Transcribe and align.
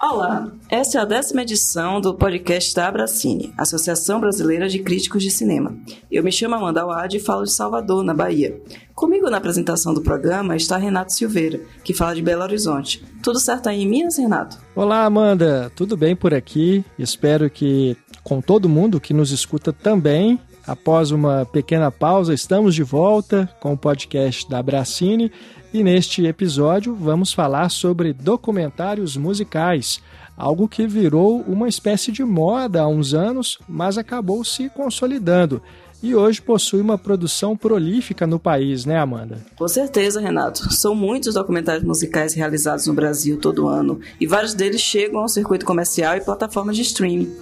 Olá, 0.00 0.52
essa 0.68 0.98
é 0.98 1.00
a 1.00 1.04
décima 1.06 1.40
edição 1.40 2.02
do 2.02 2.14
podcast 2.14 2.74
da 2.74 2.86
Abracine, 2.86 3.54
Associação 3.56 4.20
Brasileira 4.20 4.68
de 4.68 4.78
Críticos 4.80 5.22
de 5.22 5.30
Cinema. 5.30 5.74
Eu 6.10 6.22
me 6.22 6.30
chamo 6.30 6.54
Amanda 6.54 6.84
Wad 6.84 7.16
e 7.16 7.20
falo 7.20 7.44
de 7.44 7.52
Salvador, 7.52 8.04
na 8.04 8.12
Bahia. 8.12 8.60
Comigo 8.94 9.30
na 9.30 9.38
apresentação 9.38 9.94
do 9.94 10.02
programa 10.02 10.54
está 10.54 10.76
Renato 10.76 11.14
Silveira, 11.14 11.60
que 11.82 11.94
fala 11.94 12.14
de 12.14 12.20
Belo 12.20 12.42
Horizonte. 12.42 13.02
Tudo 13.22 13.40
certo 13.40 13.68
aí 13.68 13.82
em 13.82 13.88
Minas, 13.88 14.18
Renato? 14.18 14.58
Olá, 14.74 15.04
Amanda. 15.04 15.72
Tudo 15.74 15.96
bem 15.96 16.14
por 16.14 16.34
aqui? 16.34 16.84
Espero 16.98 17.48
que 17.48 17.96
com 18.22 18.42
todo 18.42 18.68
mundo 18.68 19.00
que 19.00 19.14
nos 19.14 19.30
escuta 19.30 19.72
também. 19.72 20.38
Após 20.66 21.12
uma 21.12 21.46
pequena 21.46 21.92
pausa, 21.92 22.34
estamos 22.34 22.74
de 22.74 22.82
volta 22.82 23.48
com 23.60 23.72
o 23.72 23.78
podcast 23.78 24.50
da 24.50 24.58
Abracine 24.58 25.30
e 25.72 25.82
neste 25.82 26.26
episódio 26.26 26.94
vamos 26.94 27.32
falar 27.32 27.68
sobre 27.68 28.12
documentários 28.12 29.16
musicais, 29.16 30.00
algo 30.36 30.68
que 30.68 30.86
virou 30.86 31.40
uma 31.42 31.68
espécie 31.68 32.12
de 32.12 32.24
moda 32.24 32.82
há 32.82 32.88
uns 32.88 33.14
anos, 33.14 33.58
mas 33.68 33.98
acabou 33.98 34.44
se 34.44 34.68
consolidando 34.68 35.62
e 36.02 36.14
hoje 36.14 36.42
possui 36.42 36.80
uma 36.80 36.98
produção 36.98 37.56
prolífica 37.56 38.26
no 38.26 38.38
país, 38.38 38.84
né, 38.84 38.98
Amanda? 38.98 39.44
Com 39.56 39.66
certeza, 39.66 40.20
Renato. 40.20 40.72
São 40.72 40.94
muitos 40.94 41.34
documentários 41.34 41.84
musicais 41.84 42.34
realizados 42.34 42.86
no 42.86 42.94
Brasil 42.94 43.38
todo 43.38 43.66
ano 43.66 44.00
e 44.20 44.26
vários 44.26 44.54
deles 44.54 44.80
chegam 44.80 45.20
ao 45.20 45.28
circuito 45.28 45.64
comercial 45.64 46.16
e 46.16 46.20
plataformas 46.20 46.76
de 46.76 46.82
streaming. 46.82 47.34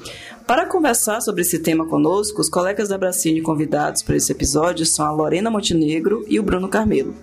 Para 0.47 0.67
conversar 0.67 1.21
sobre 1.21 1.43
esse 1.43 1.59
tema 1.59 1.87
conosco, 1.87 2.41
os 2.41 2.49
colegas 2.49 2.91
da 2.91 2.99
Bracine 2.99 3.41
convidados 3.41 4.03
para 4.03 4.17
esse 4.17 4.31
episódio 4.31 4.85
são 4.85 5.07
a 5.07 5.11
Lorena 5.11 5.51
Montenegro 5.51 6.25
e 6.29 6.39
o 6.39 6.43
Bruno 6.43 6.69
Carmelo. 6.69 7.15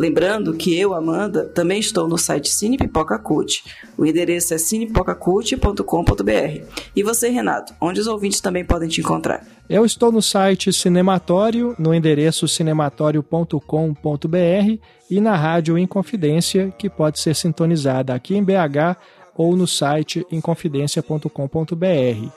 Lembrando 0.00 0.54
que 0.54 0.80
eu, 0.80 0.94
Amanda, 0.94 1.44
também 1.44 1.78
estou 1.78 2.08
no 2.08 2.16
site 2.16 2.48
Cine 2.48 2.78
Pipoca 2.78 3.18
Cult. 3.18 3.62
O 3.98 4.06
endereço 4.06 4.54
é 4.54 4.58
cinepipocacult.com.br. 4.58 6.64
E 6.96 7.02
você, 7.02 7.28
Renato, 7.28 7.74
onde 7.78 8.00
os 8.00 8.06
ouvintes 8.06 8.40
também 8.40 8.64
podem 8.64 8.88
te 8.88 9.02
encontrar? 9.02 9.46
Eu 9.68 9.84
estou 9.84 10.10
no 10.10 10.22
site 10.22 10.72
Cinematório, 10.72 11.76
no 11.78 11.92
endereço 11.92 12.48
cinematório.com.br 12.48 14.78
e 15.10 15.20
na 15.20 15.36
rádio 15.36 15.76
Inconfidência, 15.76 16.72
que 16.78 16.88
pode 16.88 17.20
ser 17.20 17.36
sintonizada 17.36 18.14
aqui 18.14 18.34
em 18.34 18.42
BH 18.42 18.96
ou 19.36 19.54
no 19.54 19.66
site 19.66 20.26
inconfidencia.com.br. 20.32 22.30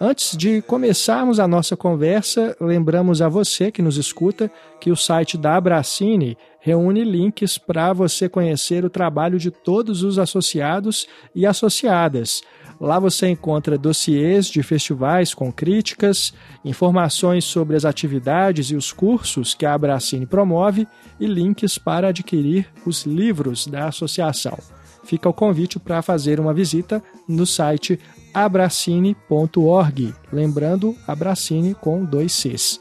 Antes 0.00 0.36
de 0.36 0.62
começarmos 0.62 1.40
a 1.40 1.48
nossa 1.48 1.76
conversa, 1.76 2.56
lembramos 2.60 3.20
a 3.20 3.28
você 3.28 3.72
que 3.72 3.82
nos 3.82 3.96
escuta 3.96 4.48
que 4.78 4.92
o 4.92 4.96
site 4.96 5.36
da 5.36 5.56
Abracine 5.56 6.38
reúne 6.68 7.02
links 7.02 7.56
para 7.56 7.94
você 7.94 8.28
conhecer 8.28 8.84
o 8.84 8.90
trabalho 8.90 9.38
de 9.38 9.50
todos 9.50 10.02
os 10.02 10.18
associados 10.18 11.06
e 11.34 11.46
associadas. 11.46 12.42
Lá 12.78 12.98
você 12.98 13.28
encontra 13.28 13.78
dossiês 13.78 14.46
de 14.48 14.62
festivais 14.62 15.32
com 15.32 15.50
críticas, 15.50 16.34
informações 16.62 17.46
sobre 17.46 17.74
as 17.74 17.86
atividades 17.86 18.70
e 18.70 18.76
os 18.76 18.92
cursos 18.92 19.54
que 19.54 19.64
a 19.64 19.72
Abracine 19.72 20.26
promove 20.26 20.86
e 21.18 21.26
links 21.26 21.78
para 21.78 22.08
adquirir 22.08 22.68
os 22.84 23.06
livros 23.06 23.66
da 23.66 23.86
associação. 23.86 24.58
Fica 25.04 25.26
o 25.26 25.32
convite 25.32 25.78
para 25.78 26.02
fazer 26.02 26.38
uma 26.38 26.52
visita 26.52 27.02
no 27.26 27.46
site 27.46 27.98
abracine.org. 28.34 30.14
Lembrando, 30.30 30.94
Abracine 31.06 31.74
com 31.74 32.04
dois 32.04 32.32
Cs. 32.34 32.78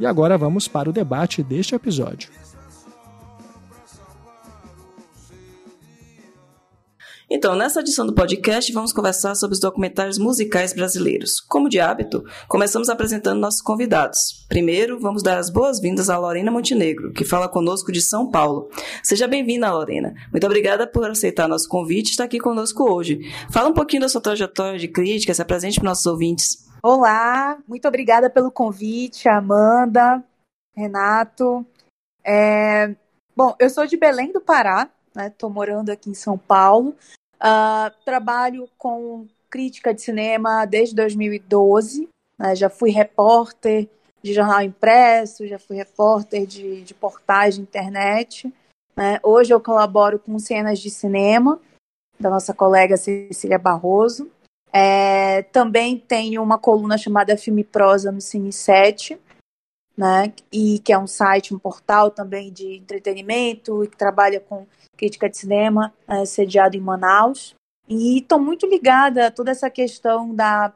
E 0.00 0.06
agora 0.06 0.38
vamos 0.38 0.66
para 0.66 0.88
o 0.88 0.92
debate 0.92 1.42
deste 1.42 1.74
episódio. 1.74 2.30
Então, 7.28 7.56
nessa 7.56 7.80
edição 7.80 8.06
do 8.06 8.14
podcast, 8.14 8.72
vamos 8.72 8.92
conversar 8.92 9.34
sobre 9.34 9.54
os 9.54 9.60
documentários 9.60 10.16
musicais 10.16 10.72
brasileiros. 10.72 11.40
Como 11.40 11.68
de 11.68 11.80
hábito, 11.80 12.22
começamos 12.46 12.88
apresentando 12.88 13.40
nossos 13.40 13.60
convidados. 13.60 14.46
Primeiro, 14.48 15.00
vamos 15.00 15.24
dar 15.24 15.36
as 15.36 15.50
boas-vindas 15.50 16.08
à 16.08 16.16
Lorena 16.16 16.52
Montenegro, 16.52 17.12
que 17.12 17.24
fala 17.24 17.48
conosco 17.48 17.90
de 17.90 18.00
São 18.00 18.30
Paulo. 18.30 18.70
Seja 19.02 19.26
bem-vinda, 19.26 19.72
Lorena. 19.72 20.14
Muito 20.30 20.46
obrigada 20.46 20.86
por 20.86 21.10
aceitar 21.10 21.48
nosso 21.48 21.68
convite 21.68 22.06
e 22.06 22.10
estar 22.12 22.22
aqui 22.22 22.38
conosco 22.38 22.88
hoje. 22.88 23.18
Fala 23.50 23.70
um 23.70 23.74
pouquinho 23.74 24.02
da 24.02 24.08
sua 24.08 24.20
trajetória 24.20 24.78
de 24.78 24.86
crítica, 24.86 25.34
se 25.34 25.42
apresente 25.42 25.80
para 25.80 25.88
nossos 25.88 26.06
ouvintes. 26.06 26.64
Olá, 26.80 27.58
muito 27.66 27.88
obrigada 27.88 28.30
pelo 28.30 28.52
convite, 28.52 29.28
Amanda, 29.28 30.22
Renato. 30.76 31.66
É... 32.24 32.94
Bom, 33.34 33.56
eu 33.58 33.68
sou 33.68 33.84
de 33.84 33.96
Belém 33.96 34.32
do 34.32 34.40
Pará, 34.40 34.88
Estou 35.18 35.50
né? 35.50 35.54
morando 35.54 35.90
aqui 35.90 36.10
em 36.10 36.14
São 36.14 36.36
Paulo. 36.36 36.94
Uh, 37.36 37.90
trabalho 38.04 38.68
com 38.78 39.26
crítica 39.48 39.94
de 39.94 40.02
cinema 40.02 40.64
desde 40.64 40.94
2012. 40.94 42.08
Né? 42.38 42.54
Já 42.54 42.68
fui 42.68 42.90
repórter 42.90 43.88
de 44.22 44.34
jornal 44.34 44.62
impresso, 44.62 45.46
já 45.46 45.58
fui 45.58 45.76
repórter 45.76 46.46
de, 46.46 46.82
de 46.82 46.94
portais 46.94 47.54
de 47.54 47.60
internet. 47.60 48.52
Né? 48.96 49.18
Hoje 49.22 49.52
eu 49.52 49.60
colaboro 49.60 50.18
com 50.18 50.38
cenas 50.38 50.78
de 50.78 50.90
cinema 50.90 51.60
da 52.18 52.30
nossa 52.30 52.52
colega 52.52 52.96
Cecília 52.96 53.58
Barroso. 53.58 54.30
É, 54.72 55.42
também 55.42 55.98
tenho 55.98 56.42
uma 56.42 56.58
coluna 56.58 56.98
chamada 56.98 57.36
Filme 57.36 57.64
Prosa 57.64 58.10
no 58.10 58.20
Cine 58.20 58.52
7, 58.52 59.18
né? 59.96 60.32
E 60.52 60.78
que 60.80 60.92
é 60.92 60.98
um 60.98 61.06
site, 61.06 61.54
um 61.54 61.58
portal 61.58 62.10
também 62.10 62.52
de 62.52 62.76
entretenimento 62.76 63.82
e 63.82 63.88
que 63.88 63.96
trabalha 63.96 64.40
com 64.40 64.66
crítica 64.96 65.28
de 65.28 65.36
cinema, 65.36 65.92
é, 66.06 66.24
sediado 66.24 66.76
em 66.76 66.80
Manaus. 66.80 67.54
E 67.88 68.18
estou 68.18 68.38
muito 68.38 68.66
ligada 68.66 69.28
a 69.28 69.30
toda 69.30 69.50
essa 69.50 69.70
questão 69.70 70.34
da, 70.34 70.72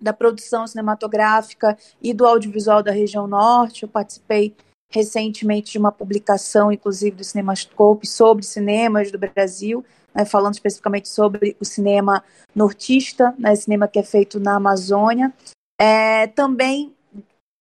da 0.00 0.12
produção 0.12 0.66
cinematográfica 0.66 1.76
e 2.00 2.14
do 2.14 2.26
audiovisual 2.26 2.82
da 2.82 2.92
região 2.92 3.26
norte. 3.26 3.82
Eu 3.82 3.88
participei 3.88 4.54
recentemente 4.90 5.72
de 5.72 5.78
uma 5.78 5.92
publicação, 5.92 6.72
inclusive 6.72 7.16
do 7.16 7.24
Cinemascope, 7.24 8.06
sobre 8.06 8.44
cinemas 8.44 9.10
do 9.10 9.18
Brasil, 9.18 9.84
né, 10.14 10.24
falando 10.24 10.54
especificamente 10.54 11.08
sobre 11.08 11.56
o 11.60 11.64
cinema 11.64 12.24
nortista, 12.54 13.34
né, 13.38 13.54
cinema 13.54 13.86
que 13.86 13.98
é 13.98 14.02
feito 14.02 14.40
na 14.40 14.56
Amazônia. 14.56 15.32
É, 15.78 16.26
também 16.28 16.94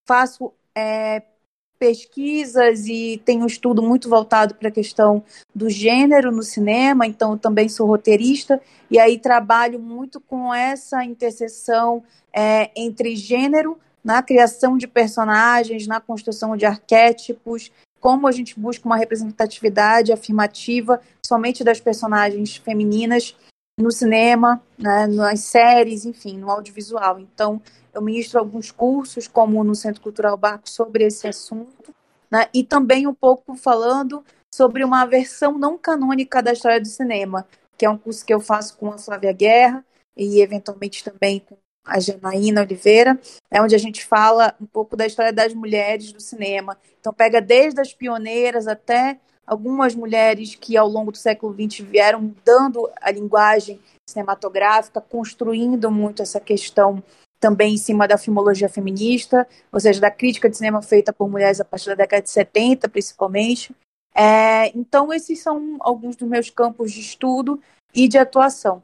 faço 0.08 0.54
é, 0.78 1.24
pesquisas 1.80 2.86
e 2.86 3.20
tenho 3.26 3.44
um 3.44 3.48
estudo 3.48 3.82
muito 3.82 4.08
voltado 4.08 4.54
para 4.54 4.70
a 4.70 4.72
questão 4.72 5.24
do 5.54 5.70
gênero 5.70 6.32
no 6.32 6.44
cinema, 6.44 7.08
então 7.08 7.32
eu 7.32 7.38
também 7.38 7.68
sou 7.68 7.88
roteirista 7.88 8.62
e 8.90 9.00
aí 9.00 9.18
trabalho 9.18 9.80
muito 9.80 10.20
com 10.20 10.54
essa 10.54 11.04
interseção 11.04 12.04
é, 12.32 12.70
entre 12.76 13.16
gênero 13.16 13.80
na 14.04 14.22
criação 14.22 14.78
de 14.78 14.88
personagens, 14.88 15.88
na 15.88 16.00
construção 16.00 16.56
de 16.56 16.66
arquétipos, 16.66 17.72
como 18.00 18.28
a 18.28 18.32
gente 18.32 18.60
busca 18.60 18.86
uma 18.86 18.96
representatividade 18.96 20.14
afirmativa 20.14 21.02
somente 21.26 21.64
das 21.64 21.80
personagens 21.80 22.56
femininas 22.56 23.36
no 23.78 23.92
cinema, 23.92 24.62
né, 24.78 25.06
nas 25.06 25.42
séries, 25.42 26.06
enfim, 26.06 26.38
no 26.38 26.50
audiovisual. 26.50 27.20
Então, 27.20 27.62
eu 27.94 28.02
ministro 28.02 28.40
alguns 28.40 28.72
cursos, 28.72 29.28
como 29.28 29.64
no 29.64 29.76
Centro 29.76 30.02
Cultural 30.02 30.36
Barco, 30.36 30.70
sobre 30.70 31.06
esse 31.06 31.28
assunto, 31.28 31.94
né? 32.30 32.48
e 32.54 32.64
também 32.64 33.08
um 33.08 33.14
pouco 33.14 33.56
falando 33.56 34.24
sobre 34.54 34.84
uma 34.84 35.06
versão 35.06 35.58
não 35.58 35.78
canônica 35.78 36.42
da 36.42 36.54
história 36.54 36.82
do 36.82 36.88
cinema, 36.88 37.48
que 37.78 37.86
é 37.86 37.90
um 37.90 37.98
curso 37.98 38.26
que 38.26 38.34
eu 38.34 38.40
faço 38.40 38.76
com 38.78 38.92
a 38.92 38.98
Flávia 38.98 39.32
Guerra 39.32 39.86
e 40.16 40.42
eventualmente 40.42 41.04
também 41.04 41.40
com 41.40 41.56
a 41.86 42.00
Janaína 42.00 42.62
Oliveira, 42.62 43.18
é 43.50 43.62
onde 43.62 43.76
a 43.76 43.78
gente 43.78 44.04
fala 44.04 44.54
um 44.60 44.66
pouco 44.66 44.98
da 44.98 45.06
história 45.06 45.32
das 45.32 45.54
mulheres 45.54 46.12
do 46.12 46.20
cinema. 46.20 46.78
Então 47.00 47.14
pega 47.14 47.40
desde 47.40 47.80
as 47.80 47.94
pioneiras 47.94 48.68
até 48.68 49.20
algumas 49.48 49.96
mulheres 49.96 50.54
que 50.56 50.76
ao 50.76 50.88
longo 50.88 51.12
do 51.12 51.18
século 51.18 51.54
XX 51.54 51.80
vieram 51.80 52.22
mudando 52.22 52.92
a 53.02 53.10
linguagem 53.10 53.80
cinematográfica, 54.08 55.00
construindo 55.00 55.90
muito 55.90 56.22
essa 56.22 56.40
questão 56.40 57.02
também 57.40 57.76
em 57.76 57.78
cima 57.78 58.08
da 58.08 58.18
filmologia 58.18 58.68
feminista, 58.68 59.48
ou 59.72 59.80
seja, 59.80 60.02
da 60.02 60.12
crítica 60.12 60.50
de 60.50 60.58
cinema 60.58 60.82
feita 60.82 61.14
por 61.14 61.30
mulheres 61.30 61.62
a 61.62 61.66
partir 61.66 61.88
da 61.88 61.96
década 61.96 62.24
de 62.24 62.30
70, 62.30 62.90
principalmente. 62.90 63.74
É, 64.14 64.76
então, 64.76 65.14
esses 65.14 65.40
são 65.40 65.78
alguns 65.80 66.16
dos 66.16 66.28
meus 66.28 66.50
campos 66.50 66.92
de 66.92 67.00
estudo 67.00 67.62
e 67.94 68.08
de 68.08 68.18
atuação. 68.18 68.82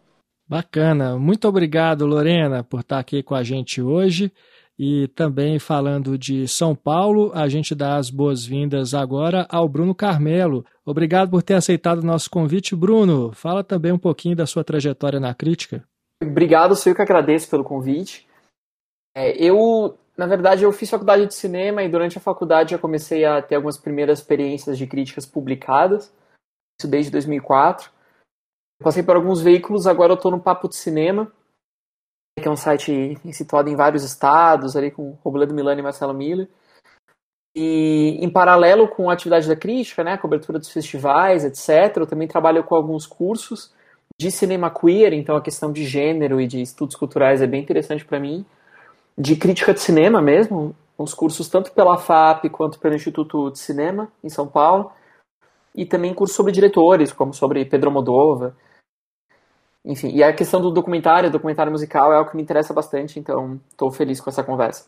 Bacana. 0.47 1.17
Muito 1.17 1.47
obrigado, 1.47 2.05
Lorena, 2.05 2.63
por 2.63 2.81
estar 2.81 2.99
aqui 2.99 3.23
com 3.23 3.33
a 3.33 3.43
gente 3.43 3.81
hoje. 3.81 4.31
E 4.77 5.07
também 5.09 5.59
falando 5.59 6.17
de 6.17 6.47
São 6.47 6.75
Paulo, 6.75 7.31
a 7.33 7.47
gente 7.47 7.75
dá 7.75 7.97
as 7.97 8.09
boas-vindas 8.09 8.93
agora 8.93 9.45
ao 9.49 9.69
Bruno 9.69 9.93
Carmelo. 9.93 10.65
Obrigado 10.83 11.29
por 11.29 11.43
ter 11.43 11.53
aceitado 11.53 11.99
o 11.99 12.05
nosso 12.05 12.29
convite, 12.29 12.75
Bruno. 12.75 13.31
Fala 13.33 13.63
também 13.63 13.91
um 13.91 13.99
pouquinho 13.99 14.35
da 14.35 14.47
sua 14.47 14.63
trajetória 14.63 15.19
na 15.19 15.33
crítica. 15.33 15.83
Obrigado, 16.21 16.75
sou 16.75 16.91
eu 16.91 16.95
que 16.95 17.01
agradeço 17.01 17.49
pelo 17.49 17.63
convite. 17.63 18.27
É, 19.15 19.37
eu, 19.37 19.95
na 20.17 20.25
verdade, 20.25 20.63
eu 20.63 20.71
fiz 20.71 20.89
faculdade 20.89 21.27
de 21.27 21.35
cinema 21.35 21.83
e 21.83 21.89
durante 21.89 22.17
a 22.17 22.21
faculdade 22.21 22.73
eu 22.73 22.79
comecei 22.79 23.25
a 23.25 23.41
ter 23.41 23.55
algumas 23.55 23.77
primeiras 23.77 24.19
experiências 24.19 24.77
de 24.77 24.87
críticas 24.87 25.25
publicadas, 25.25 26.11
isso 26.79 26.89
desde 26.89 27.11
2004. 27.11 27.91
Passei 28.81 29.03
por 29.03 29.15
alguns 29.15 29.39
veículos, 29.39 29.85
agora 29.85 30.13
eu 30.13 30.15
estou 30.15 30.31
no 30.31 30.39
Papo 30.39 30.67
de 30.67 30.75
Cinema, 30.75 31.31
que 32.39 32.47
é 32.47 32.51
um 32.51 32.55
site 32.55 33.17
situado 33.31 33.69
em 33.69 33.75
vários 33.75 34.03
estados, 34.03 34.75
ali 34.75 34.91
com 34.91 35.17
Robledo 35.23 35.53
Milani 35.53 35.81
e 35.81 35.83
Marcelo 35.83 36.13
Miller. 36.13 36.47
E 37.55 38.17
em 38.19 38.29
paralelo 38.29 38.87
com 38.87 39.09
a 39.09 39.13
atividade 39.13 39.47
da 39.47 39.55
crítica, 39.55 40.03
né, 40.03 40.13
a 40.13 40.17
cobertura 40.17 40.57
dos 40.57 40.71
festivais, 40.71 41.45
etc., 41.45 41.97
eu 41.97 42.07
também 42.07 42.27
trabalho 42.27 42.63
com 42.63 42.75
alguns 42.75 43.05
cursos 43.05 43.71
de 44.19 44.31
cinema 44.31 44.71
queer, 44.71 45.13
então 45.13 45.35
a 45.35 45.41
questão 45.41 45.71
de 45.71 45.85
gênero 45.85 46.41
e 46.41 46.47
de 46.47 46.61
estudos 46.61 46.95
culturais 46.95 47.41
é 47.41 47.47
bem 47.47 47.61
interessante 47.61 48.03
para 48.03 48.19
mim. 48.19 48.45
De 49.17 49.35
crítica 49.35 49.73
de 49.73 49.81
cinema 49.81 50.21
mesmo, 50.21 50.75
uns 50.97 51.13
cursos 51.13 51.47
tanto 51.47 51.71
pela 51.71 51.97
FAP 51.97 52.49
quanto 52.49 52.79
pelo 52.79 52.95
Instituto 52.95 53.51
de 53.51 53.59
Cinema 53.59 54.11
em 54.23 54.29
São 54.29 54.47
Paulo, 54.47 54.91
e 55.75 55.85
também 55.85 56.13
cursos 56.13 56.35
sobre 56.35 56.51
diretores, 56.51 57.11
como 57.11 57.33
sobre 57.33 57.65
Pedro 57.65 57.91
Modova. 57.91 58.55
Enfim, 59.85 60.15
e 60.15 60.23
a 60.23 60.33
questão 60.33 60.61
do 60.61 60.71
documentário, 60.71 61.29
documentário 61.29 61.71
musical 61.71 62.13
é 62.13 62.15
algo 62.15 62.29
que 62.29 62.37
me 62.37 62.43
interessa 62.43 62.73
bastante, 62.73 63.19
então 63.19 63.59
estou 63.69 63.91
feliz 63.91 64.21
com 64.21 64.29
essa 64.29 64.43
conversa. 64.43 64.85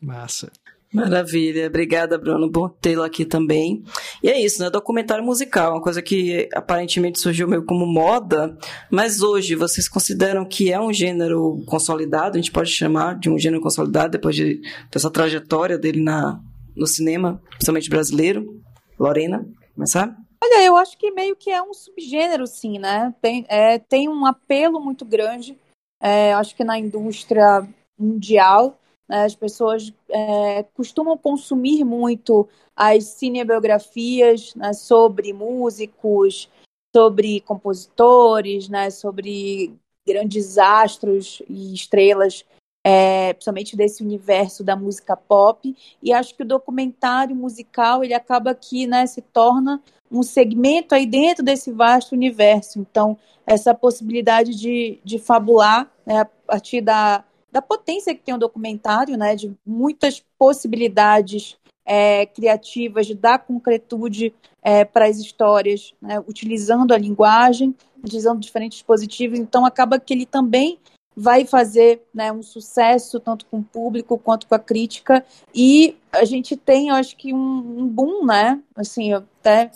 Massa. 0.00 0.50
Maravilha, 0.92 1.68
obrigada, 1.68 2.18
Bruno. 2.18 2.50
Bom 2.50 2.68
tê-lo 2.68 3.02
aqui 3.02 3.24
também. 3.24 3.82
E 4.22 4.28
é 4.28 4.38
isso, 4.38 4.62
né? 4.62 4.68
Documentário 4.68 5.24
musical, 5.24 5.72
uma 5.72 5.80
coisa 5.80 6.02
que 6.02 6.48
aparentemente 6.52 7.18
surgiu 7.18 7.48
meio 7.48 7.64
como 7.64 7.86
moda, 7.86 8.56
mas 8.90 9.22
hoje 9.22 9.54
vocês 9.54 9.88
consideram 9.88 10.44
que 10.44 10.70
é 10.70 10.78
um 10.78 10.92
gênero 10.92 11.62
consolidado? 11.66 12.36
A 12.36 12.40
gente 12.40 12.52
pode 12.52 12.70
chamar 12.70 13.18
de 13.18 13.30
um 13.30 13.38
gênero 13.38 13.62
consolidado 13.62 14.10
depois 14.10 14.36
de, 14.36 14.60
dessa 14.90 15.10
trajetória 15.10 15.78
dele 15.78 16.02
na, 16.02 16.38
no 16.76 16.86
cinema, 16.86 17.40
principalmente 17.52 17.88
brasileiro? 17.88 18.60
Lorena, 18.98 19.46
começar? 19.74 20.14
Olha, 20.42 20.64
eu 20.64 20.76
acho 20.76 20.98
que 20.98 21.10
meio 21.12 21.36
que 21.36 21.50
é 21.50 21.62
um 21.62 21.72
subgênero, 21.72 22.46
sim, 22.46 22.78
né? 22.78 23.14
Tem, 23.20 23.46
é, 23.48 23.78
tem 23.78 24.08
um 24.08 24.26
apelo 24.26 24.80
muito 24.80 25.04
grande, 25.04 25.56
é, 26.00 26.32
acho 26.32 26.56
que 26.56 26.64
na 26.64 26.78
indústria 26.78 27.66
mundial 27.96 28.78
né? 29.12 29.24
As 29.24 29.34
pessoas 29.34 29.92
é, 30.08 30.62
costumam 30.74 31.18
consumir 31.18 31.84
muito 31.84 32.48
as 32.74 33.04
cinebiografias 33.04 34.54
né, 34.54 34.72
sobre 34.72 35.34
músicos, 35.34 36.48
sobre 36.96 37.40
compositores, 37.42 38.70
né, 38.70 38.88
sobre 38.88 39.74
grandes 40.06 40.56
astros 40.56 41.42
e 41.46 41.74
estrelas, 41.74 42.44
é, 42.84 43.32
principalmente 43.32 43.76
desse 43.76 44.02
universo 44.02 44.64
da 44.64 44.74
música 44.74 45.16
pop. 45.16 45.74
E 46.02 46.12
acho 46.12 46.34
que 46.34 46.42
o 46.42 46.46
documentário 46.46 47.34
musical 47.34 48.02
ele 48.02 48.14
acaba 48.14 48.50
aqui, 48.50 48.86
né, 48.86 49.06
se 49.06 49.22
torna 49.22 49.80
um 50.10 50.22
segmento 50.22 50.94
aí 50.94 51.06
dentro 51.06 51.44
desse 51.44 51.72
vasto 51.72 52.12
universo. 52.12 52.78
Então, 52.78 53.16
essa 53.46 53.74
possibilidade 53.74 54.54
de, 54.54 54.98
de 55.04 55.18
fabular 55.18 55.90
né, 56.04 56.20
a 56.20 56.24
partir 56.24 56.80
da, 56.80 57.24
da 57.50 57.62
potência 57.62 58.14
que 58.14 58.22
tem 58.22 58.34
o 58.34 58.38
documentário, 58.38 59.16
né, 59.16 59.34
de 59.34 59.54
muitas 59.64 60.22
possibilidades 60.38 61.56
é, 61.84 62.26
criativas, 62.26 63.06
de 63.06 63.14
dar 63.14 63.38
concretude 63.38 64.34
é, 64.62 64.84
para 64.84 65.06
as 65.06 65.18
histórias, 65.18 65.94
né, 66.00 66.20
utilizando 66.20 66.92
a 66.92 66.98
linguagem, 66.98 67.74
utilizando 68.04 68.40
diferentes 68.40 68.78
dispositivos. 68.78 69.38
Então, 69.38 69.64
acaba 69.64 69.98
que 69.98 70.12
ele 70.12 70.26
também 70.26 70.78
vai 71.16 71.44
fazer 71.44 72.02
né, 72.12 72.32
um 72.32 72.42
sucesso 72.42 73.20
tanto 73.20 73.46
com 73.46 73.58
o 73.58 73.64
público 73.64 74.18
quanto 74.18 74.46
com 74.46 74.54
a 74.54 74.58
crítica. 74.58 75.24
E 75.54 75.96
a 76.10 76.24
gente 76.24 76.56
tem, 76.56 76.88
eu 76.88 76.94
acho 76.94 77.16
que, 77.16 77.32
um, 77.32 77.80
um 77.80 77.86
boom, 77.86 78.24
né? 78.24 78.62
Assim, 78.74 79.12
eu 79.12 79.18
até 79.18 79.70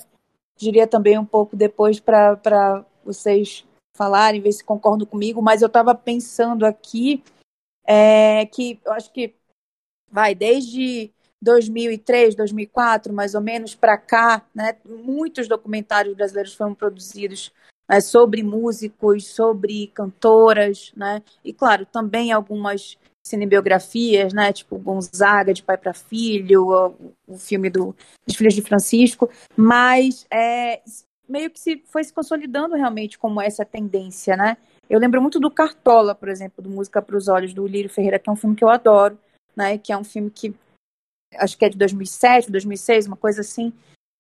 diria 0.57 0.87
também 0.87 1.19
um 1.19 1.25
pouco 1.25 1.55
depois 1.55 2.01
para 2.01 2.85
vocês 3.05 3.65
falarem, 3.97 4.41
ver 4.41 4.53
se 4.53 4.65
concordam 4.65 5.07
comigo, 5.07 5.41
mas 5.41 5.63
eu 5.63 5.67
estava 5.69 5.95
pensando 5.95 6.67
aqui 6.67 7.23
é, 7.87 8.45
que 8.47 8.79
eu 8.85 8.93
acho 8.93 9.13
que 9.13 9.35
vai 10.11 10.35
desde 10.35 11.11
2003, 11.41 12.35
2004, 12.35 13.13
mais 13.13 13.35
ou 13.35 13.41
menos, 13.41 13.75
para 13.75 13.97
cá, 13.97 14.45
né, 14.55 14.77
muitos 14.85 15.49
documentários 15.49 16.15
brasileiros 16.17 16.55
foram 16.55 16.75
produzidos 16.75 17.53
né, 17.89 18.01
sobre 18.01 18.43
músicos, 18.43 19.27
sobre 19.27 19.89
cantoras, 19.89 20.93
né, 20.97 21.23
e 21.45 21.53
claro, 21.53 21.87
também 21.87 22.33
algumas 22.33 22.97
cinebiografias, 23.27 24.33
né, 24.33 24.53
tipo 24.53 24.79
Gonzaga, 24.79 25.53
de 25.53 25.63
pai 25.63 25.77
para 25.77 25.93
filho, 25.93 26.67
o, 26.67 27.15
o, 27.27 27.39
filme 27.39 27.69
do, 27.69 27.95
dos 28.27 28.37
Filhos 28.37 28.55
de 28.55 28.63
Francisco, 28.63 29.29
mas 29.57 30.27
é, 30.33 30.81
meio 31.29 31.51
que 31.51 31.59
se, 31.59 31.83
foi 31.87 32.05
se 32.05 32.13
consolidando 32.13 32.77
realmente 32.77 33.19
como 33.19 33.41
essa 33.41 33.65
tendência, 33.65 34.37
né, 34.37 34.57
eu 34.89 35.01
lembro 35.01 35.21
muito 35.21 35.41
do 35.41 35.51
Cartola, 35.51 36.15
por 36.15 36.29
exemplo, 36.29 36.63
do 36.63 36.71
Música 36.71 37.03
para 37.03 37.17
os 37.17 37.27
Olhos, 37.29 37.53
do 37.53 37.67
Lírio 37.67 37.91
Ferreira, 37.91 38.21
que 38.21 38.31
é 38.31 38.33
um 38.33 38.37
filme 38.37 38.55
que 38.55 38.65
eu 38.65 38.69
adoro, 38.69 39.19
né? 39.57 39.79
Que 39.79 39.93
é 39.93 39.97
um 39.97 40.05
filme 40.05 40.31
que 40.31 40.55
acho 41.35 41.59
que 41.59 41.65
é 41.65 41.69
de 41.69 41.77
2007, 41.77 42.53
2006, 42.53 43.07
uma 43.09 43.17
coisa 43.17 43.41
assim, 43.41 43.73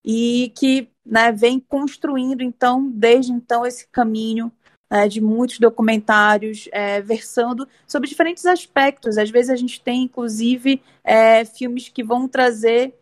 e 0.06 0.52
que 0.56 0.88
né, 1.04 1.32
vem 1.32 1.58
construindo, 1.58 2.42
então, 2.42 2.88
desde 2.88 3.32
então, 3.32 3.66
esse 3.66 3.88
caminho 3.88 4.52
né, 4.90 5.08
de 5.08 5.20
muitos 5.20 5.58
documentários 5.58 6.68
é, 6.70 7.00
versando 7.02 7.66
sobre 7.88 8.08
diferentes 8.08 8.46
aspectos. 8.46 9.18
Às 9.18 9.30
vezes 9.30 9.50
a 9.50 9.56
gente 9.56 9.80
tem, 9.80 10.04
inclusive, 10.04 10.80
é, 11.02 11.44
filmes 11.44 11.88
que 11.88 12.04
vão 12.04 12.28
trazer 12.28 12.94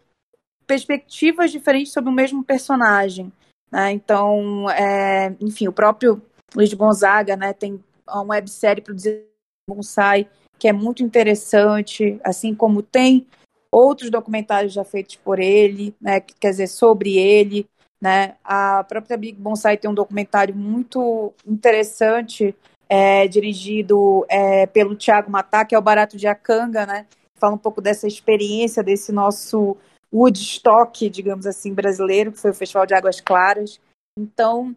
perspectivas 0.67 1.51
diferentes 1.51 1.93
sobre 1.93 2.09
o 2.09 2.15
mesmo 2.15 2.43
personagem. 2.43 3.31
Né? 3.71 3.93
Então, 3.93 4.69
é, 4.71 5.37
enfim, 5.41 5.69
o 5.69 5.73
próprio 5.73 6.23
Luiz 6.55 6.73
Gonzaga, 6.73 7.37
né? 7.37 7.53
Tem 7.53 7.83
uma 8.09 8.35
websérie 8.35 8.83
produzida 8.83 9.23
Bonsai, 9.69 10.29
que 10.59 10.69
é 10.69 10.73
muito 10.73 11.03
interessante, 11.03 12.21
assim 12.23 12.55
como 12.55 12.83
tem 12.83 13.27
outros 13.75 14.09
documentários 14.09 14.73
já 14.73 14.85
feitos 14.85 15.17
por 15.17 15.41
ele, 15.41 15.95
né? 16.01 16.21
Quer 16.21 16.51
dizer, 16.51 16.69
sobre 16.69 17.19
ele, 17.19 17.69
né? 18.01 18.37
A 18.45 18.85
própria 18.85 19.17
Big 19.17 19.39
Bonsai 19.39 19.77
tem 19.77 19.91
um 19.91 19.95
documentário 19.95 20.55
muito 20.55 21.33
interessante, 21.45 22.55
é, 22.89 23.27
dirigido 23.27 24.25
é, 24.29 24.67
pelo 24.67 24.95
Tiago 24.95 25.31
Matá, 25.31 25.65
que 25.65 25.75
é 25.75 25.79
o 25.79 25.83
Barato 25.83 26.17
de 26.17 26.29
Acanga, 26.29 26.87
né? 26.87 27.07
Fala 27.37 27.55
um 27.55 27.59
pouco 27.59 27.81
dessa 27.81 28.07
experiência 28.07 28.83
desse 28.83 29.11
nosso 29.11 29.77
Woodstock, 30.13 31.11
digamos 31.11 31.45
assim, 31.45 31.75
brasileiro, 31.75 32.31
que 32.31 32.39
foi 32.39 32.53
o 32.53 32.55
Festival 32.55 32.87
de 32.87 32.95
Águas 32.95 33.21
Claras. 33.21 33.81
Então, 34.17 34.75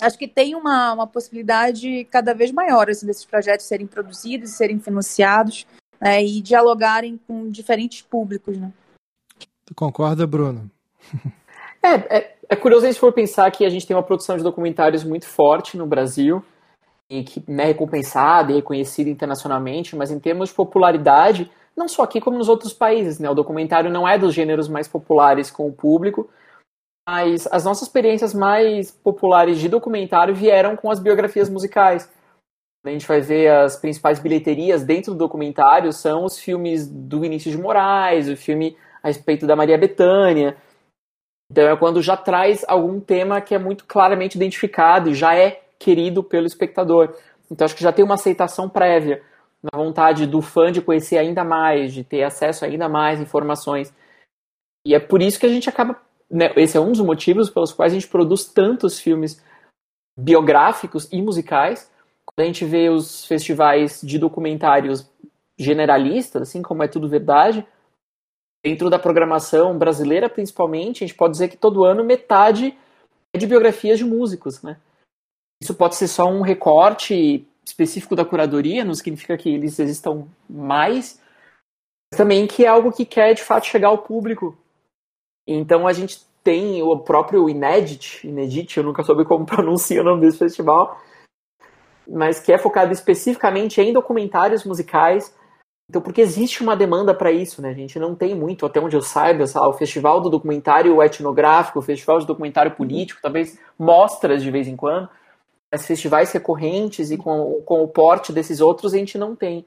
acho 0.00 0.16
que 0.16 0.26
tem 0.26 0.54
uma, 0.54 0.94
uma 0.94 1.06
possibilidade 1.06 2.06
cada 2.06 2.32
vez 2.32 2.50
maior 2.50 2.88
assim, 2.88 3.04
desses 3.04 3.26
projetos 3.26 3.66
serem 3.66 3.86
produzidos, 3.86 4.52
serem 4.52 4.80
financiados 4.80 5.66
né, 6.04 6.22
e 6.22 6.42
dialogarem 6.42 7.18
com 7.26 7.48
diferentes 7.48 8.02
públicos. 8.02 8.58
Né? 8.58 8.70
Tu 9.64 9.74
concorda, 9.74 10.26
Bruno? 10.26 10.70
é, 11.82 12.18
é, 12.18 12.36
é 12.50 12.56
curioso 12.56 12.84
a 12.84 12.90
gente 12.90 13.00
for 13.00 13.12
pensar 13.12 13.50
que 13.50 13.64
a 13.64 13.70
gente 13.70 13.86
tem 13.86 13.96
uma 13.96 14.02
produção 14.02 14.36
de 14.36 14.42
documentários 14.42 15.02
muito 15.02 15.26
forte 15.26 15.78
no 15.78 15.86
Brasil 15.86 16.44
e 17.10 17.24
que 17.24 17.40
é 17.40 17.52
né, 17.52 17.64
recompensada 17.64 18.52
e 18.52 18.56
reconhecida 18.56 19.08
internacionalmente, 19.08 19.96
mas 19.96 20.10
em 20.10 20.18
termos 20.18 20.50
de 20.50 20.54
popularidade, 20.54 21.50
não 21.74 21.88
só 21.88 22.02
aqui 22.02 22.20
como 22.20 22.36
nos 22.36 22.48
outros 22.48 22.72
países, 22.72 23.18
né? 23.18 23.28
O 23.30 23.34
documentário 23.34 23.90
não 23.90 24.06
é 24.06 24.18
dos 24.18 24.34
gêneros 24.34 24.68
mais 24.68 24.88
populares 24.88 25.50
com 25.50 25.66
o 25.66 25.72
público, 25.72 26.28
mas 27.08 27.46
as 27.50 27.64
nossas 27.64 27.88
experiências 27.88 28.34
mais 28.34 28.90
populares 28.90 29.58
de 29.58 29.68
documentário 29.68 30.34
vieram 30.34 30.76
com 30.76 30.90
as 30.90 31.00
biografias 31.00 31.50
musicais. 31.50 32.10
A 32.84 32.90
gente 32.90 33.06
vai 33.06 33.20
ver 33.20 33.50
as 33.50 33.76
principais 33.76 34.20
bilheterias 34.20 34.84
dentro 34.84 35.12
do 35.12 35.18
documentário 35.18 35.90
são 35.92 36.24
os 36.24 36.38
filmes 36.38 36.86
do 36.86 37.20
Vinícius 37.20 37.56
de 37.56 37.60
Moraes, 37.60 38.28
o 38.28 38.36
filme 38.36 38.76
a 39.02 39.08
respeito 39.08 39.46
da 39.46 39.56
Maria 39.56 39.78
Bethânia. 39.78 40.56
Então 41.50 41.66
é 41.66 41.76
quando 41.76 42.02
já 42.02 42.16
traz 42.16 42.64
algum 42.68 43.00
tema 43.00 43.40
que 43.40 43.54
é 43.54 43.58
muito 43.58 43.86
claramente 43.86 44.34
identificado 44.34 45.10
e 45.10 45.14
já 45.14 45.34
é 45.34 45.62
querido 45.78 46.22
pelo 46.22 46.46
espectador. 46.46 47.16
Então 47.50 47.64
acho 47.64 47.74
que 47.74 47.82
já 47.82 47.92
tem 47.92 48.04
uma 48.04 48.14
aceitação 48.14 48.68
prévia 48.68 49.22
na 49.62 49.78
vontade 49.78 50.26
do 50.26 50.42
fã 50.42 50.70
de 50.70 50.82
conhecer 50.82 51.16
ainda 51.16 51.42
mais, 51.42 51.92
de 51.92 52.04
ter 52.04 52.22
acesso 52.22 52.64
a 52.64 52.68
ainda 52.68 52.88
mais 52.88 53.20
informações. 53.20 53.94
E 54.86 54.94
é 54.94 55.00
por 55.00 55.22
isso 55.22 55.40
que 55.40 55.46
a 55.46 55.50
gente 55.50 55.68
acaba 55.68 55.98
né, 56.30 56.52
esse 56.56 56.76
é 56.76 56.80
um 56.80 56.92
dos 56.92 57.00
motivos 57.00 57.48
pelos 57.48 57.72
quais 57.72 57.92
a 57.92 57.94
gente 57.94 58.08
produz 58.08 58.44
tantos 58.44 58.98
filmes 58.98 59.42
biográficos 60.18 61.10
e 61.12 61.22
musicais. 61.22 61.90
Quando 62.26 62.44
a 62.44 62.44
gente 62.44 62.64
vê 62.64 62.88
os 62.88 63.24
festivais 63.24 64.00
de 64.02 64.18
documentários 64.18 65.08
generalistas, 65.58 66.42
assim 66.42 66.62
como 66.62 66.82
é 66.82 66.88
tudo 66.88 67.08
verdade, 67.08 67.66
dentro 68.64 68.90
da 68.90 68.98
programação 68.98 69.78
brasileira 69.78 70.28
principalmente, 70.28 71.04
a 71.04 71.06
gente 71.06 71.16
pode 71.16 71.32
dizer 71.32 71.48
que 71.48 71.56
todo 71.56 71.84
ano 71.84 72.04
metade 72.04 72.76
é 73.32 73.38
de 73.38 73.46
biografias 73.46 73.98
de 73.98 74.04
músicos, 74.04 74.62
né? 74.62 74.78
Isso 75.62 75.74
pode 75.74 75.94
ser 75.94 76.08
só 76.08 76.26
um 76.26 76.40
recorte 76.40 77.46
específico 77.64 78.16
da 78.16 78.24
curadoria, 78.24 78.84
não 78.84 78.94
significa 78.94 79.36
que 79.36 79.48
eles 79.48 79.78
existam 79.78 80.26
mais, 80.48 81.20
mas 82.10 82.18
também 82.18 82.46
que 82.46 82.64
é 82.64 82.68
algo 82.68 82.92
que 82.92 83.04
quer 83.04 83.34
de 83.34 83.42
fato 83.42 83.66
chegar 83.66 83.88
ao 83.88 83.98
público 83.98 84.56
então 85.46 85.86
a 85.86 85.92
gente 85.92 86.24
tem 86.42 86.82
o 86.82 86.98
próprio 86.98 87.48
Inedit, 87.48 88.26
Inedit, 88.26 88.76
eu 88.76 88.84
nunca 88.84 89.02
soube 89.02 89.24
como 89.24 89.44
pronuncia 89.46 90.00
o 90.00 90.04
nome 90.04 90.22
desse 90.22 90.38
festival, 90.38 91.00
mas 92.08 92.40
que 92.40 92.52
é 92.52 92.58
focado 92.58 92.92
especificamente 92.92 93.80
em 93.80 93.92
documentários 93.92 94.64
musicais. 94.64 95.34
Então, 95.88 96.00
porque 96.00 96.20
existe 96.20 96.62
uma 96.62 96.76
demanda 96.76 97.14
para 97.14 97.30
isso, 97.30 97.60
né? 97.60 97.70
A 97.70 97.74
gente 97.74 97.98
não 97.98 98.14
tem 98.14 98.34
muito, 98.34 98.64
até 98.64 98.80
onde 98.80 98.96
eu 98.96 99.02
saiba, 99.02 99.46
sabe? 99.46 99.66
o 99.66 99.72
Festival 99.72 100.20
do 100.20 100.30
Documentário 100.30 101.02
Etnográfico, 101.02 101.78
o 101.78 101.82
Festival 101.82 102.18
de 102.18 102.26
Documentário 102.26 102.74
Político, 102.74 103.20
talvez 103.22 103.58
mostras 103.78 104.42
de 104.42 104.50
vez 104.50 104.66
em 104.66 104.76
quando, 104.76 105.08
mas 105.72 105.86
festivais 105.86 106.32
recorrentes 106.32 107.10
e 107.10 107.18
com, 107.18 107.62
com 107.64 107.82
o 107.82 107.88
porte 107.88 108.32
desses 108.32 108.60
outros 108.60 108.94
a 108.94 108.96
gente 108.96 109.18
não 109.18 109.36
tem. 109.36 109.66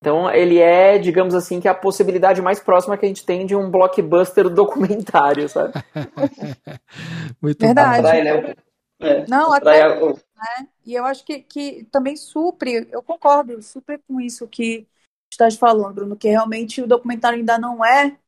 Então 0.00 0.30
ele 0.30 0.58
é, 0.58 0.98
digamos 0.98 1.34
assim, 1.34 1.60
que 1.60 1.66
é 1.66 1.70
a 1.70 1.74
possibilidade 1.74 2.40
mais 2.40 2.60
próxima 2.60 2.96
que 2.96 3.04
a 3.04 3.08
gente 3.08 3.24
tem 3.24 3.46
de 3.46 3.56
um 3.56 3.70
blockbuster 3.70 4.48
documentário, 4.50 5.48
sabe? 5.48 5.72
Muito 7.42 7.58
Verdade. 7.58 7.98
Atrai, 7.98 8.22
né? 8.22 8.54
É, 9.00 9.24
Não, 9.28 9.52
até. 9.52 9.98
Né? 10.38 10.68
E 10.86 10.94
eu 10.94 11.04
acho 11.04 11.24
que, 11.24 11.40
que 11.40 11.84
também 11.90 12.16
supre, 12.16 12.88
eu 12.90 13.02
concordo, 13.02 13.60
supre 13.62 13.98
com 13.98 14.20
isso 14.20 14.46
que 14.48 14.86
estás 15.30 15.56
falando, 15.56 15.94
Bruno, 15.94 16.16
que 16.16 16.28
realmente 16.28 16.80
o 16.82 16.86
documentário 16.86 17.38
ainda 17.38 17.58
não 17.58 17.84
é, 17.84 18.18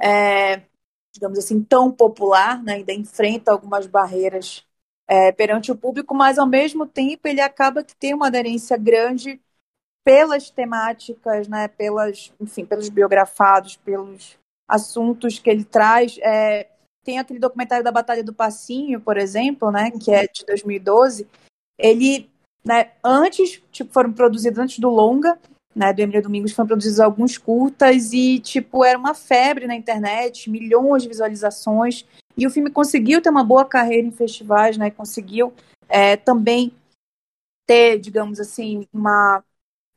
é 0.00 0.62
digamos 1.14 1.38
assim, 1.38 1.62
tão 1.62 1.90
popular, 1.92 2.62
né? 2.62 2.74
ainda 2.74 2.92
enfrenta 2.92 3.52
algumas 3.52 3.86
barreiras 3.86 4.66
é, 5.06 5.32
perante 5.32 5.72
o 5.72 5.76
público, 5.76 6.14
mas 6.14 6.38
ao 6.38 6.46
mesmo 6.46 6.86
tempo 6.86 7.26
ele 7.26 7.40
acaba 7.40 7.82
que 7.82 7.96
tem 7.96 8.14
uma 8.14 8.26
aderência 8.26 8.76
grande 8.76 9.40
pelas 10.04 10.50
temáticas, 10.50 11.48
né, 11.48 11.68
pelas, 11.68 12.32
enfim, 12.40 12.64
pelos 12.64 12.88
biografados, 12.88 13.76
pelos 13.76 14.38
assuntos 14.66 15.38
que 15.38 15.50
ele 15.50 15.64
traz. 15.64 16.18
É, 16.22 16.68
tem 17.08 17.18
aquele 17.18 17.38
documentário 17.38 17.82
da 17.82 17.90
Batalha 17.90 18.22
do 18.22 18.34
Passinho, 18.34 19.00
por 19.00 19.16
exemplo, 19.16 19.70
né, 19.70 19.90
que 19.90 20.10
é 20.10 20.26
de 20.26 20.44
2012. 20.44 21.26
Ele, 21.78 22.28
né, 22.62 22.90
antes, 23.02 23.62
tipo, 23.72 23.90
foram 23.94 24.12
produzidos 24.12 24.58
antes 24.58 24.78
do 24.78 24.90
longa, 24.90 25.38
né, 25.74 25.90
do 25.90 26.00
Emílio 26.00 26.22
Domingos, 26.22 26.52
foram 26.52 26.66
produzidos 26.66 27.00
alguns 27.00 27.38
curtas 27.38 28.12
e, 28.12 28.38
tipo, 28.40 28.84
era 28.84 28.98
uma 28.98 29.14
febre 29.14 29.66
na 29.66 29.74
internet, 29.74 30.50
milhões 30.50 31.02
de 31.02 31.08
visualizações. 31.08 32.04
E 32.36 32.46
o 32.46 32.50
filme 32.50 32.68
conseguiu 32.68 33.22
ter 33.22 33.30
uma 33.30 33.42
boa 33.42 33.64
carreira 33.64 34.06
em 34.06 34.12
festivais, 34.12 34.76
né, 34.76 34.90
conseguiu 34.90 35.54
é, 35.88 36.14
também 36.14 36.70
ter, 37.66 37.98
digamos 37.98 38.38
assim, 38.38 38.86
uma 38.92 39.42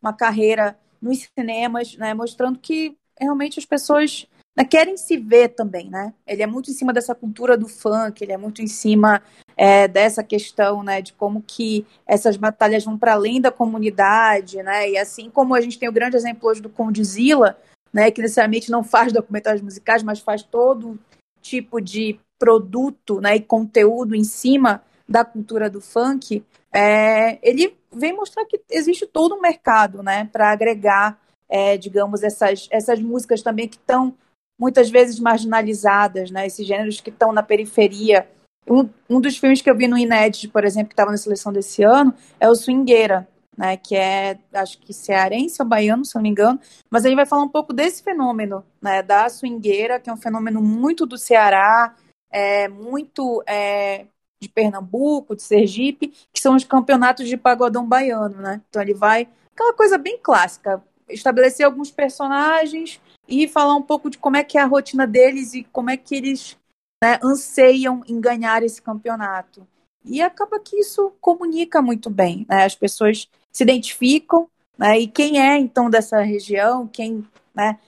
uma 0.02 0.14
carreira 0.14 0.80
nos 1.00 1.28
cinemas, 1.38 1.96
né, 1.96 2.14
mostrando 2.14 2.58
que 2.58 2.98
realmente 3.20 3.60
as 3.60 3.66
pessoas 3.66 4.26
querem 4.70 4.98
se 4.98 5.18
ver 5.18 5.50
também, 5.50 5.90
né? 5.90 6.14
Ele 6.28 6.44
é 6.44 6.48
muito 6.48 6.70
em 6.70 6.74
cima 6.74 6.92
dessa 6.92 7.16
cultura 7.16 7.58
do 7.58 7.68
funk, 7.68 8.22
ele 8.22 8.34
é 8.34 8.38
muito 8.38 8.62
em 8.62 8.68
cima 8.68 9.22
é, 9.56 9.88
dessa 9.88 10.24
questão, 10.24 10.84
né, 10.84 11.02
de 11.02 11.14
como 11.14 11.42
que 11.42 11.86
essas 12.06 12.36
batalhas 12.36 12.84
vão 12.84 12.98
para 12.98 13.14
além 13.14 13.40
da 13.40 13.52
comunidade, 13.52 14.62
né? 14.64 14.90
E 14.90 14.98
assim 14.98 15.30
como 15.30 15.56
a 15.56 15.62
gente 15.62 15.80
tem 15.80 15.88
o 15.88 15.94
grande 15.94 16.18
exemplo 16.18 16.50
hoje 16.50 16.62
do 16.62 16.70
Condizila, 16.70 17.58
né, 17.94 18.12
que 18.12 18.22
necessariamente 18.22 18.72
não 18.72 18.84
faz 18.84 19.12
documentários 19.12 19.62
musicais, 19.62 20.04
mas 20.04 20.20
faz 20.20 20.44
todo 20.44 21.00
tipo 21.42 21.82
de 21.82 22.20
produto, 22.40 23.22
né, 23.22 23.36
e 23.36 23.42
conteúdo 23.42 24.16
em 24.16 24.24
cima 24.24 24.82
da 25.08 25.24
cultura 25.26 25.70
do 25.70 25.82
funk, 25.82 26.44
é, 26.74 27.38
ele 27.48 27.78
vem 27.94 28.14
mostrar 28.14 28.46
que 28.46 28.62
existe 28.70 29.06
todo 29.06 29.36
um 29.36 29.42
mercado, 29.42 30.02
né, 30.02 30.30
para 30.32 30.52
agregar, 30.52 31.20
é, 31.50 31.78
digamos, 31.78 32.24
essas, 32.24 32.68
essas 32.72 33.00
músicas 33.02 33.42
também 33.42 33.68
que 33.68 33.76
estão 33.76 34.16
muitas 34.62 34.92
vezes 34.92 35.20
marginalizadas, 35.20 36.30
né, 36.30 36.46
esses 36.46 36.68
gêneros 36.68 37.02
que 37.02 37.10
estão 37.10 37.34
na 37.34 37.42
periferia. 37.42 38.30
Um, 38.70 38.88
um 39.10 39.20
dos 39.20 39.36
filmes 39.36 39.60
que 39.60 39.70
eu 39.72 39.76
vi 39.76 39.88
no 39.88 39.98
Inédit, 39.98 40.48
por 40.50 40.64
exemplo, 40.64 40.90
que 40.90 40.94
estava 40.94 41.10
na 41.10 41.18
seleção 41.18 41.52
desse 41.52 41.82
ano, 41.82 42.14
é 42.40 42.48
o 42.48 42.54
Swingueira, 42.54 43.28
né, 43.58 43.76
que 43.76 43.96
é, 43.96 44.38
acho 44.54 44.78
que 44.78 44.94
cearense 44.94 45.60
ou 45.60 45.68
baiano, 45.68 46.06
se 46.06 46.14
não 46.14 46.22
me 46.22 46.30
engano, 46.30 46.60
mas 46.92 47.06
ele 47.06 47.16
vai 47.16 47.26
falar 47.26 47.42
um 47.42 47.50
pouco 47.50 47.74
desse 47.74 48.04
fenômeno, 48.04 48.64
né, 48.80 49.02
da 49.02 49.28
swingueira, 49.30 50.00
que 50.00 50.10
é 50.10 50.14
um 50.14 50.18
fenômeno 50.18 50.62
muito 50.62 51.08
do 51.08 51.18
Ceará, 51.18 51.96
é, 52.32 52.68
muito 52.68 53.44
é, 53.48 54.06
de 54.40 54.48
Pernambuco, 54.48 55.36
de 55.36 55.42
Sergipe, 55.42 56.14
que 56.32 56.40
são 56.40 56.56
os 56.56 56.64
campeonatos 56.64 57.28
de 57.28 57.36
pagodão 57.36 57.86
baiano, 57.86 58.38
né? 58.38 58.62
Então 58.70 58.82
ele 58.82 58.94
vai 58.94 59.28
aquela 59.54 59.74
coisa 59.74 59.98
bem 59.98 60.18
clássica, 60.22 60.82
estabelecer 61.10 61.66
alguns 61.66 61.92
personagens 61.92 63.02
e 63.32 63.48
falar 63.48 63.76
um 63.76 63.82
pouco 63.82 64.10
de 64.10 64.18
como 64.18 64.36
é 64.36 64.44
que 64.44 64.58
é 64.58 64.62
a 64.62 64.66
rotina 64.66 65.08
deles 65.08 65.54
e 65.54 65.64
como 65.64 65.90
é 65.90 65.96
que 65.96 66.14
eles 66.14 66.58
né, 67.02 67.18
anseiam 67.24 68.04
em 68.06 68.20
ganhar 68.20 68.62
esse 68.62 68.82
campeonato. 68.82 69.66
E 70.04 70.22
acaba 70.22 70.60
que 70.60 70.76
isso 70.76 71.14
comunica 71.22 71.82
muito 71.82 72.10
bem, 72.10 72.46
né? 72.50 72.66
As 72.66 72.76
pessoas 72.76 73.30
se 73.52 73.64
identificam, 73.64 74.50
né? 74.78 75.00
E 75.00 75.08
quem 75.08 75.40
é 75.40 75.58
então 75.58 75.90
dessa 75.90 76.20
região, 76.22 76.88
quem 76.88 77.26
né, 77.56 77.80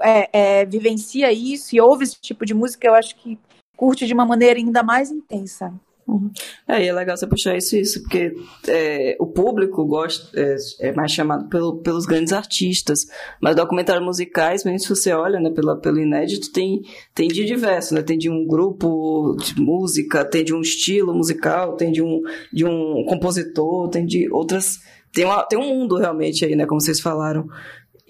é, 0.00 0.28
é, 0.32 0.64
vivencia 0.64 1.30
isso 1.30 1.76
e 1.76 1.80
ouve 1.80 2.04
esse 2.04 2.20
tipo 2.20 2.44
de 2.44 2.54
música, 2.54 2.88
eu 2.88 2.94
acho 2.94 3.14
que 3.16 3.38
curte 3.76 4.06
de 4.06 4.14
uma 4.14 4.26
maneira 4.26 4.58
ainda 4.58 4.82
mais 4.82 5.10
intensa. 5.10 5.72
Uhum. 6.10 6.30
É, 6.66 6.82
e 6.82 6.88
é 6.88 6.92
legal 6.92 7.16
você 7.16 7.26
puxar 7.26 7.56
isso 7.56 7.76
isso, 7.76 8.02
porque 8.02 8.34
é, 8.66 9.16
o 9.20 9.26
público 9.26 9.84
gosta, 9.86 10.28
é, 10.34 10.56
é 10.80 10.92
mais 10.92 11.12
chamado 11.12 11.48
pelo, 11.48 11.76
pelos 11.76 12.04
grandes 12.04 12.32
artistas, 12.32 13.06
mas 13.40 13.54
documentários 13.54 14.04
musicais, 14.04 14.64
mesmo 14.64 14.80
se 14.80 14.88
você 14.88 15.12
olha 15.12 15.38
né, 15.38 15.50
pela, 15.50 15.76
pelo 15.76 16.00
inédito, 16.00 16.50
tem, 16.52 16.82
tem 17.14 17.28
de 17.28 17.44
diversos, 17.44 17.92
né? 17.92 18.02
Tem 18.02 18.18
de 18.18 18.28
um 18.28 18.44
grupo 18.44 19.36
de 19.36 19.60
música, 19.60 20.24
tem 20.24 20.42
de 20.42 20.52
um 20.52 20.60
estilo 20.60 21.14
musical, 21.14 21.76
tem 21.76 21.92
de 21.92 22.02
um, 22.02 22.22
de 22.52 22.64
um 22.64 23.04
compositor, 23.06 23.88
tem 23.88 24.04
de 24.04 24.28
outras. 24.32 24.80
Tem, 25.12 25.24
uma, 25.24 25.44
tem 25.44 25.58
um 25.58 25.68
mundo 25.68 25.96
realmente 25.96 26.44
aí, 26.44 26.56
né? 26.56 26.66
Como 26.66 26.80
vocês 26.80 27.00
falaram. 27.00 27.48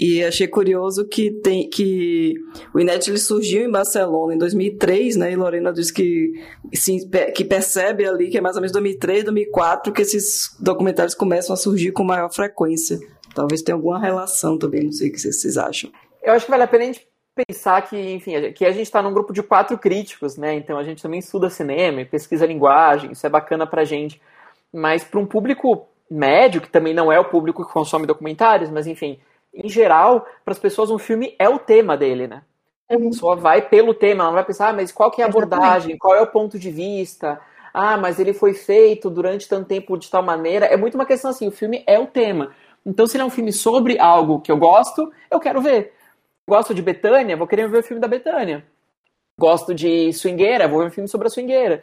E 0.00 0.24
achei 0.24 0.48
curioso 0.48 1.06
que 1.06 1.30
tem 1.30 1.68
que 1.68 2.32
o 2.72 2.80
Inet 2.80 3.10
ele 3.10 3.18
surgiu 3.18 3.62
em 3.66 3.70
Barcelona 3.70 4.34
em 4.34 4.38
2003, 4.38 5.16
né? 5.16 5.30
E 5.30 5.36
Lorena 5.36 5.70
diz 5.70 5.90
que 5.90 6.32
sim, 6.72 6.98
que 7.34 7.44
percebe 7.44 8.06
ali 8.06 8.30
que 8.30 8.38
é 8.38 8.40
mais 8.40 8.56
ou 8.56 8.62
menos 8.62 8.72
2003, 8.72 9.24
2004 9.24 9.92
que 9.92 10.00
esses 10.00 10.56
documentários 10.58 11.14
começam 11.14 11.52
a 11.52 11.56
surgir 11.56 11.92
com 11.92 12.02
maior 12.02 12.32
frequência. 12.32 12.98
Talvez 13.34 13.60
tenha 13.60 13.76
alguma 13.76 14.00
relação 14.00 14.56
também, 14.56 14.84
não 14.84 14.92
sei 14.92 15.10
o 15.10 15.12
que 15.12 15.18
vocês 15.18 15.58
acham. 15.58 15.92
Eu 16.22 16.32
acho 16.32 16.46
que 16.46 16.50
vale 16.50 16.62
a 16.62 16.66
pena 16.66 16.84
a 16.84 16.86
gente 16.86 17.06
pensar 17.46 17.82
que, 17.82 17.96
enfim, 17.96 18.52
que 18.52 18.64
a 18.64 18.72
gente 18.72 18.84
está 18.84 19.02
num 19.02 19.12
grupo 19.12 19.34
de 19.34 19.42
quatro 19.42 19.76
críticos, 19.76 20.38
né? 20.38 20.54
Então 20.54 20.78
a 20.78 20.82
gente 20.82 21.02
também 21.02 21.18
estuda 21.20 21.50
cinema 21.50 22.06
pesquisa 22.06 22.46
linguagem, 22.46 23.12
isso 23.12 23.26
é 23.26 23.30
bacana 23.30 23.66
pra 23.66 23.84
gente. 23.84 24.18
Mas 24.72 25.04
para 25.04 25.20
um 25.20 25.26
público 25.26 25.86
médio, 26.10 26.62
que 26.62 26.70
também 26.70 26.94
não 26.94 27.12
é 27.12 27.20
o 27.20 27.28
público 27.28 27.66
que 27.66 27.72
consome 27.72 28.06
documentários, 28.06 28.70
mas 28.70 28.86
enfim, 28.86 29.20
em 29.54 29.68
geral, 29.68 30.26
para 30.44 30.52
as 30.52 30.58
pessoas, 30.58 30.90
um 30.90 30.98
filme 30.98 31.34
é 31.38 31.48
o 31.48 31.58
tema 31.58 31.96
dele, 31.96 32.26
né? 32.26 32.42
A 32.88 32.96
uhum. 32.96 33.10
pessoa 33.10 33.36
vai 33.36 33.62
pelo 33.62 33.94
tema, 33.94 34.24
ela 34.24 34.32
vai 34.32 34.44
pensar, 34.44 34.68
ah, 34.68 34.72
mas 34.72 34.90
qual 34.90 35.10
que 35.10 35.22
é 35.22 35.24
a 35.24 35.28
abordagem, 35.28 35.96
qual 35.96 36.14
é 36.14 36.20
o 36.20 36.26
ponto 36.26 36.58
de 36.58 36.70
vista, 36.70 37.40
ah, 37.72 37.96
mas 37.96 38.18
ele 38.18 38.32
foi 38.32 38.52
feito 38.52 39.08
durante 39.08 39.48
tanto 39.48 39.68
tempo 39.68 39.96
de 39.96 40.10
tal 40.10 40.22
maneira. 40.22 40.66
É 40.66 40.76
muito 40.76 40.94
uma 40.96 41.06
questão 41.06 41.30
assim, 41.30 41.46
o 41.46 41.52
filme 41.52 41.84
é 41.86 41.98
o 41.98 42.06
tema. 42.06 42.52
Então, 42.84 43.06
se 43.06 43.16
ele 43.16 43.22
é 43.22 43.26
um 43.26 43.30
filme 43.30 43.52
sobre 43.52 43.98
algo 43.98 44.40
que 44.40 44.50
eu 44.50 44.56
gosto, 44.56 45.12
eu 45.30 45.38
quero 45.38 45.60
ver. 45.60 45.92
Gosto 46.48 46.74
de 46.74 46.82
Betânia, 46.82 47.36
vou 47.36 47.46
querer 47.46 47.68
ver 47.68 47.78
o 47.78 47.82
filme 47.82 48.00
da 48.00 48.08
Betânia. 48.08 48.64
Gosto 49.38 49.74
de 49.74 50.12
swingueira, 50.12 50.66
vou 50.66 50.80
ver 50.80 50.86
um 50.86 50.90
filme 50.90 51.08
sobre 51.08 51.28
a 51.28 51.30
swingueira. 51.30 51.82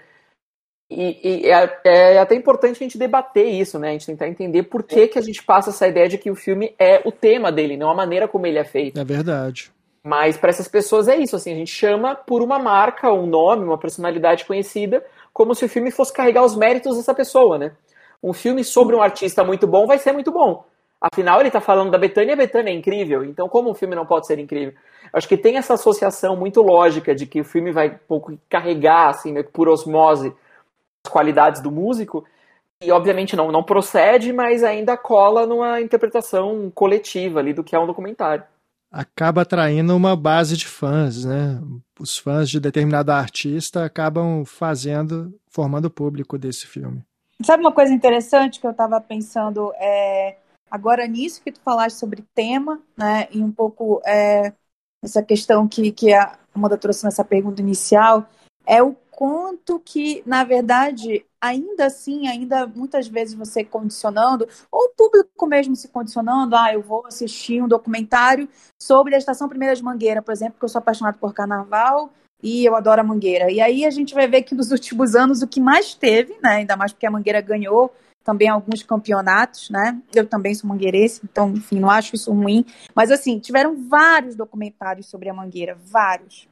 E, 0.89 1.20
e 1.22 1.50
é, 1.50 1.79
é, 1.84 2.20
até 2.20 2.34
importante 2.34 2.77
a 2.77 2.79
gente 2.79 2.98
debater 2.98 3.46
isso, 3.46 3.77
né? 3.77 3.89
A 3.89 3.91
gente 3.91 4.06
tentar 4.06 4.27
entender 4.27 4.63
por 4.63 4.84
que, 4.84 5.08
que 5.08 5.20
a 5.20 5.22
gente 5.22 5.44
passa 5.44 5.70
essa 5.70 5.88
ideia 5.88 6.08
de 6.08 6.17
que 6.17 6.32
o 6.32 6.36
filme 6.36 6.74
é 6.79 7.01
o 7.03 7.12
tema 7.12 7.51
dele, 7.51 7.75
não 7.75 7.89
a 7.89 7.96
maneira 7.96 8.27
como 8.27 8.46
ele 8.46 8.58
é 8.58 8.63
feito. 8.63 9.00
É 9.00 9.03
verdade. 9.03 9.70
Mas 10.01 10.38
para 10.38 10.50
essas 10.50 10.70
pessoas 10.70 11.10
é 11.10 11.17
isso, 11.17 11.36
assim, 11.36 11.51
a 11.51 11.56
gente 11.56 11.72
chama 11.72 12.15
por 12.15 12.41
uma 12.41 12.58
marca, 12.58 13.12
um 13.12 13.25
nome, 13.25 13.65
uma 13.65 13.77
personalidade 13.77 14.46
conhecida, 14.46 15.06
como 15.34 15.53
se 15.53 15.65
o 15.65 15.70
filme 15.70 15.91
fosse 15.91 16.13
carregar 16.13 16.46
os 16.46 16.56
méritos 16.56 16.96
dessa 16.96 17.13
pessoa, 17.13 17.58
né? 17.58 17.74
Um 18.24 18.32
filme 18.32 18.63
sobre 18.63 18.96
um 18.96 19.01
artista 19.01 19.44
muito 19.44 19.67
bom 19.67 19.86
vai 19.86 19.98
ser 19.98 20.13
muito 20.13 20.32
bom. 20.32 20.63
Afinal, 21.00 21.39
ele 21.39 21.50
está 21.50 21.60
falando 21.60 21.91
da 21.91 21.98
Betânia 21.98 22.32
e 22.32 22.34
a 22.34 22.38
Betânia 22.38 22.72
é 22.72 22.74
incrível. 22.74 23.24
Então, 23.25 23.50
como 23.50 23.70
um 23.70 23.75
filme 23.75 23.96
não 23.96 24.06
pode 24.06 24.25
ser 24.25 24.39
incrível? 24.39 24.74
Acho 25.12 25.27
que 25.27 25.38
tem 25.38 25.58
essa 25.58 25.74
associação 25.74 26.36
muito 26.36 26.62
lógica 26.62 27.13
de 27.13 27.25
que 27.25 27.41
o 27.41 27.46
filme 27.46 27.72
vai 27.72 27.89
um 27.89 28.00
pouco 28.08 28.38
carregar, 28.50 29.10
assim, 29.10 29.36
por 29.44 29.67
osmose, 29.67 30.34
qualidades 31.08 31.62
do 31.62 31.72
músico, 31.72 32.26
e 32.82 32.92
obviamente 32.92 33.36
não, 33.36 33.52
não 33.52 33.64
procede, 33.64 34.32
mas 34.32 34.64
ainda 34.64 34.96
cola 34.96 35.48
numa 35.48 35.82
interpretação 35.82 36.72
coletiva 36.74 37.40
ali 37.40 37.54
do 37.54 37.64
que 37.64 37.76
é 37.76 37.80
um 37.80 37.88
documentário. 37.88 38.44
Acaba 38.92 39.42
atraindo 39.42 39.96
uma 39.96 40.16
base 40.16 40.56
de 40.56 40.68
fãs, 40.68 41.26
né? 41.26 41.60
Os 42.00 42.18
fãs 42.18 42.50
de 42.50 42.60
determinado 42.60 43.12
artista 43.12 43.84
acabam 43.84 44.46
fazendo, 44.46 45.34
formando 45.50 45.86
o 45.86 45.92
público 45.92 46.38
desse 46.38 46.66
filme. 46.66 47.04
Sabe 47.44 47.62
uma 47.62 47.74
coisa 47.74 47.94
interessante 47.94 48.60
que 48.60 48.66
eu 48.66 48.72
estava 48.72 49.02
pensando 49.02 49.74
é, 49.76 50.38
agora 50.72 51.06
nisso 51.06 51.42
que 51.44 51.52
tu 51.52 51.60
falaste 51.60 51.98
sobre 51.98 52.24
tema, 52.34 52.80
né? 52.98 53.28
E 53.32 53.42
um 53.42 53.52
pouco 53.52 54.02
é, 54.06 54.54
essa 55.04 55.22
questão 55.22 55.68
que, 55.68 55.92
que 55.92 56.14
a 56.14 56.38
Amanda 56.56 56.78
trouxe 56.78 57.04
nessa 57.04 57.26
pergunta 57.26 57.62
inicial, 57.62 58.26
é 58.68 58.84
o 58.84 58.96
quanto 59.10 59.80
que, 59.80 60.22
na 60.26 60.44
verdade, 60.44 61.26
ainda 61.42 61.86
assim, 61.86 62.28
ainda 62.28 62.68
muitas 62.68 63.08
vezes 63.08 63.34
você 63.34 63.64
condicionando, 63.64 64.48
ou 64.72 64.88
o 64.88 64.90
público 64.90 65.48
mesmo 65.48 65.76
se 65.76 65.88
condicionando, 65.88 66.56
ah, 66.56 66.72
eu 66.74 66.82
vou 66.84 67.08
assistir 67.08 67.62
um 67.62 67.68
documentário 67.68 68.48
sobre 68.80 69.16
a 69.16 69.18
Estação 69.18 69.48
Primeira 69.50 69.76
de 69.76 69.84
Mangueira, 69.84 70.22
por 70.22 70.34
exemplo, 70.34 70.54
porque 70.54 70.66
eu 70.66 70.70
sou 70.70 70.80
apaixonado 70.80 71.18
por 71.18 71.34
carnaval 71.34 72.12
e 72.44 72.64
eu 72.66 72.76
adoro 72.76 73.02
a 73.02 73.04
Mangueira. 73.04 73.52
E 73.52 73.60
aí 73.60 73.86
a 73.86 73.90
gente 73.90 74.14
vai 74.14 74.28
ver 74.28 74.44
que 74.44 74.54
nos 74.54 74.70
últimos 74.72 75.16
anos 75.16 75.42
o 75.42 75.48
que 75.48 75.62
mais 75.62 75.96
teve, 75.96 76.34
né, 76.44 76.58
ainda 76.58 76.76
mais 76.76 76.92
porque 76.92 77.08
a 77.08 77.12
Mangueira 77.12 77.42
ganhou 77.42 77.92
também 78.24 78.50
alguns 78.50 78.84
campeonatos, 78.84 79.70
né? 79.70 80.02
Eu 80.14 80.28
também 80.28 80.54
sou 80.54 80.70
mangueirense, 80.70 81.22
então, 81.24 81.54
enfim, 81.54 81.80
não 81.80 81.90
acho 81.90 82.14
isso 82.14 82.30
ruim. 82.34 82.66
Mas, 82.94 83.10
assim, 83.10 83.40
tiveram 83.40 83.88
vários 83.88 84.36
documentários 84.36 85.08
sobre 85.08 85.30
a 85.30 85.34
Mangueira, 85.34 85.78
vários. 85.86 86.46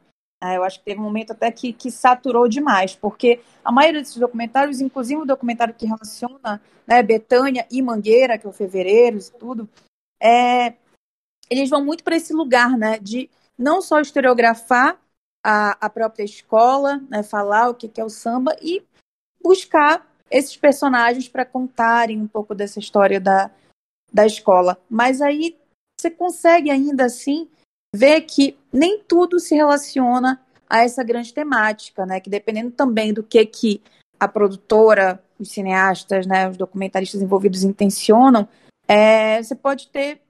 É, 0.44 0.58
eu 0.58 0.63
acho 0.63 0.80
que 0.80 0.86
teve 0.86 1.00
um 1.00 1.04
momento 1.04 1.32
até 1.32 1.51
que, 1.51 1.72
que 1.72 1.89
saturou 1.89 2.48
demais, 2.48 2.96
porque 2.96 3.42
a 3.63 3.72
maioria 3.72 4.01
desses 4.01 4.18
documentários, 4.18 4.82
inclusive 4.82 5.22
o 5.22 5.25
documentário 5.25 5.74
que 5.74 5.86
relaciona 5.86 6.62
né, 6.86 7.01
Betânia 7.01 7.65
e 7.72 7.82
Mangueira, 7.82 8.38
que 8.38 8.46
é 8.46 8.50
o 8.50 8.54
Fevereiros 8.54 9.30
e 9.30 9.34
tudo, 9.34 9.70
é, 10.22 10.75
eles 11.50 11.70
vão 11.70 11.84
muito 11.84 12.04
para 12.04 12.15
esse 12.15 12.34
lugar, 12.34 12.77
né, 12.77 13.00
de 13.00 13.30
não 13.58 13.82
só 13.82 14.00
historiografar 14.00 15.00
a, 15.44 15.86
a 15.86 15.89
própria 15.89 16.24
escola, 16.24 17.01
né, 17.10 17.24
falar 17.24 17.70
o 17.70 17.75
que, 17.75 17.88
que 17.88 18.01
é 18.01 18.06
o 18.06 18.10
samba 18.10 18.56
e 18.62 18.84
buscar 19.42 20.12
esses 20.30 20.58
personagens 20.58 21.30
para 21.30 21.46
contarem 21.46 22.20
um 22.20 22.27
pouco 22.27 22.54
dessa 22.56 22.80
história 22.80 23.20
da, 23.20 23.51
da 24.12 24.25
escola. 24.25 24.77
Mas 24.89 25.22
aí 25.22 25.58
você 26.00 26.10
consegue 26.10 26.70
ainda 26.70 27.06
assim 27.06 27.48
ver 27.96 28.22
que 28.22 28.58
nem 28.72 29.00
tudo 29.00 29.40
se 29.40 29.56
relaciona 29.56 30.40
a 30.70 30.84
essa 30.84 31.04
grande 31.04 31.34
temática, 31.34 32.06
né? 32.06 32.20
Que 32.20 32.30
dependendo 32.30 32.72
também 32.72 33.14
do 33.14 33.24
que 33.24 33.46
que 33.46 33.82
a 34.20 34.28
produtora, 34.28 35.22
os 35.40 35.50
cineastas, 35.52 36.25
né, 36.25 36.50
os 36.50 36.58
documentaristas 36.58 37.22
envolvidos 37.22 37.64
intencionam, 37.64 38.48
é, 38.88 39.42
você 39.42 39.56
pode 39.56 39.88
ter 39.90 40.22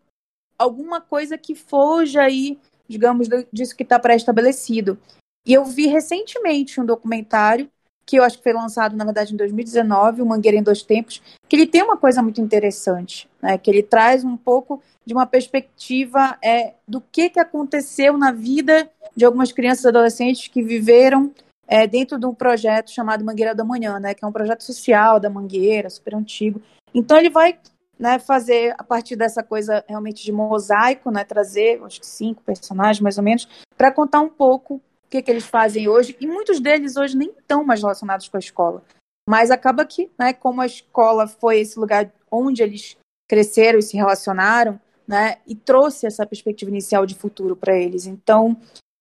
alguma 0.57 0.99
coisa 0.99 1.37
que 1.37 1.53
foge 1.53 2.17
aí, 2.17 2.57
digamos, 2.87 3.27
disso 3.51 3.75
que 3.75 3.83
está 3.83 3.99
pré-estabelecido. 3.99 4.97
E 5.45 5.53
eu 5.53 5.63
vi 5.65 5.87
recentemente 5.87 6.81
um 6.81 6.85
documentário 6.85 7.69
que 8.05 8.17
eu 8.17 8.23
acho 8.23 8.37
que 8.37 8.43
foi 8.43 8.53
lançado, 8.53 8.95
na 8.95 9.03
verdade, 9.03 9.33
em 9.33 9.37
2019, 9.37 10.21
o 10.21 10.25
Mangueira 10.25 10.57
em 10.57 10.63
Dois 10.63 10.83
Tempos, 10.83 11.21
que 11.49 11.55
ele 11.55 11.65
tem 11.65 11.81
uma 11.81 11.97
coisa 11.97 12.21
muito 12.21 12.39
interessante, 12.39 13.27
né? 13.41 13.57
que 13.57 13.69
ele 13.69 13.81
traz 13.81 14.23
um 14.23 14.37
pouco 14.37 14.81
de 15.05 15.13
uma 15.13 15.25
perspectiva 15.25 16.37
é, 16.43 16.73
do 16.87 16.99
que, 16.99 17.29
que 17.29 17.39
aconteceu 17.39 18.17
na 18.17 18.31
vida 18.31 18.89
de 19.15 19.23
algumas 19.23 19.51
crianças 19.51 19.85
e 19.85 19.87
adolescentes 19.87 20.47
que 20.47 20.63
viveram 20.63 21.31
é, 21.67 21.87
dentro 21.87 22.19
de 22.19 22.25
um 22.25 22.33
projeto 22.33 22.91
chamado 22.91 23.23
Mangueira 23.23 23.53
da 23.53 23.63
Manhã, 23.63 23.99
né? 23.99 24.13
que 24.13 24.23
é 24.23 24.27
um 24.27 24.31
projeto 24.31 24.63
social 24.63 25.19
da 25.19 25.29
Mangueira, 25.29 25.89
super 25.89 26.15
antigo. 26.15 26.61
Então 26.93 27.17
ele 27.17 27.29
vai 27.29 27.57
né, 27.97 28.19
fazer, 28.19 28.73
a 28.77 28.83
partir 28.83 29.15
dessa 29.15 29.41
coisa 29.41 29.83
realmente 29.87 30.23
de 30.23 30.31
mosaico, 30.31 31.11
né, 31.11 31.23
trazer, 31.23 31.81
acho 31.83 31.99
que 31.99 32.07
cinco 32.07 32.41
personagens 32.43 32.99
mais 32.99 33.17
ou 33.17 33.23
menos, 33.23 33.47
para 33.77 33.91
contar 33.91 34.19
um 34.21 34.29
pouco 34.29 34.75
o 34.75 34.81
que, 35.09 35.21
que 35.21 35.31
eles 35.31 35.45
fazem 35.45 35.87
hoje, 35.87 36.15
e 36.19 36.27
muitos 36.27 36.59
deles 36.59 36.97
hoje 36.97 37.15
nem 37.15 37.29
estão 37.29 37.63
mais 37.63 37.81
relacionados 37.81 38.27
com 38.27 38.37
a 38.37 38.39
escola. 38.39 38.83
Mas 39.27 39.49
acaba 39.49 39.85
que, 39.85 40.11
né, 40.19 40.33
como 40.33 40.61
a 40.61 40.65
escola 40.65 41.27
foi 41.27 41.59
esse 41.59 41.79
lugar 41.79 42.11
onde 42.29 42.61
eles 42.61 42.97
cresceram 43.27 43.79
e 43.79 43.83
se 43.83 43.97
relacionaram, 43.97 44.79
né, 45.07 45.37
e 45.47 45.55
trouxe 45.55 46.05
essa 46.05 46.25
perspectiva 46.25 46.71
inicial 46.71 47.05
de 47.05 47.15
futuro 47.15 47.55
para 47.55 47.77
eles. 47.77 48.05
Então, 48.05 48.57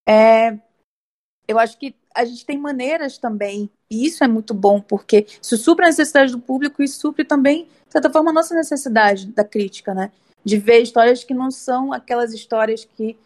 é, 0.07 0.59
eu 1.47 1.59
acho 1.59 1.79
que 1.79 1.95
a 2.15 2.25
gente 2.25 2.47
tem 2.47 2.59
maneiras 2.59 3.19
também, 3.19 3.69
e 3.91 4.07
isso 4.07 4.23
é 4.23 4.29
muito 4.29 4.55
bom, 4.55 4.81
porque 4.81 5.27
isso 5.43 5.57
supre 5.57 5.85
a 5.85 5.89
necessidade 5.89 6.33
do 6.33 6.39
público 6.39 6.83
e 6.83 6.89
supre 6.89 7.25
também, 7.25 7.65
de 7.65 7.93
certa 7.93 8.11
forma, 8.11 8.31
a 8.31 8.35
nossa 8.35 8.55
necessidade 8.55 9.27
da 9.27 9.45
crítica, 9.45 9.93
né? 9.93 10.13
De 10.45 10.57
ver 10.57 10.81
histórias 10.81 11.25
que 11.25 11.35
não 11.35 11.51
são 11.51 11.93
aquelas 11.93 12.33
histórias 12.33 12.85
que 12.85 13.17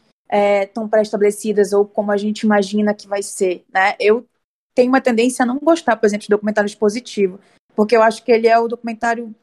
estão 0.63 0.85
é, 0.85 0.89
pré-estabelecidas 0.89 1.73
ou 1.73 1.85
como 1.87 2.13
a 2.13 2.17
gente 2.17 2.41
imagina 2.41 2.95
que 2.95 3.09
vai 3.09 3.23
ser, 3.23 3.65
né? 3.73 3.95
Eu 3.99 4.27
tenho 4.75 4.91
uma 4.91 5.01
tendência 5.01 5.43
a 5.43 5.47
não 5.47 5.59
gostar, 5.59 5.97
por 5.97 6.07
exemplo, 6.07 6.23
de 6.23 6.31
documentário 6.31 6.69
expositivo, 6.69 7.41
porque 7.75 7.97
eu 7.97 8.03
acho 8.03 8.25
que 8.25 8.33
ele 8.33 8.47
é 8.47 8.59
o 8.59 8.69
documentário 8.69 9.35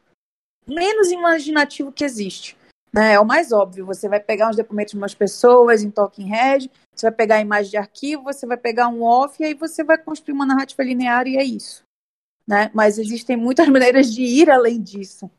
menos 0.68 1.12
imaginativo 1.12 1.92
que 1.92 2.04
existe. 2.04 2.58
Né? 2.96 3.14
É 3.14 3.20
o 3.20 3.26
mais 3.26 3.52
óbvio. 3.52 3.86
Você 3.86 4.08
vai 4.08 4.22
pegar 4.22 4.50
uns 4.50 4.56
depoimentos 4.56 4.94
de 4.94 4.98
umas 4.98 5.14
pessoas 5.14 5.84
em 5.84 5.92
Talking 5.92 6.30
Head, 6.30 6.72
você 6.96 7.08
vai 7.08 7.16
pegar 7.16 7.36
a 7.36 7.42
imagem 7.42 7.72
de 7.72 7.78
arquivo, 7.78 8.24
você 8.24 8.48
vai 8.48 8.56
pegar 8.56 8.88
um 8.88 9.04
off 9.04 9.36
e 9.42 9.46
aí 9.46 9.54
você 9.54 9.84
vai 9.84 9.98
construir 9.98 10.34
uma 10.34 10.46
narrativa 10.46 10.82
linear 10.82 11.28
e 11.28 11.36
é 11.36 11.44
isso. 11.44 11.84
Né? 12.48 12.72
Mas 12.74 12.98
existem 12.98 13.36
muitas 13.36 13.68
maneiras 13.70 14.14
de 14.14 14.22
ir 14.22 14.50
além 14.50 14.82
disso. 14.82 15.30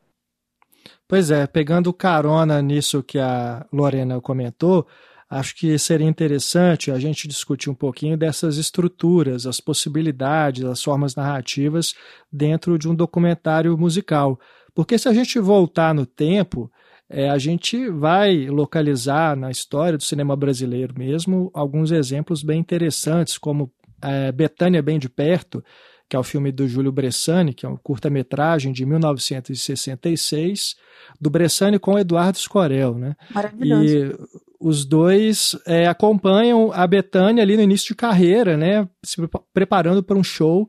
Pois 1.09 1.31
é, 1.31 1.47
pegando 1.47 1.93
carona 1.95 2.61
nisso 2.61 3.03
que 3.03 3.19
a 3.19 3.65
Lorena 3.73 4.21
comentou, 4.21 4.87
acho 5.31 5.57
que 5.57 5.79
seria 5.79 6.07
interessante 6.07 6.91
a 6.91 6.99
gente 6.99 7.27
discutir 7.27 7.71
um 7.71 7.75
pouquinho 7.75 8.19
dessas 8.19 8.57
estruturas, 8.59 9.47
as 9.47 9.61
possibilidades, 9.61 10.65
as 10.65 10.83
formas 10.83 11.15
narrativas 11.15 11.95
dentro 12.31 12.79
de 12.79 12.89
um 12.89 12.95
documentário 12.95 13.79
musical. 13.79 14.39
Porque 14.75 14.99
se 14.99 15.09
a 15.09 15.15
gente 15.15 15.39
voltar 15.39 15.95
no 15.95 16.05
tempo, 16.05 16.71
é, 17.09 17.31
a 17.31 17.39
gente 17.39 17.89
vai 17.89 18.47
localizar 18.47 19.37
na 19.37 19.51
história 19.51 19.97
do 19.97 20.03
cinema 20.03 20.35
brasileiro 20.35 20.95
mesmo 20.97 21.51
alguns 21.55 21.93
exemplos 21.93 22.43
bem 22.43 22.61
interessantes, 22.61 23.39
como 23.39 23.73
é, 24.03 24.33
Betânia 24.33 24.83
Bem 24.83 24.99
de 24.99 25.09
Perto, 25.09 25.63
que 26.09 26.17
é 26.17 26.19
o 26.19 26.25
filme 26.25 26.53
do 26.53 26.69
Júlio 26.69 26.93
Bressani, 26.93 27.53
que 27.53 27.67
é 27.67 27.69
um 27.69 27.77
curta-metragem 27.77 28.73
de 28.73 28.87
1966, 28.87 30.75
do 31.21 31.31
Bressani 31.31 31.79
com 31.79 31.99
Eduardo 31.99 32.39
Scorel. 32.39 32.95
Né? 32.95 33.17
Maravilhoso. 33.31 33.85
E 33.85 34.17
os 34.61 34.85
dois 34.85 35.57
é, 35.67 35.87
acompanham 35.87 36.73
a 36.73 36.87
Betânia 36.87 37.43
ali 37.43 37.57
no 37.57 37.63
início 37.63 37.89
de 37.89 37.95
carreira, 37.95 38.57
né, 38.57 38.89
se 39.05 39.17
preparando 39.53 40.03
para 40.03 40.17
um 40.17 40.25
show. 40.25 40.69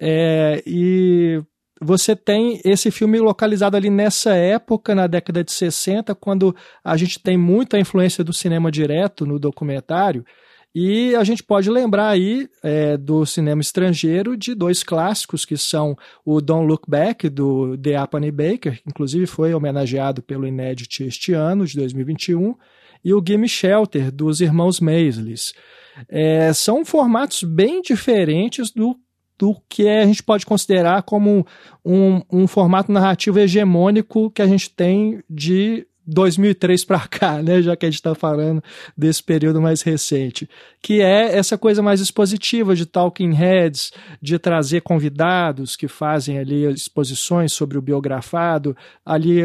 É, 0.00 0.62
e 0.66 1.42
você 1.80 2.16
tem 2.16 2.60
esse 2.64 2.90
filme 2.90 3.18
localizado 3.18 3.76
ali 3.76 3.90
nessa 3.90 4.34
época, 4.34 4.94
na 4.94 5.06
década 5.06 5.44
de 5.44 5.52
60, 5.52 6.14
quando 6.14 6.54
a 6.82 6.96
gente 6.96 7.20
tem 7.20 7.36
muita 7.36 7.78
influência 7.78 8.24
do 8.24 8.32
cinema 8.32 8.70
direto 8.70 9.24
no 9.24 9.38
documentário. 9.38 10.24
E 10.74 11.14
a 11.16 11.24
gente 11.24 11.42
pode 11.42 11.70
lembrar 11.70 12.08
aí 12.08 12.46
é, 12.62 12.96
do 12.96 13.24
cinema 13.24 13.60
estrangeiro 13.60 14.36
de 14.36 14.54
dois 14.54 14.82
clássicos 14.82 15.44
que 15.44 15.56
são 15.56 15.96
o 16.24 16.40
Don't 16.40 16.66
Look 16.66 16.88
Back, 16.88 17.28
do 17.28 17.76
The 17.78 17.96
Apany 17.96 18.30
Baker, 18.30 18.80
que 18.82 18.88
inclusive 18.88 19.26
foi 19.26 19.54
homenageado 19.54 20.22
pelo 20.22 20.46
Inédit 20.46 21.04
este 21.04 21.32
ano, 21.32 21.66
de 21.66 21.74
2021, 21.76 22.54
e 23.04 23.14
o 23.14 23.22
Gimme 23.26 23.48
Shelter, 23.48 24.12
dos 24.12 24.40
irmãos 24.40 24.78
Maisleys. 24.78 25.54
É, 26.08 26.52
são 26.52 26.84
formatos 26.84 27.42
bem 27.42 27.80
diferentes 27.80 28.70
do, 28.70 28.96
do 29.38 29.56
que 29.68 29.88
a 29.88 30.04
gente 30.04 30.22
pode 30.22 30.44
considerar 30.44 31.02
como 31.02 31.46
um, 31.84 32.20
um 32.30 32.46
formato 32.46 32.90
narrativo 32.90 33.38
hegemônico 33.38 34.30
que 34.30 34.42
a 34.42 34.46
gente 34.46 34.70
tem 34.70 35.22
de 35.30 35.86
2003 36.08 36.84
para 36.84 37.00
cá, 37.06 37.42
né, 37.42 37.62
já 37.62 37.76
que 37.76 37.86
a 37.86 37.90
gente 37.90 37.98
está 37.98 38.14
falando 38.14 38.62
desse 38.96 39.22
período 39.22 39.60
mais 39.60 39.82
recente, 39.82 40.48
que 40.82 41.00
é 41.00 41.36
essa 41.36 41.58
coisa 41.58 41.82
mais 41.82 42.00
expositiva 42.00 42.74
de 42.74 42.86
talking 42.86 43.32
heads, 43.32 43.92
de 44.20 44.38
trazer 44.38 44.80
convidados 44.80 45.76
que 45.76 45.86
fazem 45.86 46.38
ali 46.38 46.64
exposições 46.72 47.52
sobre 47.52 47.78
o 47.78 47.82
biografado, 47.82 48.76
ali 49.04 49.42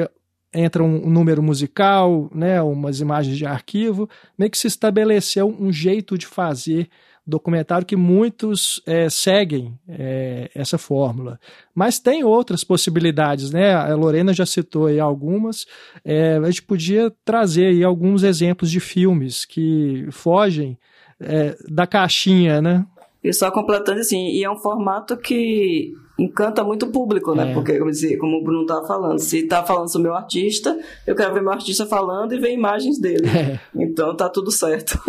entra 0.53 0.84
um, 0.84 1.10
número 1.10 1.41
musical, 1.41 2.29
né, 2.34 2.62
umas 2.62 2.99
imagens 2.99 3.38
de 3.38 3.45
arquivo, 3.45 4.10
meio 4.38 4.51
que 4.51 4.58
se 4.58 4.67
estabeleceu 4.67 5.47
um 5.60 5.71
jeito 5.71 6.17
de 6.17 6.27
fazer 6.27 6.88
documentário 7.25 7.88
que 7.88 7.95
muitos 7.95 8.81
é, 8.86 9.09
seguem 9.09 9.77
é, 9.88 10.51
essa 10.53 10.77
fórmula. 10.77 11.39
Mas 11.73 11.99
tem 11.99 12.23
outras 12.23 12.63
possibilidades, 12.63 13.51
né? 13.51 13.73
A 13.73 13.95
Lorena 13.95 14.33
já 14.33 14.45
citou 14.45 14.88
aí 14.88 14.99
algumas. 14.99 15.65
É, 16.03 16.38
a 16.38 16.45
gente 16.49 16.63
podia 16.63 17.12
trazer 17.23 17.67
aí 17.67 17.83
alguns 17.83 18.23
exemplos 18.23 18.69
de 18.69 18.79
filmes 18.79 19.45
que 19.45 20.07
fogem 20.12 20.77
é, 21.19 21.55
da 21.69 21.88
caixinha, 21.88 22.62
né? 22.62 22.86
E 23.23 23.31
só 23.31 23.49
completando 23.49 24.01
assim, 24.01 24.31
e 24.31 24.43
é 24.43 24.51
um 24.51 24.57
formato 24.57 25.15
que 25.15 25.93
encanta 26.17 26.63
muito 26.63 26.86
o 26.86 26.91
público, 26.91 27.34
né? 27.34 27.52
É. 27.52 27.54
Porque, 27.54 27.78
como, 27.78 27.91
dizer, 27.91 28.17
como 28.17 28.38
o 28.38 28.43
Bruno 28.43 28.65
tá 28.65 28.84
falando, 28.84 29.19
se 29.19 29.47
tá 29.47 29.63
falando 29.63 29.91
sobre 29.91 30.08
meu 30.08 30.17
artista, 30.17 30.80
eu 31.06 31.15
quero 31.15 31.34
ver 31.34 31.41
meu 31.41 31.52
artista 31.52 31.86
falando 31.86 32.34
e 32.34 32.39
ver 32.39 32.54
imagens 32.54 32.99
dele. 32.99 33.28
É. 33.28 33.60
Então 33.76 34.15
tá 34.15 34.30
tudo 34.30 34.52
certo. 34.52 34.99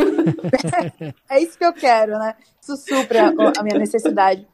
é 1.31 1.41
isso 1.41 1.59
que 1.59 1.65
eu 1.65 1.73
quero, 1.73 2.19
né? 2.19 2.35
Isso 2.61 2.77
supra 2.77 3.33
a, 3.59 3.63
minha 3.63 3.79
necessidade. 3.79 4.47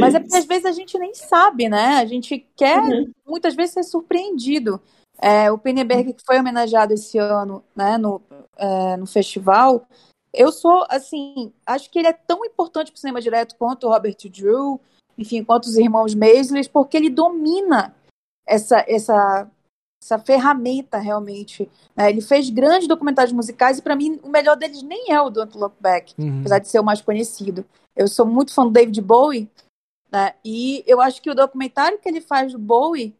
Mas 0.00 0.14
é 0.14 0.20
porque 0.20 0.36
às 0.36 0.44
vezes 0.44 0.66
a 0.66 0.72
gente 0.72 0.98
nem 0.98 1.14
sabe, 1.14 1.68
né? 1.68 1.96
A 1.98 2.04
gente 2.04 2.46
quer 2.56 2.80
uhum. 2.80 3.10
muitas 3.26 3.54
vezes 3.54 3.74
ser 3.74 3.84
surpreendido. 3.84 4.80
É, 5.20 5.50
o 5.50 5.58
Penneberg, 5.58 6.12
que 6.12 6.22
foi 6.24 6.38
homenageado 6.38 6.92
esse 6.92 7.18
ano 7.18 7.64
né, 7.74 7.98
no, 7.98 8.22
é, 8.56 8.96
no 8.96 9.06
festival, 9.06 9.84
eu 10.32 10.52
sou, 10.52 10.86
assim, 10.88 11.52
acho 11.66 11.90
que 11.90 11.98
ele 11.98 12.08
é 12.08 12.12
tão 12.12 12.44
importante 12.44 12.92
para 12.92 12.96
o 12.96 13.00
cinema 13.00 13.20
direto 13.20 13.56
quanto 13.56 13.86
o 13.86 13.90
Robert 13.90 14.16
Drew, 14.30 14.80
enfim, 15.18 15.42
quanto 15.42 15.64
os 15.66 15.76
irmãos 15.76 16.14
Maisles, 16.14 16.68
porque 16.68 16.96
ele 16.96 17.10
domina 17.10 17.94
essa, 18.46 18.84
essa, 18.86 19.50
essa 20.02 20.18
ferramenta 20.18 20.98
realmente. 20.98 21.68
Né? 21.96 22.10
Ele 22.10 22.20
fez 22.20 22.48
grandes 22.48 22.86
documentários 22.86 23.32
musicais 23.32 23.78
e, 23.78 23.82
para 23.82 23.96
mim, 23.96 24.20
o 24.22 24.28
melhor 24.28 24.56
deles 24.56 24.82
nem 24.82 25.12
é 25.12 25.20
o 25.20 25.28
Don't 25.28 25.58
Look 25.58 25.74
Back, 25.80 26.14
uhum. 26.16 26.40
apesar 26.40 26.60
de 26.60 26.68
ser 26.68 26.78
o 26.78 26.84
mais 26.84 27.02
conhecido. 27.02 27.66
Eu 27.96 28.06
sou 28.06 28.24
muito 28.24 28.54
fã 28.54 28.64
do 28.64 28.70
David 28.70 29.00
Bowie, 29.02 29.50
né? 30.10 30.34
e 30.44 30.84
eu 30.86 31.00
acho 31.00 31.20
que 31.20 31.30
o 31.30 31.34
documentário 31.34 31.98
que 31.98 32.08
ele 32.08 32.20
faz 32.20 32.52
do 32.52 32.58
Bowie 32.58 33.14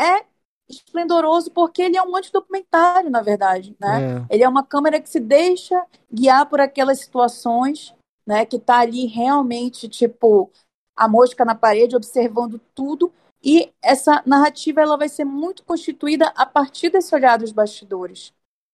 é 0.00 0.24
esplendoroso 0.68 1.50
porque 1.50 1.82
ele 1.82 1.96
é 1.96 2.02
um 2.02 2.14
antidocumentário, 2.14 3.10
na 3.10 3.22
verdade, 3.22 3.74
né? 3.80 4.24
É. 4.28 4.34
Ele 4.34 4.44
é 4.44 4.48
uma 4.48 4.62
câmera 4.62 5.00
que 5.00 5.08
se 5.08 5.18
deixa 5.18 5.82
guiar 6.12 6.46
por 6.46 6.60
aquelas 6.60 7.00
situações, 7.00 7.94
né? 8.26 8.44
Que 8.44 8.58
tá 8.58 8.80
ali 8.80 9.06
realmente, 9.06 9.88
tipo, 9.88 10.50
a 10.98 11.08
mosca 11.08 11.44
na 11.44 11.54
parede, 11.54 11.96
observando 11.96 12.60
tudo. 12.74 13.12
E 13.42 13.72
essa 13.80 14.22
narrativa, 14.26 14.80
ela 14.80 14.96
vai 14.96 15.08
ser 15.08 15.24
muito 15.24 15.62
constituída 15.64 16.32
a 16.36 16.44
partir 16.44 16.90
desse 16.90 17.14
olhar 17.14 17.38
dos 17.38 17.52
bastidores. 17.52 18.32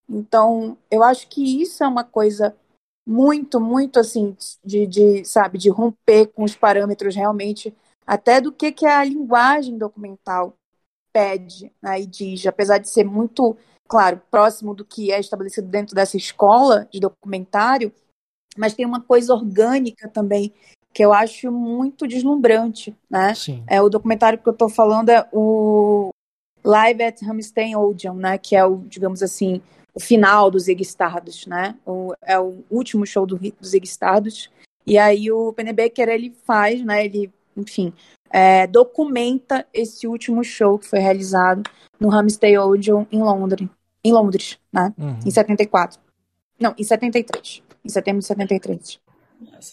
Então, 0.09 0.77
eu 0.91 1.03
acho 1.03 1.29
que 1.29 1.63
isso 1.63 1.85
é 1.85 1.89
uma 1.89 2.05
coisa 2.05 2.57
muito, 3.07 3.61
muito, 3.61 4.01
assim, 4.01 4.35
de, 4.65 4.87
de 4.87 5.25
sabe, 5.25 5.59
de 5.59 5.69
romper 5.69 6.29
com 6.29 6.43
os 6.43 6.57
parâmetros 6.57 7.15
realmente, 7.15 7.75
até 8.07 8.41
do 8.41 8.51
que, 8.51 8.73
que 8.73 8.87
a 8.87 9.05
linguagem 9.05 9.77
documental 9.77 10.55
pede 11.13 11.71
né, 11.83 12.01
e 12.01 12.07
diz, 12.07 12.47
apesar 12.47 12.79
de 12.79 12.89
ser 12.89 13.05
muito, 13.05 13.57
claro, 13.87 14.21
próximo 14.31 14.75
do 14.75 14.85
que 14.85 15.13
é 15.13 15.21
estabelecido 15.21 15.69
dentro 15.69 15.95
dessa 15.95 16.17
escola 16.17 16.89
de 16.91 16.99
documentário, 16.99 17.93
mas 18.57 18.75
tem 18.75 18.87
uma 18.87 19.03
coisa 19.03 19.35
orgânica 19.35 20.09
também 20.09 20.53
que 20.95 21.05
eu 21.05 21.13
acho 21.13 21.51
muito 21.51 22.07
deslumbrante, 22.07 22.97
né? 23.11 23.35
Sim. 23.35 23.65
É 23.67 23.83
o 23.83 23.89
documentário 23.89 24.39
que 24.39 24.49
eu 24.49 24.53
estou 24.53 24.69
falando 24.69 25.09
é 25.09 25.29
o 25.33 26.11
Live 26.65 27.03
at 27.03 27.21
Hamstein 27.23 27.75
Odeon, 27.75 28.15
né? 28.15 28.39
Que 28.39 28.55
é 28.55 28.65
o, 28.65 28.77
digamos 28.87 29.21
assim, 29.21 29.61
o 29.93 29.99
final 29.99 30.53
do 30.53 30.59
Zig 30.59 30.81
Stardust, 30.83 31.49
né? 31.49 31.75
O, 31.85 32.15
é 32.23 32.39
o 32.39 32.63
último 32.71 33.05
show 33.05 33.27
do, 33.27 33.37
do 33.37 33.67
Zig 33.67 33.85
Stardust. 33.85 34.51
E 34.87 34.97
aí 34.97 35.33
o 35.33 35.53
Pennebaker 35.53 36.09
ele 36.09 36.33
faz, 36.47 36.81
né? 36.85 37.05
Ele, 37.05 37.29
enfim, 37.57 37.93
é, 38.31 38.65
documenta 38.69 39.67
esse 39.75 40.07
último 40.07 40.45
show 40.45 40.79
que 40.79 40.87
foi 40.87 41.01
realizado 41.01 41.69
no 41.99 42.09
Ramsday 42.09 42.57
Odeon 42.57 43.05
em 43.11 43.21
Londres, 43.21 43.69
em 44.05 44.13
Londres, 44.13 44.61
né? 44.73 44.95
Uhum. 44.97 45.19
Em 45.27 45.31
74. 45.31 45.99
Não, 46.61 46.73
em 46.79 46.85
73. 46.85 47.63
Em 47.85 47.89
setembro 47.89 48.21
de 48.21 48.27
73. 48.27 49.01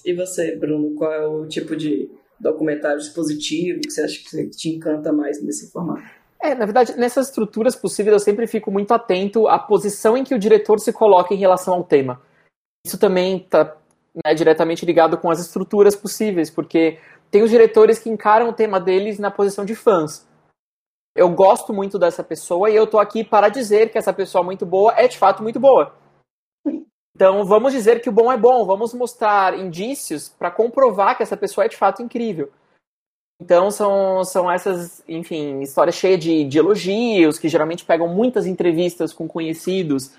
E 0.06 0.13
você, 0.13 0.56
Bruno, 0.56 0.95
qual 0.95 1.12
é 1.12 1.28
o 1.28 1.47
tipo 1.47 1.76
de 1.76 2.10
documentário 2.39 2.97
expositivo 2.97 3.82
que 3.82 3.91
você 3.91 4.02
acha 4.02 4.19
que 4.19 4.50
te 4.50 4.69
encanta 4.69 5.13
mais 5.13 5.41
nesse 5.43 5.71
formato? 5.71 6.04
É, 6.41 6.56
na 6.56 6.65
verdade, 6.65 6.97
nessas 6.97 7.28
estruturas 7.28 7.76
possíveis 7.76 8.13
eu 8.13 8.19
sempre 8.19 8.47
fico 8.47 8.71
muito 8.71 8.91
atento 8.93 9.47
à 9.47 9.60
posição 9.60 10.17
em 10.17 10.24
que 10.24 10.34
o 10.34 10.39
diretor 10.39 10.80
se 10.80 10.91
coloca 10.91 11.34
em 11.34 11.38
relação 11.38 11.76
ao 11.76 11.84
tema. 11.84 12.19
Isso 12.86 12.97
também 12.97 13.38
está 13.38 13.78
né, 14.26 14.34
diretamente 14.34 14.84
ligado 14.84 15.17
com 15.17 15.30
as 15.30 15.39
estruturas 15.39 15.95
possíveis, 15.95 16.50
porque 16.50 16.97
tem 17.30 17.43
os 17.43 17.50
diretores 17.52 18.00
que 18.00 18.10
encaram 18.10 18.50
o 18.50 18.54
tema 18.54 18.80
deles 18.80 19.19
na 19.19 19.30
posição 19.30 19.63
de 19.63 19.76
fãs. 19.76 20.28
Eu 21.15 21.30
gosto 21.30 21.74
muito 21.74 22.00
dessa 22.00 22.24
pessoa 22.24 22.69
e 22.71 22.76
eu 22.76 22.88
tô 22.88 22.97
aqui 22.97 23.24
para 23.24 23.50
dizer 23.50 23.91
que 23.91 23.97
essa 23.97 24.12
pessoa 24.13 24.43
muito 24.43 24.65
boa 24.65 24.93
é 24.97 25.08
de 25.08 25.17
fato 25.17 25.43
muito 25.43 25.60
boa. 25.60 25.93
Então 27.22 27.46
vamos 27.46 27.72
dizer 27.72 28.02
que 28.02 28.10
o 28.10 28.12
bom 28.12 28.32
é 28.32 28.36
bom, 28.36 28.66
vamos 28.66 28.96
mostrar 28.96 29.56
indícios 29.56 30.28
para 30.28 30.50
comprovar 30.50 31.16
que 31.16 31.22
essa 31.22 31.38
pessoa 31.38 31.66
é 31.66 31.68
de 31.68 31.78
fato 31.78 32.02
incrível. 32.02 32.50
Então 33.40 33.70
são, 33.70 34.24
são 34.24 34.52
essas, 34.52 35.04
enfim, 35.08 35.60
histórias 35.60 35.94
cheias 35.94 36.20
de, 36.20 36.44
de 36.44 36.58
elogios, 36.58 37.38
que 37.38 37.48
geralmente 37.48 37.86
pegam 37.86 38.08
muitas 38.08 38.48
entrevistas 38.48 39.14
com 39.14 39.28
conhecidos, 39.28 40.16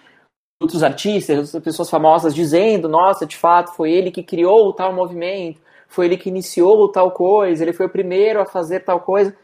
outros 0.62 0.84
artistas, 0.84 1.52
outras 1.52 1.64
pessoas 1.64 1.90
famosas 1.90 2.32
dizendo, 2.32 2.88
nossa, 2.88 3.26
de 3.26 3.36
fato, 3.36 3.74
foi 3.74 3.90
ele 3.90 4.12
que 4.12 4.22
criou 4.22 4.72
tal 4.72 4.92
movimento 4.92 5.60
foi 5.88 6.06
ele 6.06 6.16
que 6.16 6.28
iniciou 6.28 6.90
tal 6.90 7.10
coisa, 7.10 7.62
ele 7.62 7.72
foi 7.72 7.86
o 7.86 7.90
primeiro 7.90 8.40
a 8.40 8.46
fazer 8.46 8.80
tal 8.80 9.00
coisa. 9.00 9.36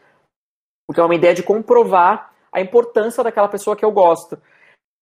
Porque 0.87 0.99
é 0.99 1.03
uma 1.03 1.13
ideia 1.13 1.35
de 1.35 1.43
comprovar 1.43 2.33
a 2.51 2.59
importância 2.59 3.23
daquela 3.23 3.47
pessoa 3.47 3.75
que 3.75 3.85
eu 3.85 3.91
gosto. 3.91 4.41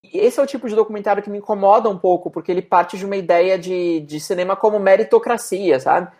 E 0.03 0.19
esse 0.19 0.39
é 0.39 0.43
o 0.43 0.47
tipo 0.47 0.67
de 0.67 0.75
documentário 0.75 1.23
que 1.23 1.29
me 1.29 1.39
incomoda 1.39 1.89
um 1.89 1.97
pouco, 1.97 2.29
porque 2.29 2.51
ele 2.51 2.61
parte 2.61 2.97
de 2.97 3.05
uma 3.05 3.15
ideia 3.15 3.57
de, 3.57 4.01
de 4.01 4.19
cinema 4.19 4.55
como 4.55 4.79
meritocracia, 4.79 5.79
sabe? 5.79 6.11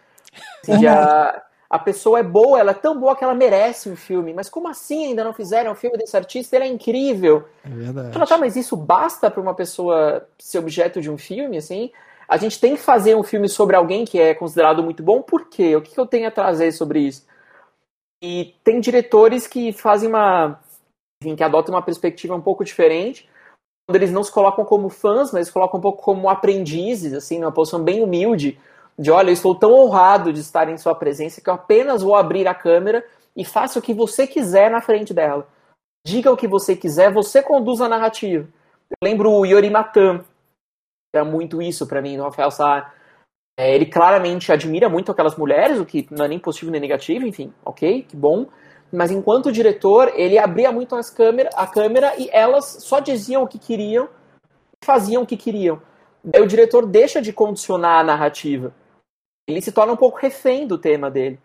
Assim, 0.62 0.86
a, 0.86 1.44
a 1.70 1.80
pessoa 1.80 2.20
é 2.20 2.24
boa, 2.24 2.60
ela 2.60 2.72
é 2.72 2.76
tão 2.76 3.00
boa 3.00 3.16
que 3.16 3.24
ela 3.24 3.34
merece 3.34 3.90
um 3.90 3.96
filme. 3.96 4.34
Mas 4.34 4.50
como 4.50 4.68
assim 4.68 5.08
ainda 5.08 5.24
não 5.24 5.34
fizeram 5.34 5.72
um 5.72 5.76
filme 5.76 5.98
desse 5.98 6.18
artista? 6.18 6.56
Ele 6.56 6.66
é 6.66 6.68
incrível. 6.68 7.48
É 7.64 7.70
verdade. 7.70 8.28
Tá, 8.28 8.38
mas 8.38 8.56
isso 8.56 8.76
basta 8.76 9.32
para 9.32 9.42
uma 9.42 9.54
pessoa 9.54 10.28
ser 10.38 10.60
objeto 10.60 11.00
de 11.00 11.10
um 11.10 11.18
filme, 11.18 11.58
assim? 11.58 11.92
a 12.28 12.36
gente 12.38 12.60
tem 12.60 12.76
que 12.76 12.82
fazer 12.82 13.16
um 13.16 13.24
filme 13.24 13.48
sobre 13.48 13.76
alguém 13.76 14.04
que 14.04 14.20
é 14.20 14.34
considerado 14.34 14.84
muito 14.84 15.02
bom, 15.02 15.22
por 15.22 15.48
quê? 15.48 15.76
O 15.76 15.82
que, 15.82 15.94
que 15.94 16.00
eu 16.00 16.06
tenho 16.06 16.28
a 16.28 16.32
trazer 16.32 16.72
sobre 16.74 17.00
isso? 17.00 17.26
E 18.22 18.56
tem 18.64 18.80
diretores 18.80 19.48
que 19.48 19.72
fazem 19.72 20.10
uma. 20.10 20.60
Enfim, 21.24 21.36
que 21.36 21.44
adotam 21.44 21.74
uma 21.74 21.82
perspectiva 21.82 22.36
um 22.36 22.42
pouco 22.42 22.66
diferente, 22.66 23.30
eles 23.96 24.12
não 24.12 24.24
se 24.24 24.32
colocam 24.32 24.66
como 24.66 24.90
fãs, 24.90 25.32
mas 25.32 25.48
se 25.48 25.54
colocam 25.54 25.80
um 25.80 25.82
pouco 25.82 26.04
como 26.04 26.30
aprendizes, 26.30 27.14
assim, 27.14 27.40
numa 27.40 27.52
posição 27.52 27.82
bem 27.82 28.04
humilde, 28.04 28.60
de 29.00 29.12
olha, 29.12 29.30
eu 29.30 29.34
estou 29.34 29.56
tão 29.56 29.72
honrado 29.74 30.34
de 30.34 30.40
estar 30.40 30.68
em 30.70 30.78
sua 30.78 30.96
presença 30.96 31.40
que 31.40 31.50
eu 31.50 31.54
apenas 31.54 32.02
vou 32.02 32.16
abrir 32.16 32.48
a 32.48 32.56
câmera 32.56 33.06
e 33.36 33.46
faça 33.46 33.80
o 33.80 33.82
que 33.82 33.94
você 33.94 34.26
quiser 34.26 34.70
na 34.72 34.82
frente 34.82 35.14
dela. 35.14 35.48
Diga 36.06 36.32
o 36.32 36.38
que 36.38 36.48
você 36.48 36.76
quiser, 36.76 37.14
você 37.14 37.42
conduz 37.42 37.80
a 37.80 37.88
narrativa. 37.88 38.48
Eu 38.90 39.08
lembro 39.08 39.32
o 39.32 39.46
Yori 39.46 39.70
Matan, 39.70 40.24
era 41.14 41.24
muito 41.24 41.62
isso 41.62 41.88
para 41.88 42.02
mim 42.02 42.18
no 42.18 42.24
Rafael 42.24 42.52
Sá. 42.52 42.94
É, 43.60 43.74
ele 43.74 43.86
claramente 43.86 44.52
admira 44.52 44.88
muito 44.88 45.12
aquelas 45.12 45.36
mulheres, 45.36 45.80
o 45.80 45.86
que 45.86 46.08
não 46.12 46.26
é 46.26 46.28
nem 46.28 46.40
positivo 46.40 46.72
nem 46.72 46.82
negativo, 46.82 47.26
enfim, 47.26 47.54
ok, 47.66 48.04
que 48.04 48.16
bom. 48.16 48.48
Mas 48.92 49.12
enquanto 49.12 49.52
diretor, 49.52 50.12
ele 50.16 50.38
abria 50.38 50.72
muito 50.72 50.96
as 50.96 51.10
câmera, 51.10 51.50
a 51.56 51.68
câmera 51.68 52.14
e 52.18 52.30
elas 52.32 52.78
só 52.80 53.00
diziam 53.00 53.44
o 53.44 53.48
que 53.48 53.60
queriam, 53.60 54.10
faziam 54.84 55.24
o 55.24 55.26
que 55.26 55.36
queriam. 55.36 55.82
Daí 56.24 56.42
o 56.42 56.48
diretor 56.48 56.86
deixa 56.86 57.22
de 57.22 57.34
condicionar 57.34 58.00
a 58.00 58.04
narrativa. 58.04 58.74
Ele 59.48 59.62
se 59.62 59.72
torna 59.72 59.94
um 59.94 59.98
pouco 59.98 60.18
refém 60.18 60.68
do 60.68 60.78
tema 60.78 61.10
dele. 61.10 61.40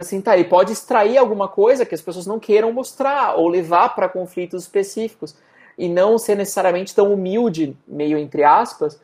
Assim, 0.00 0.20
tá, 0.20 0.36
ele 0.36 0.48
pode 0.48 0.72
extrair 0.72 1.16
alguma 1.16 1.48
coisa 1.48 1.86
que 1.86 1.94
as 1.94 2.02
pessoas 2.02 2.26
não 2.26 2.40
queiram 2.40 2.72
mostrar 2.72 3.36
ou 3.36 3.48
levar 3.48 3.94
para 3.94 4.08
conflitos 4.08 4.64
específicos 4.64 5.36
e 5.78 5.88
não 5.88 6.18
ser 6.18 6.36
necessariamente 6.36 6.94
tão 6.94 7.12
humilde, 7.12 7.76
meio 7.86 8.18
entre 8.18 8.42
aspas, 8.42 9.00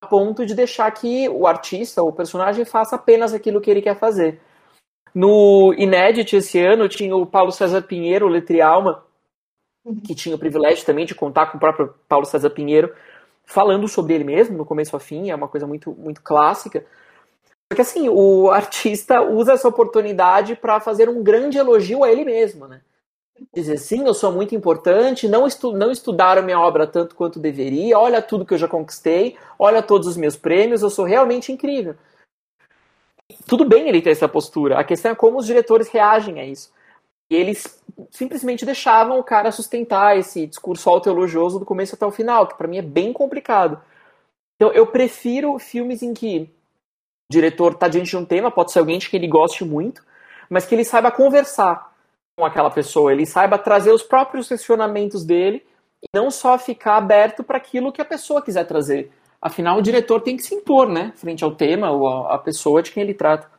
a 0.00 0.06
ponto 0.06 0.44
de 0.44 0.54
deixar 0.54 0.90
que 0.90 1.28
o 1.28 1.46
artista, 1.46 2.02
o 2.02 2.12
personagem, 2.12 2.64
faça 2.64 2.96
apenas 2.96 3.32
aquilo 3.32 3.60
que 3.60 3.70
ele 3.70 3.82
quer 3.82 3.96
fazer. 3.96 4.40
No 5.14 5.74
Inédit 5.76 6.36
esse 6.36 6.58
ano 6.58 6.88
tinha 6.88 7.14
o 7.16 7.26
Paulo 7.26 7.52
César 7.52 7.82
Pinheiro, 7.82 8.28
Letre 8.28 8.60
Alma, 8.60 9.04
que 10.04 10.14
tinha 10.14 10.34
o 10.34 10.38
privilégio 10.38 10.84
também 10.84 11.06
de 11.06 11.14
contar 11.14 11.46
com 11.46 11.56
o 11.56 11.60
próprio 11.60 11.94
Paulo 12.08 12.26
César 12.26 12.50
Pinheiro, 12.50 12.94
falando 13.44 13.88
sobre 13.88 14.14
ele 14.14 14.24
mesmo, 14.24 14.56
no 14.56 14.64
começo 14.64 14.94
ao 14.94 15.00
fim, 15.00 15.30
é 15.30 15.34
uma 15.34 15.48
coisa 15.48 15.66
muito, 15.66 15.92
muito 15.92 16.22
clássica. 16.22 16.84
Porque 17.68 17.82
assim, 17.82 18.08
o 18.08 18.50
artista 18.50 19.22
usa 19.22 19.52
essa 19.52 19.68
oportunidade 19.68 20.56
para 20.56 20.80
fazer 20.80 21.08
um 21.08 21.22
grande 21.22 21.58
elogio 21.58 22.04
a 22.04 22.10
ele 22.10 22.24
mesmo, 22.24 22.66
né? 22.66 22.80
dizer 23.54 23.78
sim, 23.78 24.06
eu 24.06 24.14
sou 24.14 24.30
muito 24.32 24.54
importante, 24.54 25.28
não, 25.28 25.46
estu 25.46 25.72
não 25.72 25.90
estudaram 25.90 26.42
minha 26.42 26.60
obra 26.60 26.86
tanto 26.86 27.14
quanto 27.14 27.38
deveria, 27.38 27.98
olha 27.98 28.20
tudo 28.20 28.44
que 28.44 28.54
eu 28.54 28.58
já 28.58 28.68
conquistei, 28.68 29.36
olha 29.58 29.82
todos 29.82 30.06
os 30.06 30.16
meus 30.16 30.36
prêmios, 30.36 30.82
eu 30.82 30.90
sou 30.90 31.04
realmente 31.04 31.50
incrível. 31.50 31.94
Tudo 33.50 33.64
bem 33.64 33.88
ele 33.88 34.00
ter 34.00 34.10
essa 34.10 34.28
postura, 34.28 34.78
a 34.78 34.84
questão 34.84 35.10
é 35.10 35.14
como 35.16 35.36
os 35.36 35.44
diretores 35.44 35.88
reagem 35.88 36.38
a 36.38 36.44
isso. 36.44 36.72
E 37.28 37.34
eles 37.34 37.82
simplesmente 38.08 38.64
deixavam 38.64 39.18
o 39.18 39.24
cara 39.24 39.50
sustentar 39.50 40.16
esse 40.16 40.46
discurso 40.46 40.88
autoelogioso 40.88 41.58
do 41.58 41.66
começo 41.66 41.96
até 41.96 42.06
o 42.06 42.12
final, 42.12 42.46
que 42.46 42.56
para 42.56 42.68
mim 42.68 42.78
é 42.78 42.82
bem 42.82 43.12
complicado. 43.12 43.82
Então 44.54 44.72
eu 44.72 44.86
prefiro 44.86 45.58
filmes 45.58 46.00
em 46.00 46.14
que 46.14 46.42
o 46.42 47.32
diretor 47.32 47.72
está 47.72 47.88
diante 47.88 48.10
de 48.10 48.16
um 48.16 48.24
tema, 48.24 48.52
pode 48.52 48.70
ser 48.70 48.78
alguém 48.78 49.00
que 49.00 49.16
ele 49.16 49.26
goste 49.26 49.64
muito, 49.64 50.00
mas 50.48 50.64
que 50.64 50.72
ele 50.72 50.84
saiba 50.84 51.10
conversar 51.10 51.92
com 52.38 52.44
aquela 52.44 52.70
pessoa, 52.70 53.12
ele 53.12 53.26
saiba 53.26 53.58
trazer 53.58 53.90
os 53.90 54.04
próprios 54.04 54.46
questionamentos 54.46 55.24
dele 55.24 55.66
e 56.00 56.06
não 56.14 56.30
só 56.30 56.56
ficar 56.56 56.98
aberto 56.98 57.42
para 57.42 57.56
aquilo 57.56 57.90
que 57.90 58.00
a 58.00 58.04
pessoa 58.04 58.42
quiser 58.42 58.64
trazer. 58.64 59.10
Afinal, 59.42 59.78
o 59.78 59.82
diretor 59.82 60.20
tem 60.20 60.36
que 60.36 60.42
se 60.42 60.54
impor, 60.54 60.88
né, 60.88 61.12
frente 61.16 61.42
ao 61.42 61.54
tema 61.54 61.90
ou 61.90 62.06
a 62.28 62.38
pessoa 62.38 62.82
de 62.82 62.92
quem 62.92 63.02
ele 63.02 63.14
trata. 63.14 63.50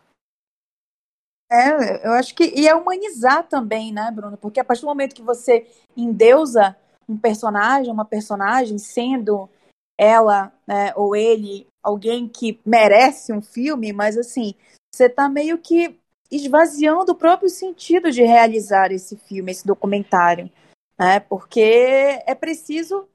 É, 1.52 2.08
eu 2.08 2.14
acho 2.14 2.34
que 2.34 2.46
e 2.56 2.68
é 2.68 2.74
humanizar 2.74 3.48
também, 3.48 3.92
né, 3.92 4.10
Bruno? 4.12 4.38
Porque 4.38 4.60
a 4.60 4.64
partir 4.64 4.82
do 4.82 4.88
momento 4.88 5.16
que 5.16 5.22
você 5.22 5.68
endeusa 5.98 6.78
um 7.10 7.18
personagem, 7.18 7.92
uma 7.92 8.06
personagem, 8.06 8.78
sendo 8.78 9.50
ela 9.98 10.54
né, 10.66 10.94
ou 10.96 11.16
ele 11.16 11.68
alguém 11.84 12.28
que 12.28 12.60
merece 12.66 13.34
um 13.34 13.42
filme, 13.42 13.92
mas 13.92 14.18
assim, 14.18 14.56
você 14.94 15.08
está 15.08 15.28
meio 15.28 15.58
que 15.58 16.00
esvaziando 16.32 17.12
o 17.12 17.18
próprio 17.18 17.50
sentido 17.50 18.12
de 18.12 18.24
realizar 18.24 18.92
esse 18.92 19.18
filme, 19.18 19.52
esse 19.52 19.68
documentário, 19.68 20.50
né? 20.98 21.20
Porque 21.20 22.22
é 22.26 22.34
preciso 22.34 23.08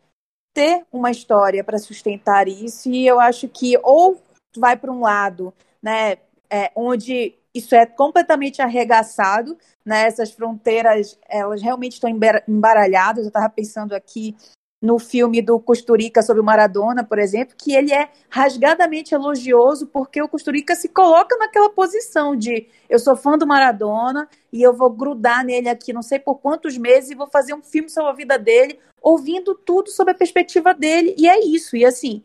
ter 0.56 0.86
uma 0.90 1.10
história 1.10 1.62
para 1.62 1.76
sustentar 1.76 2.48
isso 2.48 2.88
e 2.88 3.06
eu 3.06 3.20
acho 3.20 3.46
que 3.46 3.78
ou 3.82 4.18
vai 4.56 4.74
para 4.74 4.90
um 4.90 5.00
lado, 5.00 5.52
né, 5.82 6.16
é, 6.48 6.72
onde 6.74 7.34
isso 7.54 7.74
é 7.74 7.84
completamente 7.84 8.62
arregaçado, 8.62 9.56
né? 9.84 10.06
Essas 10.06 10.30
fronteiras, 10.30 11.18
elas 11.26 11.62
realmente 11.62 11.92
estão 11.92 12.10
embaralhadas. 12.46 13.24
Eu 13.24 13.28
estava 13.28 13.48
pensando 13.48 13.94
aqui 13.94 14.36
no 14.80 14.98
filme 14.98 15.40
do 15.40 15.58
Costurica 15.58 16.22
sobre 16.22 16.40
o 16.40 16.44
Maradona, 16.44 17.02
por 17.02 17.18
exemplo, 17.18 17.54
que 17.56 17.74
ele 17.74 17.92
é 17.92 18.10
rasgadamente 18.28 19.14
elogioso 19.14 19.86
porque 19.86 20.20
o 20.20 20.28
Costurica 20.28 20.74
se 20.74 20.88
coloca 20.88 21.36
naquela 21.38 21.70
posição 21.70 22.36
de 22.36 22.68
eu 22.88 22.98
sou 22.98 23.16
fã 23.16 23.38
do 23.38 23.46
Maradona 23.46 24.28
e 24.52 24.62
eu 24.62 24.74
vou 24.74 24.90
grudar 24.90 25.44
nele 25.44 25.68
aqui 25.68 25.92
não 25.92 26.02
sei 26.02 26.18
por 26.18 26.36
quantos 26.36 26.76
meses 26.76 27.10
e 27.10 27.14
vou 27.14 27.26
fazer 27.26 27.54
um 27.54 27.62
filme 27.62 27.88
sobre 27.88 28.10
a 28.10 28.14
vida 28.14 28.38
dele, 28.38 28.78
ouvindo 29.00 29.54
tudo 29.54 29.90
sobre 29.90 30.12
a 30.12 30.16
perspectiva 30.16 30.74
dele, 30.74 31.14
e 31.18 31.28
é 31.28 31.40
isso. 31.40 31.76
E 31.76 31.84
assim, 31.84 32.22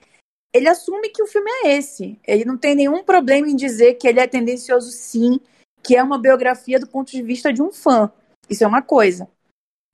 ele 0.54 0.68
assume 0.68 1.10
que 1.10 1.24
o 1.24 1.28
filme 1.28 1.50
é 1.64 1.78
esse. 1.78 2.20
Ele 2.28 2.44
não 2.44 2.58
tem 2.58 2.76
nenhum 2.76 3.04
problema 3.04 3.48
em 3.48 3.56
dizer 3.56 3.96
que 3.96 4.08
ele 4.08 4.20
é 4.20 4.28
tendencioso, 4.28 4.92
sim, 4.92 5.40
que 5.82 5.96
é 5.96 6.04
uma 6.04 6.20
biografia 6.20 6.80
do 6.80 6.88
ponto 6.88 7.12
de 7.12 7.22
vista 7.22 7.54
de 7.54 7.62
um 7.62 7.72
fã. 7.72 8.12
Isso 8.50 8.64
é 8.64 8.68
uma 8.68 8.82
coisa. 8.82 9.30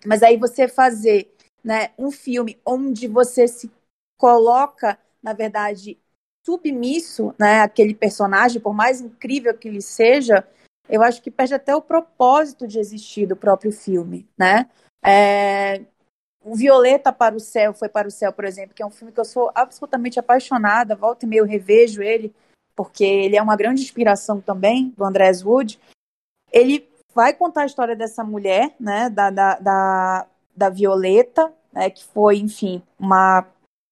Mas 0.05 0.23
aí 0.23 0.37
você 0.37 0.67
fazer 0.67 1.31
né, 1.67 1.91
um 1.99 2.09
filme 2.09 2.57
onde 2.65 3.09
você 3.09 3.45
se 3.45 3.69
coloca, 4.17 4.97
na 5.21 5.33
verdade, 5.33 5.99
submisso 6.45 7.35
né, 7.37 7.59
àquele 7.59 7.93
personagem, 7.93 8.61
por 8.61 8.73
mais 8.73 9.01
incrível 9.01 9.53
que 9.53 9.67
ele 9.67 9.81
seja, 9.81 10.47
eu 10.87 11.03
acho 11.03 11.21
que 11.21 11.29
perde 11.29 11.53
até 11.53 11.75
o 11.75 11.81
propósito 11.81 12.65
de 12.65 12.79
existir 12.79 13.27
do 13.27 13.35
próprio 13.35 13.73
filme, 13.73 14.25
né? 14.37 14.69
É, 15.03 15.81
o 16.41 16.55
Violeta 16.55 17.11
para 17.11 17.35
o 17.35 17.39
Céu 17.39 17.73
foi 17.73 17.89
para 17.89 18.07
o 18.07 18.11
Céu, 18.11 18.31
por 18.31 18.45
exemplo, 18.45 18.73
que 18.73 18.81
é 18.81 18.85
um 18.85 18.89
filme 18.89 19.11
que 19.11 19.19
eu 19.19 19.25
sou 19.25 19.51
absolutamente 19.53 20.17
apaixonada, 20.17 20.95
volta 20.95 21.25
e 21.25 21.27
meio 21.27 21.43
revejo 21.43 22.01
ele, 22.01 22.33
porque 22.77 23.03
ele 23.03 23.35
é 23.35 23.41
uma 23.41 23.57
grande 23.57 23.81
inspiração 23.81 24.39
também 24.39 24.93
do 24.95 25.03
Andrés 25.03 25.43
Wood. 25.43 25.77
Ele 26.49 26.89
vai 27.13 27.33
contar 27.33 27.63
a 27.63 27.65
história 27.65 27.93
dessa 27.93 28.23
mulher, 28.23 28.73
né, 28.79 29.09
da, 29.09 29.29
da, 29.29 29.59
da, 29.59 30.27
da 30.55 30.69
Violeta, 30.69 31.53
né, 31.77 31.91
que 31.91 32.03
foi, 32.03 32.37
enfim, 32.37 32.81
uma 32.99 33.45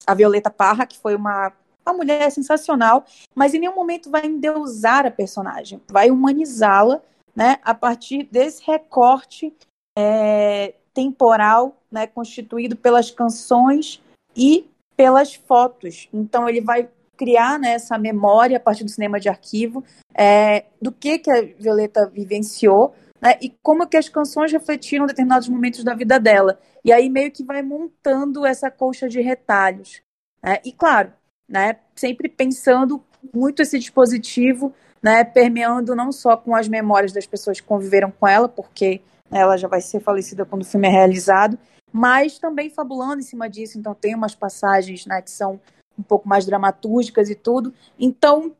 a 0.08 0.14
Violeta 0.16 0.50
Parra, 0.50 0.88
que 0.88 0.98
foi 0.98 1.16
uma, 1.16 1.54
uma 1.86 1.96
mulher 1.96 2.32
sensacional, 2.32 3.06
mas 3.34 3.54
em 3.54 3.60
nenhum 3.60 3.76
momento 3.76 4.10
vai 4.10 4.26
endeusar 4.26 5.06
a 5.06 5.12
personagem, 5.12 5.80
vai 5.88 6.10
humanizá-la, 6.10 7.00
né, 7.36 7.60
a 7.64 7.74
partir 7.74 8.24
desse 8.24 8.64
recorte 8.66 9.54
é, 9.98 10.74
temporal, 10.94 11.78
né, 11.92 12.08
constituído 12.08 12.76
pelas 12.76 13.12
canções 13.12 14.02
e 14.36 14.68
pelas 14.98 15.36
fotos. 15.36 16.08
Então 16.14 16.50
ele 16.50 16.62
vai 16.62 16.90
criar 17.16 17.60
né, 17.60 17.74
essa 17.74 17.98
memória 17.98 18.58
a 18.58 18.60
partir 18.60 18.84
do 18.84 18.90
cinema 18.90 19.20
de 19.20 19.30
arquivo 19.30 19.84
é, 20.14 20.66
do 20.82 20.92
que 20.92 21.20
que 21.20 21.32
a 21.32 21.42
Violeta 21.42 22.10
vivenciou 22.12 22.96
né, 23.22 23.38
e 23.42 23.50
como 23.62 23.88
que 23.88 23.98
as 23.98 24.10
canções 24.10 24.52
refletiram 24.52 25.06
determinados 25.06 25.48
momentos 25.48 25.84
da 25.84 25.94
vida 25.94 26.20
dela. 26.20 26.60
E 26.84 26.92
aí 26.92 27.10
meio 27.10 27.32
que 27.32 27.44
vai 27.44 27.62
montando 27.62 28.46
essa 28.46 28.70
colcha 28.70 29.08
de 29.08 29.22
retalhos. 29.22 30.02
Né? 30.44 30.60
E 30.64 30.72
claro, 30.72 31.12
né, 31.48 31.78
sempre 31.96 32.30
pensando 32.30 33.04
muito 33.34 33.62
esse 33.62 33.80
dispositivo, 33.80 34.74
né, 35.02 35.24
permeando 35.24 35.96
não 35.96 36.12
só 36.12 36.36
com 36.38 36.56
as 36.56 36.68
memórias 36.68 37.12
das 37.12 37.26
pessoas 37.26 37.60
que 37.60 37.68
conviveram 37.68 38.12
com 38.12 38.28
ela, 38.28 38.48
porque 38.48 39.02
ela 39.32 39.58
já 39.58 39.68
vai 39.68 39.82
ser 39.82 40.00
falecida 40.00 40.46
quando 40.46 40.62
o 40.62 40.66
filme 40.66 40.88
é 40.88 40.92
realizado, 40.92 41.58
mas 41.92 42.38
também 42.38 42.70
fabulando 42.70 43.20
em 43.20 43.24
cima 43.24 43.50
disso. 43.50 43.78
Então, 43.78 43.96
tem 43.96 44.14
umas 44.14 44.36
passagens 44.36 45.06
né, 45.06 45.22
que 45.22 45.32
são 45.32 45.60
um 45.98 46.04
pouco 46.04 46.28
mais 46.28 46.46
dramatúrgicas 46.46 47.30
e 47.30 47.36
tudo. 47.36 47.74
Então, 47.98 48.54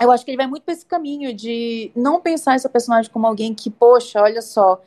eu 0.00 0.10
acho 0.10 0.24
que 0.24 0.30
ele 0.30 0.38
vai 0.38 0.46
muito 0.46 0.62
para 0.62 0.74
esse 0.74 0.86
caminho 0.86 1.34
de 1.34 1.90
não 1.94 2.20
pensar 2.20 2.54
essa 2.54 2.68
personagem 2.68 3.10
como 3.10 3.26
alguém 3.26 3.54
que, 3.54 3.70
poxa, 3.70 4.22
olha 4.22 4.42
só, 4.42 4.80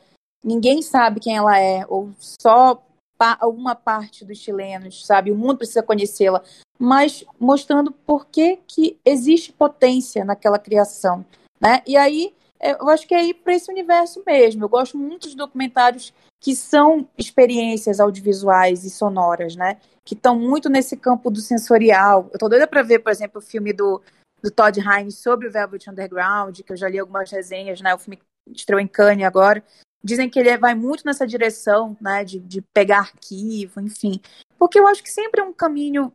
ninguém 0.44 0.82
sabe 0.82 1.20
quem 1.20 1.36
ela 1.36 1.58
é, 1.58 1.84
ou 1.88 2.10
só 2.18 2.82
pa 3.18 3.36
alguma 3.40 3.74
parte 3.74 4.24
dos 4.24 4.38
chilenos, 4.38 5.06
sabe? 5.06 5.30
O 5.30 5.36
mundo 5.36 5.58
precisa 5.58 5.82
conhecê-la, 5.82 6.42
mas 6.78 7.24
mostrando 7.40 7.90
por 7.90 8.26
que, 8.26 8.58
que 8.66 8.98
existe 9.04 9.52
potência 9.52 10.24
naquela 10.24 10.58
criação, 10.58 11.24
né? 11.60 11.82
E 11.86 11.96
aí 11.96 12.34
é, 12.60 12.72
eu 12.72 12.88
acho 12.88 13.06
que 13.06 13.14
é 13.14 13.24
ir 13.24 13.34
para 13.34 13.54
esse 13.54 13.70
universo 13.70 14.22
mesmo. 14.26 14.64
Eu 14.64 14.68
gosto 14.68 14.98
muito 14.98 15.28
de 15.28 15.36
documentários 15.36 16.12
que 16.40 16.54
são 16.54 17.08
experiências 17.16 18.00
audiovisuais 18.00 18.84
e 18.84 18.90
sonoras, 18.90 19.56
né? 19.56 19.78
Que 20.04 20.14
estão 20.14 20.38
muito 20.38 20.68
nesse 20.68 20.96
campo 20.96 21.30
do 21.30 21.40
sensorial. 21.40 22.28
Eu 22.32 22.38
tô 22.38 22.48
doida 22.48 22.66
para 22.66 22.82
ver, 22.82 23.00
por 23.00 23.10
exemplo, 23.10 23.38
o 23.40 23.44
filme 23.44 23.72
do, 23.72 24.00
do 24.42 24.50
Todd 24.50 24.80
Haynes 24.80 25.18
sobre 25.18 25.48
o 25.48 25.52
Velvet 25.52 25.90
Underground, 25.90 26.60
que 26.60 26.72
eu 26.72 26.76
já 26.76 26.88
li 26.88 26.98
algumas 26.98 27.30
resenhas, 27.30 27.80
né? 27.80 27.94
O 27.94 27.98
filme 27.98 28.20
estreou 28.48 28.80
em 28.80 28.86
Cannes 28.86 29.26
agora. 29.26 29.62
Dizem 30.02 30.30
que 30.30 30.38
ele 30.38 30.56
vai 30.56 30.74
muito 30.74 31.04
nessa 31.04 31.26
direção, 31.26 31.96
né? 32.00 32.24
De, 32.24 32.38
de 32.38 32.60
pegar 32.60 32.98
arquivo, 32.98 33.80
enfim. 33.80 34.20
Porque 34.58 34.78
eu 34.78 34.86
acho 34.86 35.02
que 35.02 35.10
sempre 35.10 35.40
é 35.40 35.44
um 35.44 35.52
caminho 35.52 36.12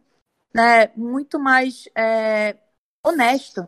né, 0.53 0.87
muito 0.95 1.39
mais 1.39 1.87
é, 1.95 2.57
honesto, 3.03 3.67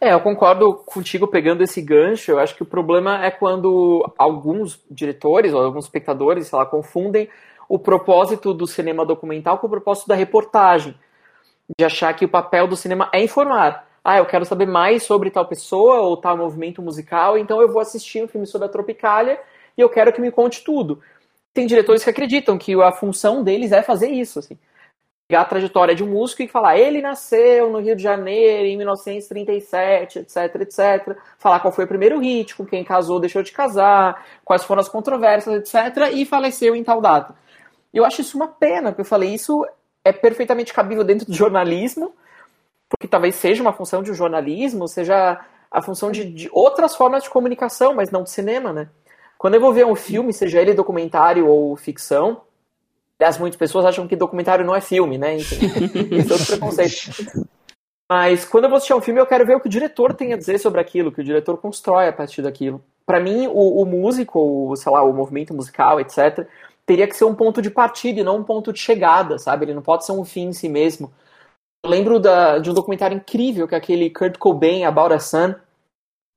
é, 0.00 0.14
eu 0.14 0.20
concordo 0.20 0.76
contigo 0.86 1.28
pegando 1.28 1.62
esse 1.62 1.82
gancho. 1.82 2.30
Eu 2.30 2.38
acho 2.38 2.56
que 2.56 2.62
o 2.62 2.66
problema 2.66 3.22
é 3.22 3.30
quando 3.30 4.10
alguns 4.16 4.82
diretores 4.90 5.52
ou 5.52 5.62
alguns 5.62 5.84
espectadores, 5.84 6.46
sei 6.46 6.58
lá, 6.58 6.64
confundem 6.64 7.28
o 7.68 7.78
propósito 7.78 8.54
do 8.54 8.66
cinema 8.66 9.04
documental 9.04 9.58
com 9.58 9.66
o 9.66 9.70
propósito 9.70 10.08
da 10.08 10.14
reportagem. 10.14 10.94
De 11.78 11.84
achar 11.84 12.14
que 12.14 12.24
o 12.24 12.28
papel 12.28 12.66
do 12.66 12.76
cinema 12.76 13.08
é 13.12 13.22
informar. 13.22 13.86
Ah, 14.02 14.18
eu 14.18 14.26
quero 14.26 14.44
saber 14.44 14.66
mais 14.66 15.02
sobre 15.02 15.30
tal 15.30 15.46
pessoa 15.46 16.00
ou 16.00 16.16
tal 16.16 16.36
movimento 16.36 16.80
musical, 16.80 17.36
então 17.36 17.60
eu 17.60 17.70
vou 17.70 17.80
assistir 17.80 18.24
um 18.24 18.28
filme 18.28 18.46
sobre 18.46 18.66
a 18.66 18.70
Tropicália 18.70 19.38
e 19.76 19.80
eu 19.80 19.88
quero 19.88 20.12
que 20.12 20.20
me 20.20 20.30
conte 20.30 20.64
tudo. 20.64 21.00
Tem 21.52 21.66
diretores 21.66 22.02
que 22.02 22.10
acreditam 22.10 22.56
que 22.56 22.74
a 22.80 22.92
função 22.92 23.42
deles 23.42 23.72
é 23.72 23.82
fazer 23.82 24.08
isso, 24.08 24.38
assim 24.38 24.58
pegar 25.30 25.42
a 25.42 25.44
trajetória 25.44 25.94
de 25.94 26.02
um 26.02 26.08
músico 26.08 26.42
e 26.42 26.48
falar, 26.48 26.76
ele 26.76 27.00
nasceu 27.00 27.70
no 27.70 27.78
Rio 27.78 27.94
de 27.94 28.02
Janeiro 28.02 28.66
em 28.66 28.76
1937, 28.76 30.18
etc, 30.18 30.36
etc. 30.56 31.16
Falar 31.38 31.60
qual 31.60 31.72
foi 31.72 31.84
o 31.84 31.88
primeiro 31.88 32.18
hit, 32.18 32.56
com 32.56 32.66
quem 32.66 32.82
casou, 32.82 33.20
deixou 33.20 33.40
de 33.40 33.52
casar, 33.52 34.26
quais 34.44 34.64
foram 34.64 34.80
as 34.80 34.88
controvérsias, 34.88 35.54
etc. 35.54 36.12
E 36.12 36.26
faleceu 36.26 36.74
em 36.74 36.82
tal 36.82 37.00
data. 37.00 37.36
Eu 37.94 38.04
acho 38.04 38.22
isso 38.22 38.36
uma 38.36 38.48
pena, 38.48 38.90
porque 38.90 39.02
eu 39.02 39.04
falei, 39.04 39.32
isso 39.32 39.64
é 40.04 40.12
perfeitamente 40.12 40.72
cabível 40.72 41.04
dentro 41.04 41.26
do 41.26 41.34
jornalismo, 41.34 42.14
porque 42.88 43.08
talvez 43.08 43.34
seja 43.34 43.62
uma 43.62 43.72
função 43.72 44.02
de 44.02 44.10
um 44.10 44.14
jornalismo, 44.14 44.88
seja 44.88 45.40
a 45.70 45.82
função 45.82 46.10
de, 46.10 46.24
de 46.24 46.48
outras 46.52 46.96
formas 46.96 47.22
de 47.22 47.30
comunicação, 47.30 47.94
mas 47.94 48.10
não 48.10 48.22
de 48.22 48.30
cinema, 48.30 48.72
né? 48.72 48.88
Quando 49.38 49.54
eu 49.54 49.60
vou 49.60 49.72
ver 49.72 49.86
um 49.86 49.94
filme, 49.94 50.32
seja 50.32 50.60
ele 50.60 50.74
documentário 50.74 51.46
ou 51.46 51.76
ficção, 51.76 52.42
Aliás, 53.20 53.36
muitas 53.36 53.58
pessoas 53.58 53.84
acham 53.84 54.08
que 54.08 54.16
documentário 54.16 54.64
não 54.64 54.74
é 54.74 54.80
filme, 54.80 55.18
né? 55.18 55.36
Enfim, 55.36 55.66
esse 56.16 56.30
é 56.30 56.32
outro 56.32 56.46
preconceito. 56.46 57.46
Mas 58.08 58.46
quando 58.46 58.64
eu 58.64 58.70
vou 58.70 58.78
assistir 58.78 58.94
um 58.94 59.00
filme, 59.02 59.20
eu 59.20 59.26
quero 59.26 59.44
ver 59.44 59.56
o 59.56 59.60
que 59.60 59.66
o 59.66 59.70
diretor 59.70 60.14
tem 60.14 60.32
a 60.32 60.38
dizer 60.38 60.58
sobre 60.58 60.80
aquilo, 60.80 61.12
que 61.12 61.20
o 61.20 61.24
diretor 61.24 61.58
constrói 61.58 62.08
a 62.08 62.12
partir 62.14 62.40
daquilo. 62.40 62.82
Para 63.04 63.20
mim, 63.20 63.46
o, 63.46 63.82
o, 63.82 63.84
músico, 63.84 64.70
o, 64.70 64.74
sei 64.74 64.90
lá, 64.90 65.04
o 65.04 65.12
movimento 65.12 65.52
musical, 65.52 66.00
etc., 66.00 66.48
teria 66.90 67.06
que 67.06 67.16
ser 67.16 67.24
um 67.24 67.34
ponto 67.34 67.62
de 67.62 67.70
partida 67.70 68.20
e 68.20 68.24
não 68.24 68.38
um 68.38 68.44
ponto 68.44 68.72
de 68.72 68.80
chegada, 68.80 69.38
sabe? 69.38 69.64
Ele 69.64 69.74
não 69.74 69.82
pode 69.82 70.04
ser 70.04 70.12
um 70.12 70.24
fim 70.24 70.48
em 70.48 70.52
si 70.52 70.68
mesmo. 70.68 71.12
Eu 71.84 71.90
lembro 71.90 72.18
da, 72.18 72.58
de 72.58 72.68
um 72.70 72.74
documentário 72.74 73.16
incrível, 73.16 73.68
que 73.68 73.74
é 73.74 73.78
aquele 73.78 74.10
Kurt 74.10 74.38
Cobain, 74.38 74.84
About 74.84 75.14
a 75.14 75.20
Sun. 75.20 75.54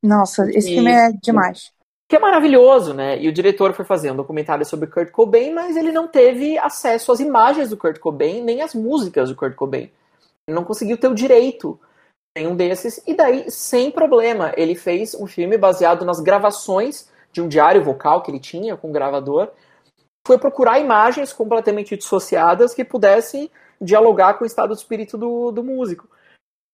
Nossa, 0.03 0.49
esse 0.51 0.71
e, 0.71 0.75
filme 0.75 0.91
é 0.91 1.11
demais 1.11 1.73
que 2.13 2.17
é 2.17 2.19
maravilhoso, 2.19 2.93
né? 2.93 3.19
E 3.19 3.27
o 3.27 3.33
diretor 3.33 3.73
foi 3.73 3.83
fazer 3.83 4.11
um 4.11 4.15
documentário 4.15 4.63
sobre 4.63 4.85
Kurt 4.85 5.09
Cobain, 5.09 5.51
mas 5.51 5.75
ele 5.75 5.91
não 5.91 6.07
teve 6.07 6.59
acesso 6.59 7.11
às 7.11 7.19
imagens 7.19 7.71
do 7.71 7.77
Kurt 7.77 7.97
Cobain, 7.97 8.43
nem 8.43 8.61
às 8.61 8.75
músicas 8.75 9.29
do 9.29 9.35
Kurt 9.35 9.55
Cobain. 9.55 9.89
Ele 10.47 10.55
não 10.55 10.63
conseguiu 10.63 10.95
ter 10.95 11.07
o 11.07 11.15
direito 11.15 11.79
nenhum 12.37 12.55
desses, 12.55 13.01
e 13.07 13.15
daí, 13.15 13.49
sem 13.49 13.89
problema, 13.89 14.53
ele 14.55 14.75
fez 14.75 15.15
um 15.15 15.25
filme 15.25 15.57
baseado 15.57 16.05
nas 16.05 16.19
gravações 16.19 17.09
de 17.31 17.41
um 17.41 17.47
diário 17.47 17.83
vocal 17.83 18.21
que 18.21 18.29
ele 18.29 18.39
tinha 18.39 18.77
com 18.77 18.91
o 18.91 18.93
gravador. 18.93 19.49
Foi 20.25 20.37
procurar 20.37 20.79
imagens 20.79 21.33
completamente 21.33 21.97
dissociadas 21.97 22.73
que 22.73 22.85
pudessem 22.85 23.51
dialogar 23.81 24.35
com 24.35 24.43
o 24.43 24.47
estado 24.47 24.73
de 24.73 24.79
espírito 24.79 25.17
do, 25.17 25.51
do 25.51 25.63
músico. 25.63 26.07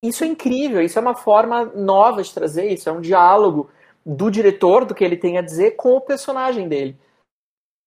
Isso 0.03 0.23
é 0.23 0.27
incrível, 0.27 0.81
isso 0.81 0.97
é 0.97 1.01
uma 1.01 1.15
forma 1.15 1.65
nova 1.65 2.21
de 2.21 2.33
trazer 2.33 2.71
isso, 2.71 2.87
é 2.87 2.91
um 2.91 3.01
diálogo 3.01 3.69
do 4.05 4.29
diretor, 4.29 4.85
do 4.85 4.95
que 4.95 5.03
ele 5.03 5.17
tem 5.17 5.37
a 5.37 5.41
dizer, 5.41 5.71
com 5.71 5.95
o 5.95 6.01
personagem 6.01 6.69
dele. 6.69 6.97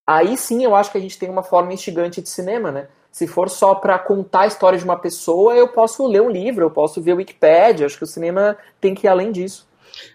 Aí 0.07 0.37
sim 0.37 0.64
eu 0.64 0.75
acho 0.75 0.90
que 0.90 0.98
a 0.98 1.01
gente 1.01 1.18
tem 1.18 1.31
uma 1.31 1.42
forma 1.42 1.72
instigante 1.72 2.20
de 2.20 2.29
cinema, 2.29 2.70
né? 2.70 2.88
Se 3.11 3.27
for 3.27 3.48
só 3.48 3.75
para 3.75 3.98
contar 3.98 4.42
a 4.42 4.46
história 4.46 4.79
de 4.79 4.85
uma 4.85 4.98
pessoa, 4.98 5.55
eu 5.55 5.68
posso 5.68 6.07
ler 6.07 6.22
um 6.22 6.31
livro, 6.31 6.64
eu 6.64 6.70
posso 6.70 7.01
ver 7.01 7.12
Wikipedia. 7.12 7.87
Acho 7.87 7.98
que 7.98 8.05
o 8.05 8.07
cinema 8.07 8.57
tem 8.81 8.94
que 8.94 9.07
ir 9.07 9.11
além 9.11 9.31
disso. 9.31 9.68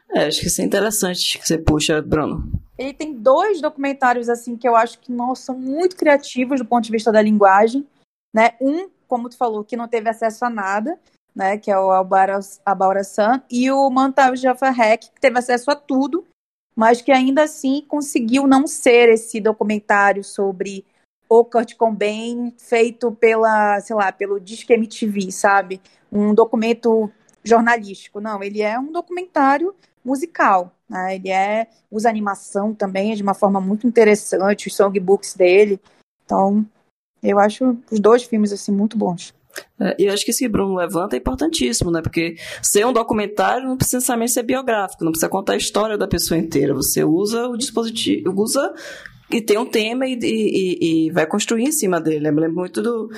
É, 0.09 0.25
acho 0.25 0.39
que 0.39 0.47
isso 0.47 0.61
é 0.61 0.65
interessante 0.65 1.37
que 1.37 1.47
você 1.47 1.57
puxa, 1.57 2.01
Bruno. 2.01 2.49
Ele 2.77 2.93
tem 2.93 3.13
dois 3.13 3.59
documentários 3.61 4.29
assim 4.29 4.55
que 4.55 4.67
eu 4.67 4.75
acho 4.75 4.99
que 4.99 5.11
não 5.11 5.35
são 5.35 5.57
muito 5.57 5.95
criativos 5.95 6.59
do 6.59 6.65
ponto 6.65 6.85
de 6.85 6.91
vista 6.91 7.11
da 7.11 7.21
linguagem, 7.21 7.85
né? 8.33 8.51
Um, 8.61 8.89
como 9.07 9.29
tu 9.29 9.37
falou, 9.37 9.63
que 9.63 9.75
não 9.75 9.87
teve 9.87 10.09
acesso 10.09 10.45
a 10.45 10.49
nada, 10.49 10.97
né? 11.35 11.57
Que 11.57 11.71
é 11.71 11.77
o 11.77 11.91
Abaura 11.91 13.03
Sun, 13.03 13.41
e 13.49 13.71
o 13.71 13.89
Mantal 13.89 14.35
Jaffa 14.35 14.69
Hack, 14.69 15.01
que 15.13 15.21
teve 15.21 15.39
acesso 15.39 15.71
a 15.71 15.75
tudo, 15.75 16.25
mas 16.75 17.01
que 17.01 17.11
ainda 17.11 17.43
assim 17.43 17.83
conseguiu 17.87 18.45
não 18.45 18.67
ser 18.67 19.09
esse 19.09 19.39
documentário 19.39 20.23
sobre 20.23 20.85
o 21.29 21.43
Kurt 21.43 21.75
Cobain 21.75 22.53
feito 22.57 23.11
pela, 23.11 23.79
sei 23.81 23.95
lá, 23.95 24.11
pelo 24.11 24.39
Disque 24.39 24.73
MTV, 24.73 25.31
sabe? 25.31 25.81
Um 26.11 26.33
documento 26.33 27.11
jornalístico. 27.43 28.21
Não, 28.21 28.41
ele 28.43 28.61
é 28.61 28.79
um 28.79 28.91
documentário 28.91 29.75
musical. 30.07 30.71
Né? 30.89 31.15
Ele 31.15 31.29
é 31.29 31.67
usa 31.91 32.09
animação 32.09 32.73
também 32.73 33.13
de 33.13 33.21
uma 33.21 33.33
forma 33.33 33.59
muito 33.59 33.85
interessante, 33.85 34.67
os 34.67 34.75
songbooks 34.75 35.35
dele. 35.35 35.79
Então, 36.25 36.65
eu 37.21 37.39
acho 37.39 37.77
os 37.91 37.99
dois 37.99 38.23
filmes 38.23 38.51
assim 38.51 38.71
muito 38.71 38.97
bons. 38.97 39.35
É, 39.79 39.95
e 39.99 40.07
acho 40.07 40.23
que 40.23 40.31
esse 40.31 40.47
Bruno 40.47 40.75
levanta 40.75 41.15
é 41.15 41.19
importantíssimo, 41.19 41.91
né? 41.91 42.01
Porque 42.01 42.35
ser 42.61 42.85
um 42.85 42.93
documentário 42.93 43.67
não 43.67 43.77
precisa 43.77 43.97
necessariamente 43.97 44.33
ser 44.33 44.43
biográfico, 44.43 45.03
não 45.03 45.11
precisa 45.11 45.29
contar 45.29 45.53
a 45.53 45.57
história 45.57 45.97
da 45.97 46.07
pessoa 46.07 46.37
inteira. 46.37 46.73
Você 46.73 47.03
usa 47.03 47.47
o 47.47 47.57
dispositivo, 47.57 48.33
usa 48.35 48.73
e 49.31 49.41
tem 49.41 49.57
um 49.57 49.65
tema 49.65 50.05
e, 50.07 50.17
e, 50.21 51.07
e 51.07 51.11
vai 51.11 51.25
construir 51.25 51.63
em 51.63 51.71
cima 51.71 51.99
dele. 51.99 52.27
Eu 52.27 52.33
me 52.33 52.41
lembro 52.41 52.55
muito 52.55 52.81
do. 52.81 53.09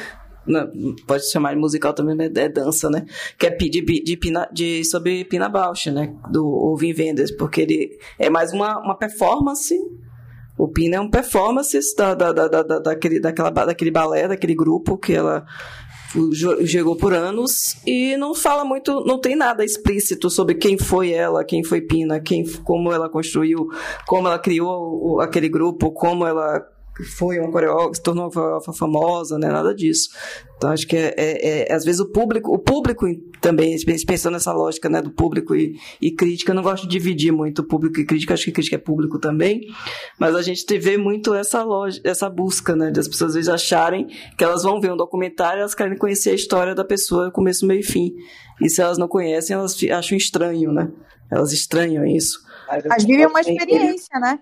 Não, 0.49 0.67
pode 1.05 1.29
chamar 1.31 1.53
de 1.53 1.59
musical 1.59 1.93
também, 1.93 2.15
mas 2.15 2.35
é 2.35 2.49
dança, 2.49 2.89
né? 2.89 3.05
Que 3.38 3.45
é 3.45 3.49
de, 3.51 3.69
de, 3.69 4.17
Pina, 4.17 4.49
de, 4.51 4.83
sobre 4.83 5.23
Pina 5.23 5.47
Bausch, 5.47 5.91
né? 5.91 6.15
Do 6.31 6.75
Vin 6.75 6.93
Wenders, 6.97 7.31
porque 7.31 7.62
ele 7.62 7.99
é 8.17 8.31
mais 8.31 8.51
uma, 8.51 8.79
uma 8.79 8.95
performance. 8.95 9.79
O 10.57 10.67
Pina 10.67 10.95
é 10.95 10.99
um 10.99 11.09
performance 11.09 11.77
da, 11.95 12.15
da, 12.15 12.33
da, 12.33 12.47
da, 12.47 12.79
daquele, 12.79 13.19
daquela, 13.19 13.51
daquele 13.51 13.91
balé, 13.91 14.27
daquele 14.27 14.55
grupo 14.55 14.97
que 14.97 15.13
ela 15.13 15.45
jogou 16.63 16.95
por 16.95 17.13
anos 17.13 17.77
e 17.85 18.17
não 18.17 18.33
fala 18.33 18.65
muito, 18.65 19.05
não 19.05 19.19
tem 19.19 19.35
nada 19.35 19.63
explícito 19.63 20.27
sobre 20.27 20.55
quem 20.55 20.75
foi 20.75 21.12
ela, 21.12 21.43
quem 21.43 21.63
foi 21.63 21.81
Pina, 21.81 22.19
quem, 22.19 22.43
como 22.63 22.91
ela 22.91 23.07
construiu, 23.07 23.67
como 24.07 24.27
ela 24.27 24.39
criou 24.39 25.21
aquele 25.21 25.47
grupo, 25.47 25.91
como 25.91 26.25
ela 26.25 26.65
foi 27.03 27.39
uma 27.39 27.51
coreógrafa, 27.51 27.93
se 27.93 28.03
tornou 28.03 28.31
uma 28.33 28.73
famosa, 28.73 29.38
né? 29.38 29.47
Nada 29.47 29.73
disso. 29.73 30.09
Então 30.57 30.71
acho 30.71 30.85
que 30.85 30.97
é, 30.97 31.13
é, 31.17 31.71
é, 31.71 31.73
às 31.73 31.85
vezes 31.85 32.01
o 32.01 32.12
público, 32.12 32.53
o 32.53 32.59
público 32.59 33.05
também, 33.39 33.77
pensando 34.05 34.33
nessa 34.33 34.51
lógica, 34.51 34.89
né, 34.89 35.01
do 35.01 35.09
público 35.09 35.55
e, 35.55 35.79
e 36.01 36.12
crítica, 36.12 36.51
eu 36.51 36.55
não 36.55 36.62
gosto 36.62 36.83
de 36.83 36.89
dividir 36.89 37.31
muito 37.31 37.63
público 37.63 37.97
e 38.01 38.05
crítica, 38.05 38.33
acho 38.33 38.43
que 38.43 38.51
crítica 38.51 38.75
é 38.75 38.79
público 38.79 39.17
também, 39.19 39.62
mas 40.19 40.35
a 40.35 40.41
gente 40.41 40.65
vê 40.77 40.97
muito 40.97 41.33
essa 41.33 41.63
lógica, 41.63 42.09
essa 42.09 42.29
busca, 42.29 42.75
né, 42.75 42.91
das 42.91 43.07
pessoas 43.07 43.29
às 43.29 43.35
vezes 43.35 43.49
acharem 43.49 44.07
que 44.38 44.43
elas 44.43 44.63
vão 44.63 44.81
ver 44.81 44.91
um 44.91 44.97
documentário, 44.97 45.62
elas 45.62 45.73
querem 45.73 45.97
conhecer 45.97 46.31
a 46.31 46.35
história 46.35 46.75
da 46.75 46.83
pessoa, 46.83 47.31
começo, 47.31 47.65
meio 47.65 47.79
e 47.79 47.83
fim. 47.83 48.13
E 48.62 48.69
se 48.69 48.81
elas 48.81 48.97
não 48.97 49.07
conhecem, 49.07 49.55
elas 49.55 49.77
acham 49.91 50.17
estranho, 50.17 50.73
né? 50.73 50.91
Elas 51.31 51.53
estranham 51.53 52.05
isso. 52.05 52.39
Mas 52.88 53.05
vivem 53.05 53.25
uma 53.25 53.39
experiência, 53.39 54.19
né? 54.19 54.39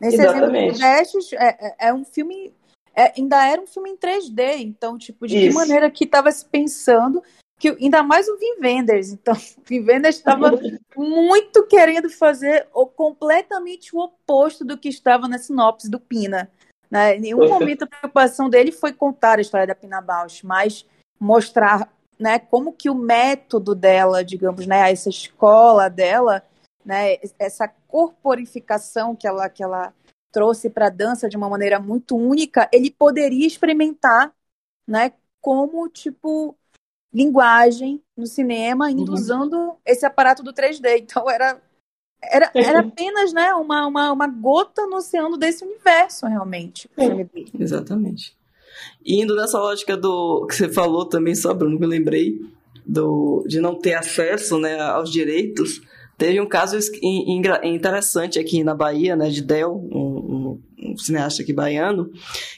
Nesse 0.00 0.16
Exatamente. 0.16 0.82
exemplo 0.82 1.20
do 1.20 1.36
é, 1.36 1.58
é, 1.60 1.88
é 1.88 1.94
um 1.94 2.04
filme. 2.04 2.54
É, 2.94 3.12
ainda 3.16 3.46
era 3.46 3.60
um 3.60 3.66
filme 3.66 3.90
em 3.90 3.96
3D, 3.96 4.58
então, 4.58 4.98
tipo, 4.98 5.26
de 5.26 5.36
Isso. 5.36 5.48
que 5.48 5.54
maneira 5.54 5.90
que 5.90 6.04
estava 6.04 6.30
se 6.32 6.44
pensando 6.44 7.22
que 7.60 7.68
ainda 7.68 8.02
mais 8.02 8.26
o 8.26 8.36
Vin 8.38 8.56
Wenders. 8.60 9.12
Então, 9.20 9.34
o 9.34 9.62
Vin 9.64 9.80
Wenders 9.80 10.16
estava 10.16 10.58
muito 10.96 11.66
querendo 11.66 12.08
fazer 12.08 12.66
o 12.74 12.86
completamente 12.86 13.94
o 13.94 14.00
oposto 14.00 14.64
do 14.64 14.78
que 14.78 14.88
estava 14.88 15.28
na 15.28 15.38
sinopse 15.38 15.90
do 15.90 16.00
Pina. 16.00 16.50
Né? 16.90 17.16
Em 17.16 17.20
nenhum 17.20 17.48
momento 17.48 17.82
a 17.82 17.86
preocupação 17.86 18.50
dele 18.50 18.72
foi 18.72 18.92
contar 18.92 19.38
a 19.38 19.42
história 19.42 19.66
da 19.66 19.74
Pina 19.74 20.00
Bausch, 20.00 20.42
mas 20.42 20.84
mostrar 21.20 21.88
né, 22.18 22.38
como 22.38 22.72
que 22.72 22.90
o 22.90 22.94
método 22.94 23.74
dela, 23.74 24.24
digamos, 24.24 24.66
né, 24.66 24.90
essa 24.90 25.08
escola 25.08 25.88
dela, 25.88 26.42
né, 26.84 27.16
essa 27.38 27.72
corporificação 27.90 29.16
que 29.16 29.26
ela, 29.26 29.48
que 29.48 29.62
ela 29.62 29.92
trouxe 30.32 30.70
para 30.70 30.86
a 30.86 30.90
dança 30.90 31.28
de 31.28 31.36
uma 31.36 31.48
maneira 31.48 31.80
muito 31.80 32.16
única, 32.16 32.68
ele 32.72 32.90
poderia 32.90 33.46
experimentar, 33.46 34.32
né, 34.86 35.12
como 35.40 35.88
tipo 35.88 36.56
linguagem 37.12 38.00
no 38.16 38.26
cinema, 38.26 38.90
indo 38.90 39.08
uhum. 39.08 39.14
usando 39.14 39.76
esse 39.84 40.06
aparato 40.06 40.42
do 40.42 40.52
3D. 40.52 41.00
Então 41.00 41.28
era 41.28 41.60
era, 42.22 42.50
era 42.54 42.80
apenas 42.80 43.32
né, 43.32 43.52
uma, 43.54 43.86
uma, 43.86 44.12
uma 44.12 44.26
gota 44.26 44.86
no 44.86 44.96
oceano 44.96 45.38
desse 45.38 45.64
universo, 45.64 46.26
realmente. 46.26 46.88
Exatamente. 47.58 48.36
E 49.04 49.22
indo 49.22 49.34
nessa 49.34 49.58
lógica 49.58 49.96
do 49.96 50.46
que 50.46 50.54
você 50.54 50.68
falou 50.68 51.06
também, 51.06 51.34
só 51.34 51.54
Bruno, 51.54 51.80
me 51.80 51.86
lembrei 51.86 52.38
do, 52.84 53.42
de 53.46 53.58
não 53.60 53.74
ter 53.74 53.94
acesso 53.94 54.58
né, 54.58 54.78
aos 54.80 55.10
direitos. 55.10 55.80
Teve 56.20 56.38
um 56.38 56.46
caso 56.46 56.76
interessante 57.64 58.38
aqui 58.38 58.62
na 58.62 58.74
Bahia, 58.74 59.16
né, 59.16 59.30
de 59.30 59.40
Del, 59.40 59.72
um, 59.74 60.60
um, 60.78 60.90
um, 60.90 60.98
cineasta 60.98 61.42
aqui 61.42 61.50
baiano, 61.50 62.10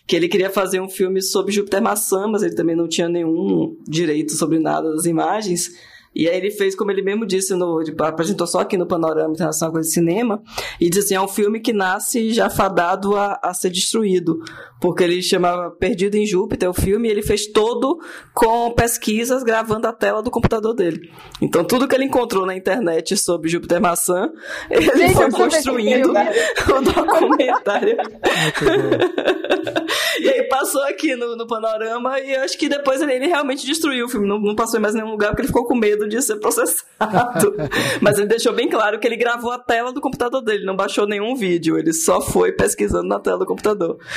que 0.05 0.17
ele 0.17 0.27
queria 0.27 0.51
fazer 0.51 0.81
um 0.81 0.89
filme 0.89 1.23
sobre 1.23 1.53
Júpiter 1.53 1.81
Maçã, 1.81 2.27
mas 2.27 2.43
ele 2.43 2.57
também 2.57 2.75
não 2.75 2.89
tinha 2.89 3.09
nenhum 3.09 3.79
direito 3.87 4.33
sobre 4.33 4.59
nada 4.59 4.91
das 4.91 5.05
imagens. 5.05 5.71
E 6.15 6.29
aí 6.29 6.37
ele 6.37 6.51
fez, 6.51 6.75
como 6.75 6.91
ele 6.91 7.03
mesmo 7.03 7.27
disse, 7.27 7.55
no, 7.55 7.83
tipo, 7.83 8.03
apresentou 8.05 8.47
só 8.47 8.61
aqui 8.61 8.77
no 8.77 8.87
Panorama 8.87 9.33
Internacional 9.33 9.81
de 9.81 9.91
Cinema, 9.91 10.43
e 10.81 10.91
disse 10.91 11.07
assim, 11.07 11.15
é 11.15 11.21
um 11.21 11.29
filme 11.29 11.61
que 11.61 11.73
nasce 11.73 12.33
já 12.33 12.51
fadado 12.51 13.17
a, 13.17 13.39
a 13.43 13.55
ser 13.55 13.71
destruído, 13.71 14.39
porque 14.81 15.05
ele 15.05 15.23
chamava 15.23 15.71
Perdido 15.71 16.17
em 16.17 16.27
Júpiter, 16.27 16.69
o 16.69 16.75
filme, 16.75 17.09
e 17.09 17.11
ele 17.11 17.23
fez 17.23 17.47
todo 17.47 17.99
com 18.35 18.71
pesquisas 18.73 19.43
gravando 19.43 19.87
a 19.87 19.93
tela 19.93 20.23
do 20.23 20.31
computador 20.31 20.75
dele. 20.75 21.11
Então 21.41 21.65
tudo 21.65 21.89
que 21.89 21.95
ele 21.95 22.05
encontrou 22.05 22.45
na 22.45 22.55
internet 22.55 23.17
sobre 23.17 23.49
Júpiter 23.49 23.81
Maçã, 23.81 24.31
ele 24.71 24.91
Gente, 24.97 25.15
foi 25.15 25.31
construindo 25.31 26.13
o 26.13 26.83
documentário. 26.83 27.97
e 30.21 30.29
aí 30.29 30.43
passou 30.49 30.83
aqui 30.83 31.17
no, 31.17 31.37
no 31.37 31.47
Panorama, 31.47 32.21
e 32.21 32.35
acho 32.37 32.59
que 32.59 32.69
depois 32.69 33.01
ele, 33.01 33.15
ele 33.15 33.27
realmente 33.29 33.65
destruiu 33.65 34.07
o 34.07 34.09
filme, 34.09 34.29
não, 34.29 34.39
não 34.39 34.55
passou 34.55 34.79
em 34.79 34.83
mais 34.83 34.95
nenhum 34.95 35.11
lugar, 35.11 35.29
porque 35.29 35.43
ele 35.43 35.49
ficou 35.49 35.65
com 35.65 35.75
medo 35.75 36.02
medo 36.03 36.09
de 36.09 36.23
ser 36.23 36.37
processado. 36.37 37.55
Mas 38.01 38.19
ele 38.19 38.29
deixou 38.29 38.53
bem 38.53 38.69
claro 38.69 38.99
que 38.99 39.07
ele 39.07 39.17
gravou 39.17 39.53
a 39.53 39.59
tela 39.59 39.93
do 39.93 40.01
computador 40.01 40.43
dele, 40.43 40.65
não 40.65 40.77
baixou 40.77 41.07
nenhum 41.07 41.35
vídeo, 41.35 41.79
ele 41.79 41.93
só 41.93 42.21
foi 42.21 42.53
pesquisando 42.53 43.09
na 43.09 43.21
tela 43.21 43.39
do 43.39 43.47
computador. 43.47 43.99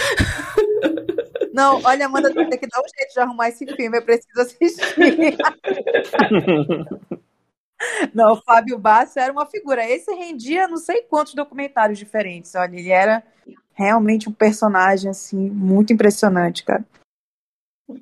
Não, 1.54 1.82
olha, 1.86 2.08
Amanda, 2.08 2.34
tem 2.34 2.50
que 2.50 2.67
dar 2.67 2.82
um 2.82 3.00
jeito 3.00 3.13
de 3.13 3.19
arrumar 3.21 3.48
esse 3.48 3.65
filme, 3.65 3.98
eu 3.98 4.02
preciso 4.02 4.41
assistir. 4.41 5.38
Não, 8.13 8.34
o 8.34 8.41
Fábio 8.41 8.78
Bassi 8.78 9.19
era 9.19 9.32
uma 9.32 9.45
figura. 9.45 9.89
Esse 9.89 10.13
rendia 10.13 10.67
não 10.67 10.76
sei 10.76 11.04
quantos 11.04 11.34
documentários 11.34 11.98
diferentes. 11.98 12.54
Olha, 12.56 12.76
ele 12.76 12.89
era 12.89 13.24
realmente 13.74 14.28
um 14.28 14.34
personagem 14.34 15.10
assim 15.10 15.50
muito 15.50 15.93
impressionante, 15.93 16.65
cara. 16.65 16.86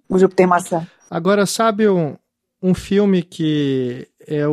O 0.09 0.17
Júpiter 0.17 0.47
Maçã. 0.47 0.87
Agora, 1.07 1.45
sabe 1.45 1.87
um, 1.87 2.15
um 2.63 2.73
filme 2.73 3.21
que 3.21 4.07
é, 4.25 4.43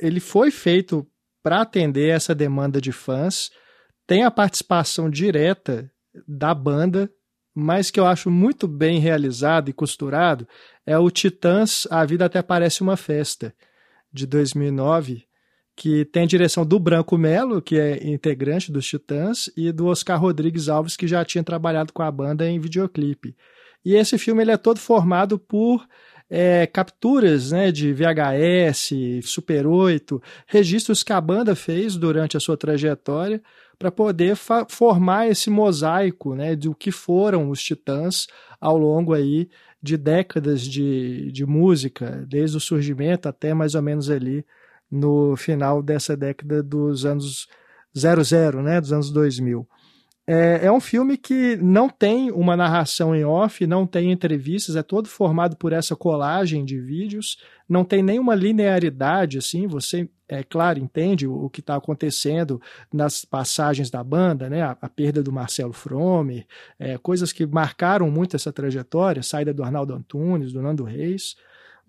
ele 0.00 0.20
foi 0.20 0.52
feito 0.52 1.04
para 1.42 1.62
atender 1.62 2.08
essa 2.10 2.32
demanda 2.32 2.80
de 2.80 2.92
fãs, 2.92 3.50
tem 4.06 4.22
a 4.22 4.30
participação 4.30 5.10
direta 5.10 5.90
da 6.26 6.54
banda, 6.54 7.10
mas 7.52 7.90
que 7.90 7.98
eu 7.98 8.06
acho 8.06 8.30
muito 8.30 8.68
bem 8.68 9.00
realizado 9.00 9.68
e 9.68 9.72
costurado, 9.72 10.46
é 10.86 10.96
o 10.96 11.10
Titãs 11.10 11.84
A 11.90 12.04
Vida 12.04 12.26
Até 12.26 12.40
Parece 12.42 12.80
Uma 12.80 12.96
Festa, 12.96 13.52
de 14.12 14.24
2009, 14.24 15.24
que 15.74 16.04
tem 16.04 16.22
a 16.22 16.26
direção 16.26 16.64
do 16.64 16.78
Branco 16.78 17.18
Melo, 17.18 17.60
que 17.60 17.76
é 17.78 18.08
integrante 18.08 18.70
dos 18.70 18.86
Titãs, 18.86 19.50
e 19.56 19.72
do 19.72 19.86
Oscar 19.86 20.20
Rodrigues 20.20 20.68
Alves, 20.68 20.96
que 20.96 21.08
já 21.08 21.24
tinha 21.24 21.42
trabalhado 21.42 21.92
com 21.92 22.02
a 22.02 22.10
banda 22.10 22.48
em 22.48 22.60
videoclipe. 22.60 23.36
E 23.84 23.94
esse 23.94 24.16
filme 24.16 24.42
ele 24.42 24.52
é 24.52 24.56
todo 24.56 24.78
formado 24.78 25.38
por 25.38 25.86
é, 26.30 26.66
capturas 26.66 27.52
né, 27.52 27.72
de 27.72 27.92
VHS, 27.92 28.90
Super 29.22 29.66
8, 29.66 30.22
registros 30.46 31.02
que 31.02 31.12
a 31.12 31.20
banda 31.20 31.54
fez 31.54 31.96
durante 31.96 32.36
a 32.36 32.40
sua 32.40 32.56
trajetória 32.56 33.42
para 33.78 33.90
poder 33.90 34.36
formar 34.68 35.28
esse 35.28 35.48
mosaico 35.48 36.34
né, 36.34 36.56
do 36.56 36.74
que 36.74 36.90
foram 36.90 37.48
os 37.48 37.62
Titãs 37.62 38.26
ao 38.60 38.76
longo 38.76 39.14
aí 39.14 39.48
de 39.80 39.96
décadas 39.96 40.62
de, 40.62 41.30
de 41.30 41.46
música, 41.46 42.24
desde 42.28 42.56
o 42.56 42.60
surgimento 42.60 43.28
até 43.28 43.54
mais 43.54 43.74
ou 43.74 43.82
menos 43.82 44.10
ali 44.10 44.44
no 44.90 45.36
final 45.36 45.82
dessa 45.82 46.16
década 46.16 46.62
dos 46.62 47.06
anos 47.06 47.46
00, 47.96 48.62
né, 48.62 48.80
dos 48.80 48.92
anos 48.92 49.10
2000. 49.10 49.66
É, 50.30 50.66
é, 50.66 50.70
um 50.70 50.78
filme 50.78 51.16
que 51.16 51.56
não 51.56 51.88
tem 51.88 52.30
uma 52.30 52.54
narração 52.54 53.16
em 53.16 53.24
off, 53.24 53.66
não 53.66 53.86
tem 53.86 54.12
entrevistas, 54.12 54.76
é 54.76 54.82
todo 54.82 55.08
formado 55.08 55.56
por 55.56 55.72
essa 55.72 55.96
colagem 55.96 56.66
de 56.66 56.78
vídeos, 56.78 57.38
não 57.66 57.82
tem 57.82 58.02
nenhuma 58.02 58.34
linearidade, 58.34 59.38
assim, 59.38 59.66
você, 59.66 60.06
é 60.28 60.42
claro, 60.42 60.78
entende 60.78 61.26
o, 61.26 61.46
o 61.46 61.48
que 61.48 61.60
está 61.60 61.76
acontecendo 61.76 62.60
nas 62.92 63.24
passagens 63.24 63.88
da 63.88 64.04
banda, 64.04 64.50
né, 64.50 64.60
a, 64.60 64.76
a 64.82 64.88
perda 64.90 65.22
do 65.22 65.32
Marcelo 65.32 65.72
Fromer, 65.72 66.46
é, 66.78 66.98
coisas 66.98 67.32
que 67.32 67.46
marcaram 67.46 68.10
muito 68.10 68.36
essa 68.36 68.52
trajetória, 68.52 69.22
saída 69.22 69.54
do 69.54 69.64
Arnaldo 69.64 69.94
Antunes, 69.94 70.52
do 70.52 70.60
Nando 70.60 70.84
Reis, 70.84 71.36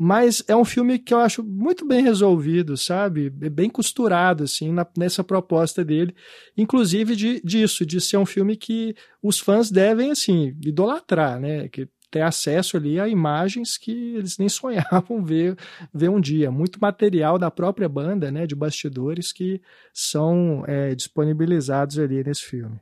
mas 0.02 0.42
é 0.48 0.56
um 0.56 0.64
filme 0.64 0.98
que 0.98 1.14
eu 1.14 1.20
acho 1.20 1.44
muito 1.44 1.86
bem 1.86 2.02
resolvido, 2.02 2.78
sabe? 2.78 3.30
Bem 3.30 3.70
costurado, 3.70 4.46
assim, 4.46 4.72
na, 4.72 4.88
nessa 4.98 5.26
proposta 5.26 5.84
dele. 5.84 6.16
Inclusive 6.56 7.18
de, 7.18 7.42
disso, 7.42 7.86
de 7.86 8.00
ser 8.00 8.16
um 8.16 8.26
filme 8.26 8.56
que 8.56 8.96
os 9.22 9.40
fãs 9.40 9.70
devem, 9.70 10.10
assim, 10.10 10.56
idolatrar, 10.64 11.38
né? 11.38 11.68
Que 11.68 11.86
ter 12.10 12.22
acesso 12.22 12.78
ali 12.78 12.98
a 12.98 13.10
imagens 13.10 13.78
que 13.78 14.16
eles 14.16 14.38
nem 14.38 14.48
sonhavam 14.50 15.22
ver, 15.22 15.58
ver 15.94 16.10
um 16.10 16.22
dia. 16.22 16.50
Muito 16.50 16.80
material 16.80 17.38
da 17.38 17.52
própria 17.52 17.90
banda, 17.90 18.32
né? 18.32 18.48
De 18.48 18.56
bastidores 18.56 19.34
que 19.34 19.62
são 19.94 20.64
é, 20.66 20.96
disponibilizados 20.96 22.00
ali 22.00 22.24
nesse 22.24 22.44
filme. 22.44 22.80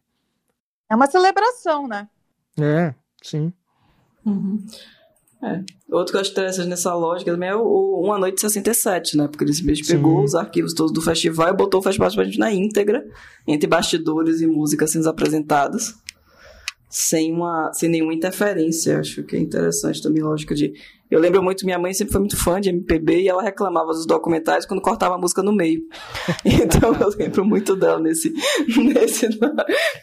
É 0.88 0.96
uma 0.96 1.08
celebração, 1.08 1.88
né? 1.88 2.08
É, 2.60 2.94
sim. 3.24 3.52
Uhum. 4.24 4.64
É. 5.44 5.64
Outro 5.90 6.12
que 6.12 6.18
eu 6.18 6.22
acho 6.22 6.32
interessante 6.32 6.68
nessa 6.68 6.94
lógica 6.96 7.32
também 7.32 7.50
é 7.50 7.56
o, 7.56 7.62
o 7.62 8.06
Uma 8.06 8.18
Noite 8.18 8.42
67, 8.42 9.16
né? 9.16 9.28
Porque 9.28 9.44
ele 9.44 9.54
simplesmente 9.54 9.88
pegou 9.88 10.24
os 10.24 10.34
arquivos 10.34 10.74
todos 10.74 10.92
do 10.92 11.02
festival 11.02 11.50
e 11.50 11.56
botou 11.56 11.80
o 11.80 11.84
festival 11.84 12.10
na 12.38 12.52
íntegra, 12.52 13.06
entre 13.48 13.68
bastidores 13.68 14.42
e 14.42 14.48
músicas 14.48 14.92
sendo 14.92 15.08
apresentadas, 15.08 15.94
sem, 16.90 17.32
uma, 17.32 17.72
sem 17.74 17.88
nenhuma 17.90 18.14
interferência. 18.14 19.00
Acho 19.00 19.24
que 19.24 19.36
é 19.36 19.40
interessante 19.40 20.02
também 20.02 20.24
a 20.24 20.28
lógica 20.28 20.56
de 20.56 20.74
eu 21.10 21.20
lembro 21.20 21.42
muito, 21.42 21.66
minha 21.66 21.80
mãe 21.80 21.94
sempre 21.94 22.12
foi 22.12 22.20
muito 22.20 22.38
fã 22.38 22.60
de 22.60 22.70
MPB 22.70 23.22
e 23.22 23.30
ela 23.30 23.42
reclamava 23.42 23.88
dos 23.88 24.06
documentários 24.06 24.66
quando 24.66 24.82
cortava 24.82 25.16
a 25.16 25.18
música 25.18 25.42
no 25.42 25.54
meio. 25.54 25.82
Então 26.46 26.94
eu 26.94 27.10
lembro 27.18 27.46
muito 27.46 27.76
dela 27.76 28.00
nesse, 28.00 28.34
nesse 28.78 29.30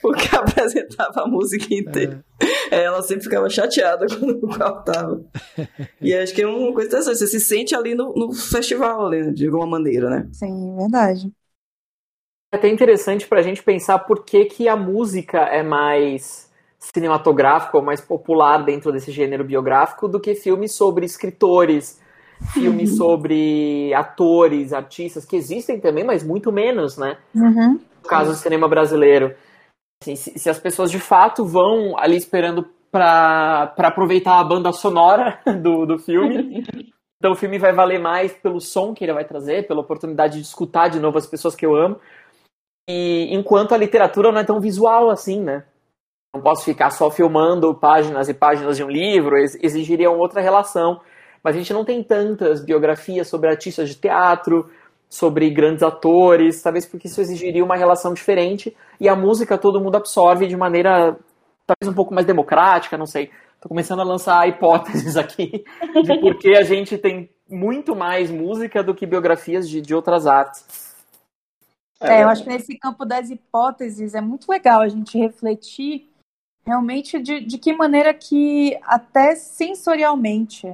porque 0.00 0.34
apresentava 0.34 1.22
a 1.22 1.26
música 1.26 1.66
inteira. 1.74 2.24
É. 2.70 2.84
Ela 2.84 3.02
sempre 3.02 3.24
ficava 3.24 3.48
chateada 3.48 4.07
quando 4.18 4.40
cortava. 4.40 5.22
E 6.00 6.14
acho 6.14 6.34
que 6.34 6.42
é 6.42 6.46
uma 6.46 6.72
coisa 6.72 6.88
interessante, 6.88 7.18
você 7.18 7.26
se 7.26 7.40
sente 7.40 7.74
ali 7.74 7.94
no, 7.94 8.14
no 8.14 8.32
festival, 8.32 9.07
ali, 9.07 9.32
de 9.32 9.46
alguma 9.46 9.66
maneira, 9.66 10.09
né? 10.09 10.28
Sim, 10.32 10.76
verdade. 10.76 11.30
É 12.52 12.57
até 12.57 12.68
interessante 12.68 13.26
pra 13.26 13.42
gente 13.42 13.62
pensar 13.62 13.98
por 13.98 14.24
que, 14.24 14.44
que 14.44 14.68
a 14.68 14.76
música 14.76 15.38
é 15.40 15.62
mais 15.62 16.43
cinematográfico 16.93 17.78
ou 17.78 17.85
mais 17.85 18.01
popular 18.01 18.64
dentro 18.64 18.93
desse 18.93 19.11
gênero 19.11 19.45
biográfico 19.45 20.09
do 20.09 20.20
que 20.20 20.35
filmes 20.35 20.74
sobre 20.74 21.07
escritores, 21.07 22.01
filmes 22.53 22.91
uhum. 22.93 22.97
sobre 22.97 23.95
atores, 23.95 24.72
artistas, 24.72 25.24
que 25.24 25.37
existem 25.37 25.80
também, 25.80 26.05
mas 26.05 26.22
muito 26.22 26.53
menos, 26.53 26.99
né? 26.99 27.16
Uhum. 27.35 27.80
No 28.03 28.09
caso 28.09 28.32
do 28.32 28.37
cinema 28.37 28.68
brasileiro. 28.68 29.35
Assim, 30.03 30.16
se, 30.16 30.39
se, 30.39 30.51
as 30.51 30.59
pessoas 30.59 30.91
de 30.91 30.99
fato 30.99 31.45
vão 31.45 31.99
ali 31.99 32.16
esperando 32.16 32.66
para 32.91 33.72
aproveitar 33.78 34.39
a 34.39 34.45
banda 34.45 34.72
sonora 34.72 35.41
do, 35.62 35.87
do 35.87 35.99
filme. 35.99 36.64
Então 37.16 37.32
o 37.32 37.37
filme 37.37 37.59
vai 37.59 37.72
valer 37.72 37.99
mais 37.99 38.35
pelo 38.35 38.61
som 38.61 38.93
que 38.93 39.03
ele 39.03 39.14
vai 39.14 39.24
trazer, 39.24 39.66
pela 39.66 39.80
oportunidade 39.80 40.35
de 40.35 40.43
escutar 40.43 40.89
de 40.89 41.01
novo 41.01 41.16
as 41.16 41.26
pessoas 41.26 41.57
que 41.57 41.64
eu 41.64 41.74
amo. 41.74 41.99
E 42.87 43.35
enquanto 43.35 43.72
a 43.72 43.78
literatura 43.78 44.30
não 44.30 44.41
é 44.41 44.45
tão 44.45 44.61
visual 44.61 45.09
assim, 45.09 45.41
né? 45.41 45.64
Não 46.35 46.41
posso 46.41 46.64
ficar 46.64 46.91
só 46.91 47.11
filmando 47.11 47.72
páginas 47.74 48.28
e 48.28 48.35
páginas 48.35 48.76
de 48.76 48.82
um 48.82 48.89
livro, 48.89 49.37
exigiria 49.37 50.11
uma 50.11 50.18
outra 50.18 50.41
relação. 50.41 51.01
Mas 51.43 51.55
a 51.55 51.59
gente 51.59 51.72
não 51.72 51.85
tem 51.85 52.03
tantas 52.03 52.64
biografias 52.64 53.28
sobre 53.28 53.49
artistas 53.49 53.89
de 53.89 53.95
teatro, 53.95 54.68
sobre 55.09 55.49
grandes 55.51 55.85
atores, 55.85 56.61
talvez 56.61 56.87
porque 56.87 57.07
isso 57.07 57.20
exigiria 57.20 57.64
uma 57.64 57.76
relação 57.76 58.12
diferente. 58.12 58.76
E 58.99 59.09
a 59.09 59.14
música 59.14 59.57
todo 59.57 59.80
mundo 59.80 59.97
absorve 59.97 60.49
de 60.49 60.57
maneira 60.57 61.16
talvez 61.66 61.89
um 61.89 61.95
pouco 61.95 62.12
mais 62.12 62.26
democrática, 62.26 62.99
não 62.99 63.07
sei. 63.07 63.30
Estou 63.55 63.68
começando 63.68 64.01
a 64.01 64.05
lançar 64.05 64.49
hipóteses 64.49 65.16
aqui 65.16 65.64
de 66.03 66.18
por 66.20 66.37
que 66.37 66.57
a 66.57 66.64
gente 66.64 66.99
tem 66.99 67.30
muito 67.49 67.95
mais 67.95 68.30
música 68.30 68.82
do 68.82 68.95
que 68.95 69.07
biografias 69.07 69.68
de, 69.68 69.80
de 69.80 69.95
outras 69.95 70.26
artes. 70.26 70.95
É, 72.01 72.22
eu 72.22 72.28
acho 72.28 72.43
que 72.43 72.49
nesse 72.49 72.76
campo 72.76 73.05
das 73.05 73.30
hipóteses 73.30 74.14
é 74.14 74.20
muito 74.20 74.51
legal 74.51 74.82
a 74.82 74.89
gente 74.89 75.16
refletir 75.16 76.12
realmente 76.66 77.20
de, 77.20 77.40
de 77.40 77.58
que 77.58 77.72
maneira 77.72 78.12
que 78.14 78.78
até 78.82 79.34
sensorialmente 79.34 80.66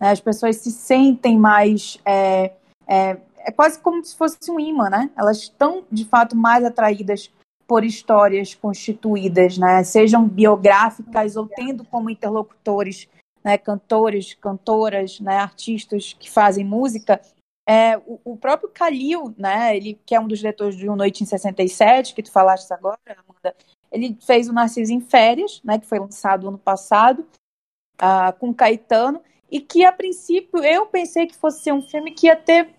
né, 0.00 0.10
as 0.10 0.20
pessoas 0.20 0.56
se 0.56 0.70
sentem 0.70 1.38
mais 1.38 1.98
é, 2.04 2.52
é, 2.86 3.16
é, 3.38 3.52
quase 3.52 3.78
como 3.80 4.04
se 4.04 4.16
fosse 4.16 4.50
um 4.50 4.58
imã, 4.58 4.90
né? 4.90 5.10
Elas 5.16 5.38
estão 5.38 5.84
de 5.90 6.04
fato 6.04 6.36
mais 6.36 6.64
atraídas 6.64 7.30
por 7.66 7.84
histórias 7.84 8.54
constituídas, 8.54 9.58
né? 9.58 9.82
Sejam 9.82 10.26
biográficas 10.26 11.36
ou 11.36 11.48
tendo 11.48 11.84
como 11.84 12.10
interlocutores 12.10 13.08
né, 13.46 13.56
cantores, 13.56 14.34
cantoras, 14.34 15.20
né, 15.20 15.36
artistas 15.36 16.12
que 16.12 16.28
fazem 16.28 16.64
música. 16.64 17.20
É, 17.64 17.96
o, 17.98 18.20
o, 18.24 18.36
próprio 18.36 18.68
Kalil, 18.68 19.32
né, 19.38 19.76
ele 19.76 19.96
que 20.04 20.16
é 20.16 20.20
um 20.20 20.26
dos 20.26 20.40
diretores 20.40 20.76
de 20.76 20.90
Um 20.90 20.96
Noite 20.96 21.22
em 21.22 21.26
67, 21.26 22.12
que 22.12 22.24
tu 22.24 22.32
falaste 22.32 22.72
agora, 22.72 22.98
Amanda, 23.06 23.54
ele 23.90 24.16
fez 24.20 24.48
o 24.48 24.52
Narciso 24.52 24.92
em 24.92 25.00
Férias, 25.00 25.60
né, 25.64 25.78
que 25.78 25.86
foi 25.86 25.98
lançado 25.98 26.48
ano 26.48 26.58
passado, 26.58 27.26
uh, 28.00 28.38
com 28.38 28.54
Caetano, 28.54 29.20
e 29.50 29.60
que 29.60 29.84
a 29.84 29.92
princípio 29.92 30.64
eu 30.64 30.86
pensei 30.86 31.26
que 31.26 31.36
fosse 31.36 31.62
ser 31.62 31.72
um 31.72 31.82
filme 31.82 32.10
que 32.10 32.26
ia 32.26 32.36
ter 32.36 32.74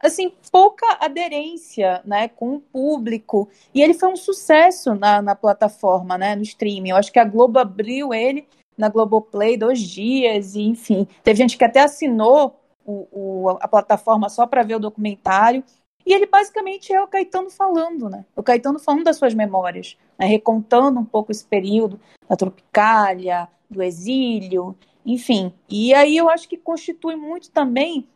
assim 0.00 0.30
pouca 0.52 0.86
aderência, 1.00 2.02
né, 2.04 2.28
com 2.28 2.56
o 2.56 2.60
público. 2.60 3.48
E 3.74 3.82
ele 3.82 3.94
foi 3.94 4.10
um 4.10 4.16
sucesso 4.16 4.94
na, 4.94 5.22
na 5.22 5.34
plataforma, 5.34 6.18
né, 6.18 6.36
no 6.36 6.42
streaming. 6.42 6.90
Eu 6.90 6.96
acho 6.96 7.12
que 7.12 7.18
a 7.18 7.24
Globo 7.24 7.58
abriu 7.58 8.12
ele 8.12 8.46
na 8.76 8.88
Globoplay 8.88 9.56
dois 9.56 9.80
dias 9.80 10.54
e 10.54 10.62
enfim, 10.62 11.08
teve 11.24 11.38
gente 11.38 11.56
que 11.56 11.64
até 11.64 11.80
assinou 11.80 12.60
o, 12.84 13.08
o, 13.10 13.50
a 13.60 13.66
plataforma 13.66 14.28
só 14.28 14.46
para 14.46 14.62
ver 14.62 14.76
o 14.76 14.80
documentário. 14.80 15.64
E 16.06 16.14
ele 16.14 16.26
basicamente 16.26 16.92
é 16.92 17.02
o 17.02 17.08
Caetano 17.08 17.50
falando, 17.50 18.08
né? 18.08 18.24
O 18.36 18.42
Caetano 18.42 18.78
falando 18.78 19.02
das 19.02 19.16
suas 19.16 19.34
memórias, 19.34 19.98
né? 20.16 20.26
recontando 20.26 21.00
um 21.00 21.04
pouco 21.04 21.32
esse 21.32 21.44
período 21.44 21.98
da 22.28 22.36
Tropicália, 22.36 23.48
do 23.68 23.82
exílio, 23.82 24.76
enfim. 25.04 25.52
E 25.68 25.92
aí 25.92 26.16
eu 26.16 26.30
acho 26.30 26.48
que 26.48 26.56
constitui 26.56 27.16
muito 27.16 27.50
também 27.50 28.06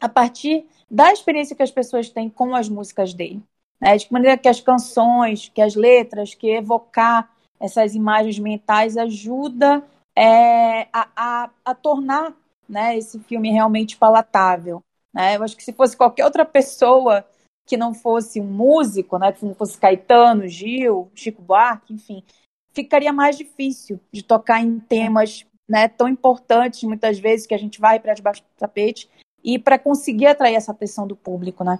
a 0.00 0.08
partir 0.08 0.66
da 0.90 1.12
experiência 1.12 1.54
que 1.54 1.62
as 1.62 1.70
pessoas 1.70 2.08
têm 2.08 2.30
com 2.30 2.54
as 2.54 2.68
músicas 2.68 3.12
dele. 3.12 3.42
Né? 3.78 3.96
De 3.96 4.10
maneira 4.10 4.38
que 4.38 4.48
as 4.48 4.60
canções, 4.60 5.50
que 5.50 5.60
as 5.60 5.74
letras, 5.74 6.34
que 6.34 6.48
evocar 6.48 7.30
essas 7.60 7.94
imagens 7.94 8.38
mentais 8.38 8.96
ajuda 8.96 9.84
é, 10.16 10.88
a, 10.92 11.08
a, 11.14 11.50
a 11.64 11.74
tornar 11.74 12.34
né, 12.68 12.96
esse 12.96 13.18
filme 13.20 13.50
realmente 13.50 13.96
palatável. 13.96 14.82
Né? 15.12 15.36
Eu 15.36 15.42
acho 15.42 15.56
que 15.56 15.64
se 15.64 15.72
fosse 15.72 15.96
qualquer 15.96 16.24
outra 16.24 16.44
pessoa 16.44 17.26
que 17.66 17.76
não 17.76 17.92
fosse 17.92 18.40
um 18.40 18.46
músico, 18.46 19.18
né, 19.18 19.30
que 19.30 19.44
não 19.44 19.54
fosse 19.54 19.76
Caetano, 19.76 20.48
Gil, 20.48 21.10
Chico 21.14 21.42
Buarque, 21.42 21.92
enfim, 21.92 22.24
ficaria 22.72 23.12
mais 23.12 23.36
difícil 23.36 24.00
de 24.10 24.22
tocar 24.22 24.62
em 24.62 24.80
temas 24.80 25.44
né, 25.68 25.86
tão 25.86 26.08
importantes, 26.08 26.82
muitas 26.84 27.18
vezes, 27.18 27.46
que 27.46 27.52
a 27.52 27.58
gente 27.58 27.78
vai 27.78 28.00
para 28.00 28.14
debaixo 28.14 28.42
do 28.42 28.48
tapete, 28.56 29.06
e 29.44 29.58
para 29.58 29.78
conseguir 29.78 30.24
atrair 30.26 30.54
essa 30.54 30.72
atenção 30.72 31.06
do 31.06 31.14
público, 31.14 31.62
né? 31.62 31.78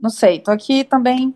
Não 0.00 0.08
sei, 0.08 0.40
tô 0.40 0.50
aqui 0.50 0.82
também 0.82 1.34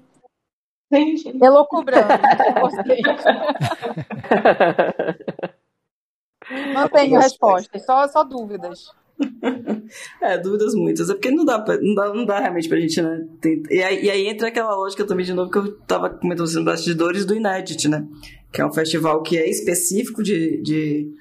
elocubrando. 0.91 2.09
não 6.73 6.89
tenho 6.89 7.21
respostas, 7.21 7.85
só, 7.85 8.09
só 8.09 8.25
dúvidas. 8.25 8.91
é, 10.23 10.39
dúvidas 10.39 10.75
muitas. 10.75 11.11
É 11.11 11.15
porque 11.15 11.31
não 11.31 11.45
dá, 11.45 11.59
pra, 11.59 11.79
não 11.81 11.95
dá, 11.95 12.15
não 12.15 12.25
dá 12.25 12.41
realmente 12.41 12.69
pra 12.69 12.79
gente, 12.79 13.01
né? 13.03 13.27
Tem, 13.41 13.63
e, 13.71 13.83
aí, 13.83 14.05
e, 14.05 14.11
aí, 14.11 14.27
entra 14.29 14.49
aquela 14.49 14.75
lógica 14.75 15.05
também, 15.05 15.27
de 15.27 15.35
novo, 15.35 15.51
que 15.51 15.59
eu 15.59 15.77
tava 15.81 16.11
comentando 16.11 16.47
nos 16.47 16.65
bastidores 16.65 17.25
do 17.25 17.35
Inédit, 17.35 17.89
né? 17.89 18.07
Que 18.53 18.61
é 18.61 18.67
um 18.67 18.73
festival 18.73 19.23
que 19.23 19.37
é 19.37 19.49
específico 19.49 20.23
de, 20.23 20.63
de, 20.63 21.13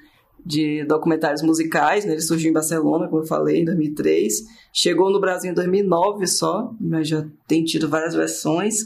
de 0.44 0.84
documentários 0.84 1.42
musicais, 1.42 2.04
né? 2.04 2.12
Ele 2.12 2.20
surgiu 2.20 2.50
em 2.50 2.54
Barcelona, 2.54 3.08
como 3.08 3.22
eu 3.22 3.26
falei, 3.26 3.60
em 3.60 3.64
2003. 3.64 4.44
Chegou 4.72 5.10
no 5.10 5.20
Brasil 5.20 5.50
em 5.50 5.54
2009 5.54 6.26
só, 6.26 6.72
mas 6.80 7.08
já 7.08 7.26
tem 7.46 7.64
tido 7.64 7.88
várias 7.88 8.14
versões. 8.14 8.84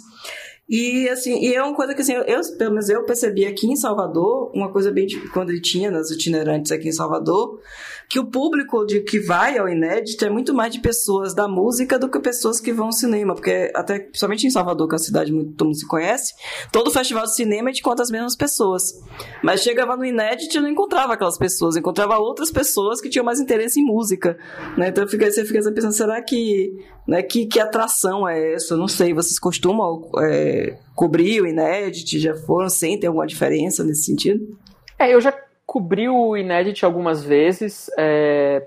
E 0.73 1.07
assim, 1.11 1.39
e 1.39 1.55
é 1.55 1.63
uma 1.63 1.75
coisa 1.75 1.95
que 1.95 2.01
assim, 2.01 2.15
eu, 2.15 2.41
pelo 2.57 2.71
menos 2.71 2.89
eu 2.89 3.05
percebi 3.05 3.45
aqui 3.45 3.67
em 3.67 3.77
Salvador, 3.77 4.51
uma 4.55 4.73
coisa 4.73 4.91
bem 4.91 5.05
de, 5.05 5.21
quando 5.29 5.51
ele 5.51 5.61
tinha 5.61 5.91
nas 5.91 6.11
itinerantes 6.11 6.73
aqui 6.73 6.89
em 6.89 6.93
Salvador, 6.93 7.61
que 8.09 8.19
o 8.19 8.25
público 8.25 8.87
de 8.87 9.01
que 9.01 9.21
vai 9.21 9.59
ao 9.59 9.69
inédito 9.69 10.25
é 10.25 10.31
muito 10.31 10.55
mais 10.55 10.73
de 10.73 10.81
pessoas 10.81 11.35
da 11.35 11.47
música 11.47 11.99
do 11.99 12.09
que 12.09 12.19
pessoas 12.21 12.59
que 12.59 12.73
vão 12.73 12.87
ao 12.87 12.93
cinema, 12.93 13.35
porque 13.35 13.71
até 13.75 13.99
principalmente 13.99 14.47
em 14.47 14.51
Salvador, 14.51 14.89
que 14.89 14.95
é 14.95 14.97
uma 14.97 15.05
cidade 15.05 15.31
muito 15.31 15.53
todo 15.53 15.67
mundo 15.67 15.79
se 15.79 15.87
conhece, 15.87 16.33
todo 16.73 16.91
festival 16.91 17.25
de 17.25 17.35
cinema 17.35 17.69
é 17.69 17.73
de 17.73 17.83
conta 17.83 18.03
as 18.03 18.11
mesmas 18.11 18.35
pessoas. 18.35 18.95
Mas 19.43 19.61
chegava 19.61 19.95
no 19.95 20.07
inédito 20.07 20.57
e 20.57 20.61
não 20.61 20.71
encontrava 20.71 21.13
aquelas 21.13 21.37
pessoas, 21.37 21.77
encontrava 21.77 22.17
outras 22.17 22.51
pessoas 22.51 22.99
que 22.99 23.11
tinham 23.11 23.27
mais 23.27 23.41
interesse 23.41 23.79
em 23.79 23.85
música, 23.85 24.39
né? 24.79 24.89
Então 24.89 25.07
fica, 25.07 25.31
você 25.31 25.45
fica 25.45 25.71
pensando, 25.71 25.93
será 25.93 26.23
que, 26.23 26.73
né, 27.07 27.23
que 27.23 27.45
que 27.45 27.61
atração 27.61 28.27
é 28.27 28.55
essa? 28.55 28.75
Não 28.75 28.89
sei, 28.89 29.13
vocês 29.13 29.39
costumam 29.39 30.11
é, 30.19 30.62
cobrir 30.95 31.41
o 31.41 31.47
inédito, 31.47 32.19
já 32.19 32.35
foram, 32.35 32.69
sentem 32.69 33.09
alguma 33.09 33.27
diferença 33.27 33.85
nesse 33.85 34.05
sentido? 34.05 34.59
É, 34.99 35.13
eu 35.13 35.21
já 35.21 35.33
cobri 35.67 36.09
o 36.09 36.37
Inédit 36.37 36.85
algumas 36.85 37.25
vezes. 37.25 37.91
É, 37.99 38.67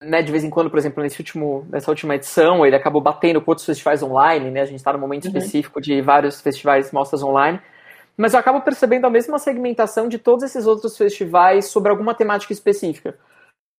né, 0.00 0.22
de 0.22 0.32
vez 0.32 0.44
em 0.44 0.50
quando, 0.50 0.70
por 0.70 0.78
exemplo, 0.78 1.02
nesse 1.02 1.18
último, 1.20 1.66
nessa 1.70 1.90
última 1.90 2.14
edição, 2.14 2.64
ele 2.64 2.76
acabou 2.76 3.00
batendo 3.00 3.40
com 3.40 3.50
outros 3.50 3.66
festivais 3.66 4.02
online, 4.02 4.50
né? 4.50 4.62
A 4.62 4.64
gente 4.64 4.76
está 4.76 4.92
no 4.92 4.98
momento 4.98 5.24
uhum. 5.24 5.30
específico 5.30 5.80
de 5.80 6.00
vários 6.00 6.40
festivais 6.40 6.92
mostras 6.92 7.22
online. 7.22 7.60
Mas 8.16 8.34
eu 8.34 8.40
acabo 8.40 8.60
percebendo 8.60 9.06
a 9.06 9.10
mesma 9.10 9.38
segmentação 9.38 10.08
de 10.08 10.18
todos 10.18 10.44
esses 10.44 10.66
outros 10.66 10.96
festivais 10.96 11.66
sobre 11.66 11.90
alguma 11.90 12.14
temática 12.14 12.52
específica. 12.52 13.18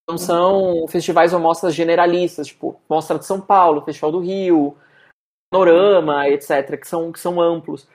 Então 0.04 0.18
são 0.18 0.86
festivais 0.90 1.34
ou 1.34 1.40
mostras 1.40 1.74
generalistas, 1.74 2.48
tipo 2.48 2.80
Mostra 2.90 3.18
de 3.18 3.26
São 3.26 3.40
Paulo, 3.40 3.86
Festival 3.86 4.12
do 4.12 4.20
Rio, 4.20 4.76
Panorama, 5.54 6.28
etc., 6.30 6.80
que 6.80 6.88
são, 6.88 7.12
que 7.12 7.20
são 7.20 7.40
amplos. 7.40 7.88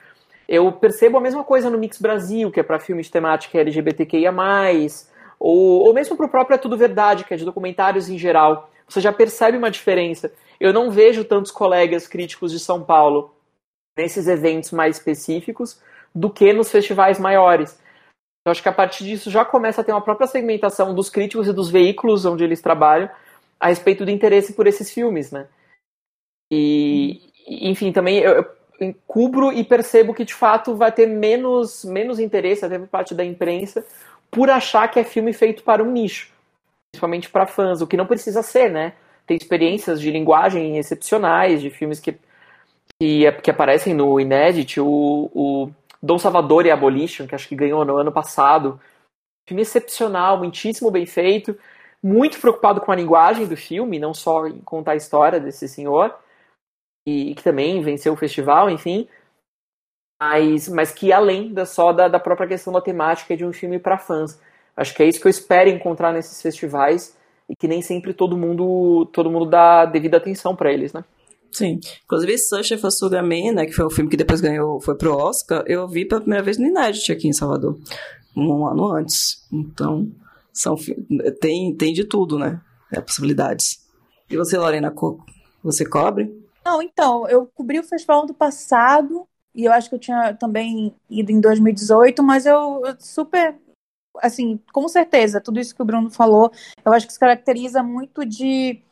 Eu 0.49 0.71
percebo 0.73 1.19
a 1.19 1.21
mesma 1.21 1.43
coisa 1.43 1.69
no 1.69 1.77
Mix 1.77 2.01
Brasil, 2.01 2.51
que 2.51 2.61
é 2.61 2.63
para 2.63 2.79
filmes 2.79 3.07
de 3.07 3.13
temática 3.13 3.59
LGBTQIA+, 3.59 4.33
ou, 5.39 5.87
ou 5.87 5.93
mesmo 5.93 6.17
para 6.17 6.27
o 6.27 6.31
próprio 6.31 6.55
É 6.55 6.59
Tudo 6.59 6.77
Verdade, 6.77 7.25
que 7.25 7.35
é 7.35 7.37
de 7.37 7.45
documentários 7.45 8.09
em 8.09 8.17
geral. 8.17 8.71
Você 8.89 9.01
já 9.01 9.13
percebe 9.13 9.59
uma 9.59 9.71
diferença. 9.71 10.33
Eu 10.59 10.73
não 10.73 10.91
vejo 10.91 11.25
tantos 11.25 11.51
colegas 11.51 12.07
críticos 12.07 12.53
de 12.53 12.59
São 12.59 12.83
Paulo 12.83 13.35
nesses 13.97 14.27
eventos 14.27 14.71
mais 14.71 14.97
específicos 14.97 15.81
do 16.15 16.31
que 16.31 16.53
nos 16.53 16.71
festivais 16.71 17.19
maiores. 17.19 17.79
Eu 18.47 18.53
acho 18.53 18.63
que 18.63 18.69
a 18.69 18.73
partir 18.73 19.05
disso 19.05 19.31
já 19.31 19.45
começa 19.45 19.81
a 19.81 19.85
ter 19.85 19.93
uma 19.93 20.01
própria 20.01 20.27
segmentação 20.27 20.95
dos 20.95 21.11
críticos 21.11 21.49
e 21.49 21.53
dos 21.53 21.69
veículos 21.69 22.25
onde 22.25 22.45
eles 22.45 22.63
trabalham 22.63 23.11
a 23.61 23.69
respeito 23.69 24.05
do 24.05 24.11
interesse 24.11 24.55
por 24.55 24.67
esses 24.67 24.91
filmes, 24.91 25.31
né? 25.31 25.49
E, 26.51 27.21
enfim, 27.49 27.93
também 27.93 28.19
eu, 28.19 28.45
cubro 29.07 29.53
e 29.53 29.65
percebo 29.65 30.15
que 30.15 30.25
de 30.25 30.35
fato 30.35 30.77
vai 30.77 30.93
ter 30.93 31.07
menos, 31.07 31.85
menos 31.85 32.19
interesse, 32.19 32.65
até 32.65 32.79
por 32.79 32.89
parte 32.89 33.15
da 33.15 33.25
imprensa, 33.25 33.85
por 34.31 34.51
achar 34.51 34.89
que 34.89 35.01
é 35.01 35.05
filme 35.05 35.33
feito 35.33 35.63
para 35.63 35.83
um 35.83 35.91
nicho, 35.91 36.31
principalmente 36.93 37.29
para 37.29 37.47
fãs, 37.47 37.81
o 37.81 37.87
que 37.87 37.97
não 37.97 38.07
precisa 38.07 38.43
ser, 38.43 38.71
né? 38.71 38.93
Tem 39.27 39.37
experiências 39.37 40.01
de 40.01 40.11
linguagem 40.11 40.79
excepcionais, 40.79 41.61
de 41.61 41.71
filmes 41.71 42.01
que, 42.01 42.17
que, 43.01 43.31
que 43.43 43.51
aparecem 43.51 43.95
no 43.95 44.19
Inédit, 44.21 44.81
o, 44.81 45.31
o 45.35 45.71
Dom 46.03 46.19
Salvador 46.19 46.65
e 46.67 46.71
Abolition, 46.71 47.27
que 47.27 47.35
acho 47.35 47.49
que 47.49 47.57
ganhou 47.57 47.85
no 47.85 47.97
ano 47.97 48.13
passado. 48.13 48.81
Filme 49.47 49.63
excepcional, 49.63 50.39
muitíssimo 50.39 50.91
bem 50.91 51.05
feito, 51.05 51.59
muito 52.03 52.39
preocupado 52.39 52.81
com 52.81 52.93
a 52.93 52.97
linguagem 52.97 53.47
do 53.47 53.57
filme, 53.57 53.99
não 53.99 54.15
só 54.15 54.47
em 54.47 54.61
contar 54.61 54.93
a 54.93 54.97
história 54.97 55.41
desse 55.41 55.69
senhor 55.69 56.15
e, 57.31 57.35
que 57.35 57.43
também 57.43 57.83
venceu 57.83 58.13
o 58.13 58.17
festival, 58.17 58.69
enfim, 58.71 59.09
mas, 60.21 60.69
mas 60.69 60.91
que 60.91 61.13
além 61.13 61.53
da, 61.53 61.65
só 61.65 61.93
da, 61.93 62.09
da 62.09 62.19
própria 62.19 62.49
questão 62.49 62.73
da 62.73 62.81
temática 62.81 63.37
de 63.37 63.45
um 63.45 63.53
filme 63.53 63.79
para 63.79 63.99
fãs. 63.99 64.39
Acho 64.77 64.95
que 64.95 65.03
é 65.03 65.09
isso 65.09 65.21
que 65.21 65.27
eu 65.27 65.31
espero 65.31 65.71
encontrar 65.71 66.13
nesses 66.13 66.41
festivais 66.41 67.17
e 67.49 67.57
que 67.57 67.69
nem 67.69 67.83
sempre 67.83 68.13
todo 68.13 68.37
mundo 68.37 69.07
todo 69.13 69.31
mundo 69.31 69.47
dá 69.47 69.85
devida 69.85 70.17
atenção 70.17 70.55
para 70.55 70.73
eles, 70.73 70.93
né? 70.93 71.05
Sim. 71.51 71.81
Inclusive, 72.05 72.37
Sugar 72.91 73.23
Man, 73.23 73.53
né, 73.55 73.67
que 73.67 73.73
foi 73.73 73.85
o 73.85 73.91
filme 73.91 74.11
que 74.11 74.17
depois 74.17 74.41
ganhou, 74.41 74.81
foi 74.81 74.97
pro 74.97 75.17
Oscar, 75.17 75.65
eu 75.67 75.89
vi 75.89 76.05
pela 76.05 76.21
primeira 76.21 76.45
vez 76.45 76.59
no 76.59 76.67
Inédit 76.67 77.11
aqui 77.11 77.27
em 77.27 77.33
Salvador, 77.33 77.79
um 78.37 78.67
ano 78.67 78.93
antes. 78.93 79.47
Então, 79.51 80.09
são, 80.53 80.77
tem, 81.41 81.75
tem 81.75 81.93
de 81.93 82.05
tudo, 82.05 82.39
né? 82.39 82.61
É, 82.93 83.01
possibilidades. 83.01 83.79
E 84.31 84.37
você, 84.37 84.59
Lorena, 84.59 84.93
você 85.63 85.87
cobre? 85.87 86.31
Não, 86.69 86.83
então, 86.83 87.27
eu 87.29 87.47
cobri 87.47 87.81
o 87.81 87.83
festival 87.83 88.27
do 88.27 88.35
passado 88.35 89.27
e 89.55 89.65
eu 89.65 89.73
acho 89.73 89.89
que 89.89 89.95
eu 89.95 89.99
tinha 89.99 90.35
também 90.35 90.95
ido 91.09 91.33
em 91.33 91.41
2018, 91.41 92.23
mas 92.23 92.45
eu, 92.45 92.83
eu 92.85 92.95
super 93.01 93.59
assim, 94.19 94.61
com 94.71 94.87
certeza, 94.87 95.41
tudo 95.41 95.59
isso 95.59 95.75
que 95.75 95.81
o 95.81 95.85
Bruno 95.85 96.11
falou, 96.11 96.53
eu 96.85 96.93
acho 96.93 97.07
que 97.07 97.13
se 97.15 97.19
caracteriza 97.19 97.83
muito 97.83 98.23
de, 98.23 98.83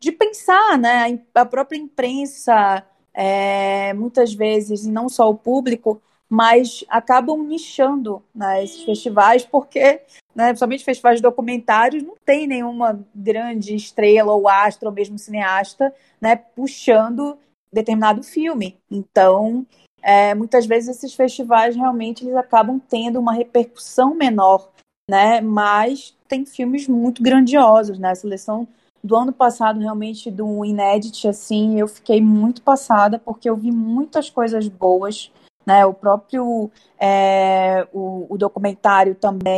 de 0.00 0.12
pensar, 0.12 0.78
né? 0.78 1.20
A 1.34 1.44
própria 1.44 1.76
imprensa, 1.76 2.82
é, 3.12 3.92
muitas 3.92 4.32
vezes, 4.32 4.86
e 4.86 4.90
não 4.90 5.10
só 5.10 5.28
o 5.28 5.36
público, 5.36 6.00
mas 6.26 6.86
acabam 6.88 7.42
nichando 7.42 8.24
né, 8.34 8.64
esses 8.64 8.82
festivais, 8.82 9.44
porque, 9.44 10.00
né, 10.34 10.48
principalmente 10.48 10.84
festivais 10.84 11.16
de 11.16 11.22
documentários, 11.22 12.02
não 12.02 12.14
tem 12.24 12.46
nenhuma 12.46 12.98
grande 13.14 13.74
estrela 13.74 14.32
ou 14.32 14.48
astro, 14.48 14.88
ou 14.88 14.94
mesmo 14.94 15.18
cineasta, 15.18 15.94
né, 16.20 16.36
puxando 16.36 17.38
determinado 17.72 18.22
filme. 18.22 18.76
Então, 18.90 19.66
é, 20.02 20.34
muitas 20.34 20.66
vezes 20.66 20.96
esses 20.96 21.14
festivais 21.14 21.76
realmente 21.76 22.24
eles 22.24 22.36
acabam 22.36 22.78
tendo 22.78 23.20
uma 23.20 23.34
repercussão 23.34 24.14
menor, 24.14 24.70
né, 25.08 25.40
mas 25.40 26.16
tem 26.28 26.44
filmes 26.44 26.88
muito 26.88 27.22
grandiosos, 27.22 27.98
né, 27.98 28.10
a 28.10 28.14
seleção 28.14 28.66
do 29.02 29.16
ano 29.16 29.32
passado 29.32 29.80
realmente 29.80 30.30
do 30.30 30.64
Inédit, 30.64 31.26
assim, 31.26 31.78
eu 31.78 31.88
fiquei 31.88 32.20
muito 32.20 32.62
passada 32.62 33.18
porque 33.18 33.50
eu 33.50 33.56
vi 33.56 33.72
muitas 33.72 34.30
coisas 34.30 34.68
boas, 34.68 35.32
né? 35.66 35.84
O 35.86 35.92
próprio 35.92 36.70
é, 36.98 37.86
o, 37.92 38.26
o, 38.28 38.38
documentário 38.38 39.14
também 39.14 39.56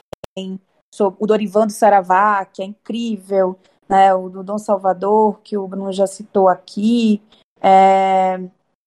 sobre 0.92 1.18
o 1.20 1.26
Dorivan 1.26 1.66
do 1.66 1.72
Saravá, 1.72 2.44
que 2.44 2.62
é 2.62 2.64
incrível, 2.64 3.58
né? 3.88 4.14
O 4.14 4.28
do 4.28 4.42
Dom 4.42 4.58
Salvador, 4.58 5.40
que 5.42 5.56
o 5.56 5.66
Bruno 5.66 5.92
já 5.92 6.06
citou 6.06 6.48
aqui. 6.48 7.22
É, 7.60 8.40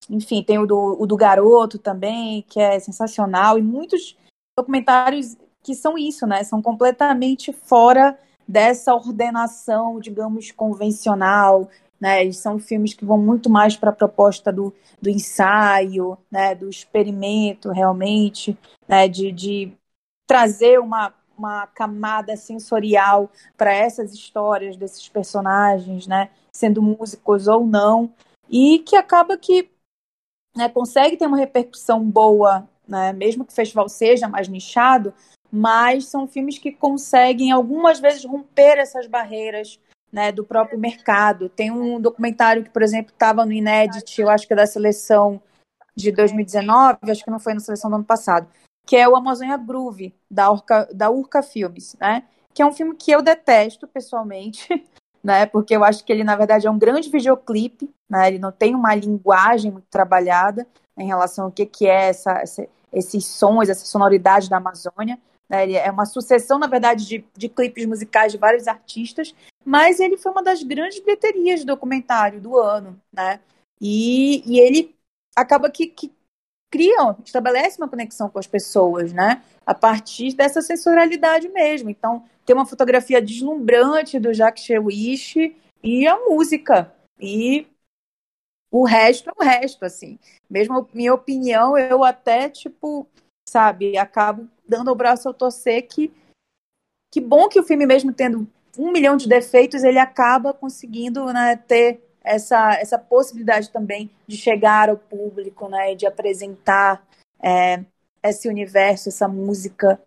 enfim, 0.09 0.43
tem 0.43 0.59
o 0.59 0.65
do, 0.65 0.97
o 0.99 1.05
do 1.05 1.17
Garoto 1.17 1.77
também, 1.77 2.43
que 2.43 2.59
é 2.59 2.79
sensacional, 2.79 3.57
e 3.57 3.61
muitos 3.61 4.17
documentários 4.57 5.35
que 5.63 5.75
são 5.75 5.97
isso, 5.97 6.25
né? 6.25 6.43
São 6.43 6.61
completamente 6.61 7.51
fora 7.51 8.17
dessa 8.47 8.93
ordenação, 8.93 9.99
digamos, 9.99 10.51
convencional, 10.51 11.69
né? 11.99 12.31
São 12.31 12.59
filmes 12.59 12.93
que 12.93 13.05
vão 13.05 13.17
muito 13.17 13.49
mais 13.49 13.75
para 13.75 13.89
a 13.89 13.95
proposta 13.95 14.51
do, 14.51 14.73
do 15.01 15.09
ensaio, 15.09 16.17
né? 16.31 16.55
do 16.55 16.69
experimento 16.69 17.69
realmente, 17.71 18.57
né? 18.87 19.07
de, 19.07 19.31
de 19.31 19.73
trazer 20.27 20.79
uma, 20.79 21.13
uma 21.37 21.67
camada 21.67 22.35
sensorial 22.35 23.31
para 23.55 23.73
essas 23.73 24.13
histórias 24.13 24.75
desses 24.75 25.07
personagens, 25.07 26.07
né? 26.07 26.29
sendo 26.51 26.81
músicos 26.81 27.47
ou 27.47 27.65
não, 27.65 28.11
e 28.49 28.79
que 28.79 28.95
acaba 28.95 29.37
que 29.37 29.69
né, 30.55 30.67
consegue 30.67 31.17
ter 31.17 31.27
uma 31.27 31.37
repercussão 31.37 32.03
boa, 32.03 32.67
né? 32.87 33.13
mesmo 33.13 33.45
que 33.45 33.51
o 33.51 33.55
festival 33.55 33.87
seja 33.87 34.27
mais 34.27 34.47
nichado, 34.47 35.13
mas 35.51 36.07
são 36.07 36.27
filmes 36.27 36.57
que 36.57 36.71
conseguem 36.71 37.51
algumas 37.51 37.99
vezes 37.99 38.25
romper 38.25 38.79
essas 38.79 39.07
barreiras 39.07 39.79
né, 40.11 40.31
do 40.31 40.43
próprio 40.43 40.79
mercado. 40.79 41.49
Tem 41.49 41.71
um 41.71 41.99
documentário 42.01 42.63
que, 42.63 42.69
por 42.69 42.81
exemplo, 42.81 43.11
estava 43.11 43.45
no 43.45 43.53
Inédit, 43.53 44.19
eu 44.19 44.29
acho 44.29 44.47
que 44.47 44.53
é 44.53 44.55
da 44.55 44.67
seleção 44.67 45.41
de 45.95 46.11
2019, 46.11 46.97
acho 47.09 47.23
que 47.23 47.31
não 47.31 47.39
foi 47.39 47.53
na 47.53 47.59
seleção 47.59 47.89
do 47.89 47.95
ano 47.95 48.05
passado, 48.05 48.47
que 48.87 48.95
é 48.95 49.07
o 49.07 49.17
Amazônia 49.17 49.57
Groove, 49.57 50.15
da 50.31 50.49
Urca, 50.49 50.87
da 50.93 51.11
Urca 51.11 51.43
Filmes, 51.43 51.95
né? 51.99 52.23
Que 52.53 52.61
é 52.61 52.65
um 52.65 52.71
filme 52.71 52.95
que 52.95 53.11
eu 53.11 53.21
detesto 53.21 53.85
pessoalmente, 53.85 54.67
né? 55.21 55.45
Porque 55.45 55.75
eu 55.75 55.83
acho 55.83 56.05
que 56.05 56.11
ele, 56.11 56.23
na 56.23 56.37
verdade, 56.37 56.65
é 56.65 56.71
um 56.71 56.79
grande 56.79 57.09
videoclipe, 57.09 57.93
né? 58.09 58.29
Ele 58.29 58.39
não 58.39 58.51
tem 58.51 58.73
uma 58.73 58.95
linguagem 58.95 59.69
muito 59.69 59.87
trabalhada 59.89 60.65
em 60.97 61.05
relação 61.05 61.45
ao 61.45 61.51
que, 61.51 61.65
que 61.65 61.85
é 61.85 62.07
essa, 62.07 62.31
essa 62.39 62.65
esses 62.91 63.25
sons, 63.25 63.67
essa 63.67 63.85
sonoridade 63.85 64.49
da 64.49 64.57
Amazônia. 64.57 65.19
Né? 65.49 65.73
É 65.73 65.91
uma 65.91 66.05
sucessão, 66.05 66.57
na 66.57 66.67
verdade, 66.67 67.05
de, 67.05 67.25
de 67.35 67.49
clipes 67.49 67.85
musicais 67.85 68.31
de 68.31 68.37
vários 68.37 68.67
artistas, 68.67 69.35
mas 69.65 69.99
ele 69.99 70.17
foi 70.17 70.31
uma 70.31 70.41
das 70.41 70.63
grandes 70.63 70.99
bilheterias 70.99 71.59
de 71.59 71.65
documentário 71.65 72.39
do 72.39 72.57
ano, 72.57 72.99
né? 73.11 73.41
E, 73.79 74.41
e 74.45 74.59
ele 74.59 74.95
acaba 75.35 75.69
que, 75.69 75.87
que 75.87 76.11
cria, 76.77 77.15
estabelece 77.25 77.77
uma 77.79 77.89
conexão 77.89 78.29
com 78.29 78.37
as 78.37 78.45
pessoas, 78.45 79.11
né? 79.11 79.41
A 79.65 79.73
partir 79.73 80.33
dessa 80.35 80.61
sensorialidade 80.61 81.49
mesmo. 81.49 81.89
Então, 81.89 82.23
tem 82.45 82.55
uma 82.55 82.67
fotografia 82.67 83.19
deslumbrante 83.19 84.19
do 84.19 84.31
Jacques 84.31 84.63
Chewish 84.63 85.55
e 85.83 86.07
a 86.07 86.17
música. 86.17 86.93
E 87.19 87.65
o 88.71 88.85
resto 88.85 89.29
é 89.29 89.33
o 89.35 89.43
resto, 89.43 89.83
assim. 89.83 90.19
Mesmo 90.47 90.87
minha 90.93 91.13
opinião, 91.13 91.75
eu 91.75 92.03
até, 92.03 92.47
tipo, 92.47 93.07
sabe, 93.49 93.97
acabo 93.97 94.47
dando 94.67 94.91
o 94.91 94.95
braço 94.95 95.27
ao 95.27 95.33
torcer 95.33 95.87
que 95.87 96.13
que 97.09 97.21
bom 97.21 97.47
que 97.47 97.59
o 97.59 97.63
filme, 97.63 97.85
mesmo 97.85 98.13
tendo 98.13 98.45
um 98.77 98.91
milhão 98.91 99.15
de 99.15 99.29
defeitos, 99.29 99.81
ele 99.83 99.97
acaba 99.97 100.53
conseguindo 100.53 101.25
né, 101.27 101.55
ter 101.55 102.06
essa, 102.27 102.73
essa 102.73 102.97
possibilidade 102.97 103.69
também 103.69 104.09
de 104.27 104.35
chegar 104.37 104.89
ao 104.89 104.97
público, 104.97 105.67
né, 105.69 105.95
de 105.95 106.05
apresentar 106.05 107.05
é, 107.41 107.83
esse 108.23 108.49
universo, 108.49 109.09
essa 109.09 109.27
música 109.27 109.99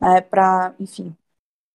né, 0.00 0.20
para, 0.20 0.74
enfim, 0.80 1.14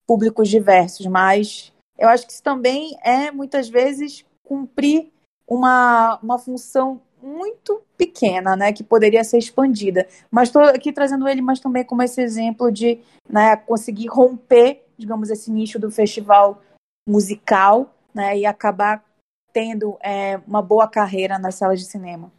públicos 0.06 0.48
diversos. 0.48 1.06
Mas 1.06 1.72
eu 1.96 2.08
acho 2.08 2.26
que 2.26 2.32
isso 2.32 2.42
também 2.42 2.98
é, 3.02 3.30
muitas 3.30 3.68
vezes, 3.68 4.24
cumprir 4.42 5.10
uma, 5.46 6.18
uma 6.22 6.38
função 6.38 7.00
muito 7.22 7.82
pequena, 7.96 8.56
né, 8.56 8.72
que 8.72 8.82
poderia 8.82 9.22
ser 9.22 9.38
expandida. 9.38 10.08
Mas 10.30 10.48
estou 10.48 10.62
aqui 10.62 10.92
trazendo 10.92 11.28
ele, 11.28 11.40
mas 11.40 11.60
também 11.60 11.84
como 11.84 12.02
esse 12.02 12.20
exemplo 12.20 12.70
de 12.72 13.00
né, 13.28 13.56
conseguir 13.56 14.08
romper, 14.08 14.84
digamos, 14.98 15.30
esse 15.30 15.50
nicho 15.50 15.78
do 15.78 15.90
festival 15.90 16.60
musical, 17.08 17.94
né, 18.12 18.36
e 18.38 18.44
acabar 18.44 19.04
tendo 19.52 19.96
é, 20.02 20.40
uma 20.46 20.62
boa 20.62 20.88
carreira 20.88 21.38
nas 21.38 21.56
salas 21.56 21.80
de 21.80 21.86
cinema. 21.86 22.32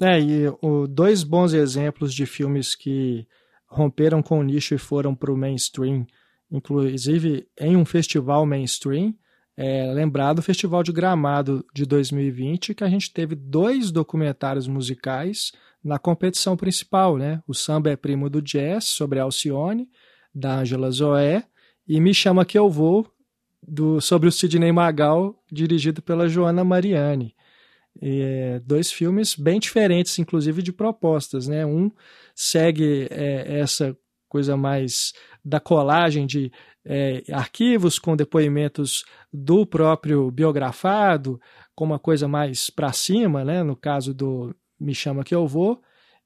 É, 0.00 0.18
e 0.18 0.48
o, 0.62 0.86
dois 0.86 1.22
bons 1.22 1.52
exemplos 1.52 2.14
de 2.14 2.24
filmes 2.26 2.74
que 2.74 3.26
romperam 3.66 4.22
com 4.22 4.38
o 4.38 4.42
nicho 4.42 4.74
e 4.74 4.78
foram 4.78 5.14
para 5.14 5.32
o 5.32 5.36
mainstream, 5.36 6.06
inclusive 6.50 7.46
em 7.58 7.76
um 7.76 7.84
festival 7.84 8.46
mainstream, 8.46 9.14
é, 9.56 9.92
lembrar 9.92 10.32
do 10.32 10.40
Festival 10.40 10.82
de 10.82 10.90
Gramado 10.90 11.64
de 11.74 11.84
2020, 11.84 12.74
que 12.74 12.82
a 12.82 12.88
gente 12.88 13.12
teve 13.12 13.34
dois 13.34 13.90
documentários 13.90 14.66
musicais 14.66 15.52
na 15.84 15.98
competição 15.98 16.56
principal, 16.56 17.18
né? 17.18 17.42
O 17.46 17.52
Samba 17.52 17.90
é 17.90 17.96
Primo 17.96 18.30
do 18.30 18.40
Jazz, 18.40 18.84
sobre 18.84 19.18
Alcione, 19.18 19.86
da 20.34 20.60
Angela 20.60 20.90
Zoé, 20.90 21.44
e 21.86 22.00
Me 22.00 22.14
Chama 22.14 22.44
Que 22.44 22.58
Eu 22.58 22.70
Vou, 22.70 23.06
do, 23.66 24.00
sobre 24.00 24.28
o 24.28 24.32
Sidney 24.32 24.72
Magal, 24.72 25.42
dirigido 25.50 26.02
pela 26.02 26.28
Joana 26.28 26.64
Mariani. 26.64 27.34
É, 28.00 28.60
dois 28.64 28.90
filmes 28.90 29.34
bem 29.34 29.58
diferentes, 29.58 30.18
inclusive 30.18 30.62
de 30.62 30.72
propostas, 30.72 31.48
né? 31.48 31.66
Um 31.66 31.90
segue 32.34 33.08
é, 33.10 33.60
essa 33.60 33.96
coisa 34.28 34.56
mais 34.56 35.12
da 35.44 35.58
colagem 35.58 36.26
de 36.26 36.52
é, 36.84 37.22
arquivos 37.32 37.98
com 37.98 38.16
depoimentos 38.16 39.04
do 39.32 39.66
próprio 39.66 40.30
biografado, 40.30 41.40
com 41.74 41.84
uma 41.84 41.98
coisa 41.98 42.28
mais 42.28 42.70
para 42.70 42.92
cima, 42.92 43.44
né? 43.44 43.62
no 43.62 43.76
caso 43.76 44.14
do 44.14 44.54
Me 44.78 44.94
Chama 44.94 45.24
Que 45.24 45.34
Eu 45.34 45.46
Vou, 45.46 45.80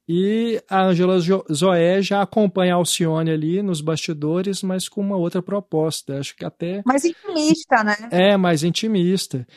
e 0.07 0.61
a 0.69 0.83
Angela 0.83 1.17
Zoé 1.51 2.01
já 2.01 2.21
acompanha 2.21 2.73
a 2.73 2.77
Alcione 2.77 3.31
ali 3.31 3.63
nos 3.63 3.81
bastidores, 3.81 4.61
mas 4.61 4.87
com 4.87 5.01
uma 5.01 5.17
outra 5.17 5.41
proposta. 5.41 6.19
Acho 6.19 6.35
que 6.35 6.45
até. 6.45 6.83
Mais 6.85 7.03
intimista, 7.03 7.83
né? 7.83 7.95
É, 8.11 8.37
mais 8.37 8.63
intimista. 8.63 9.47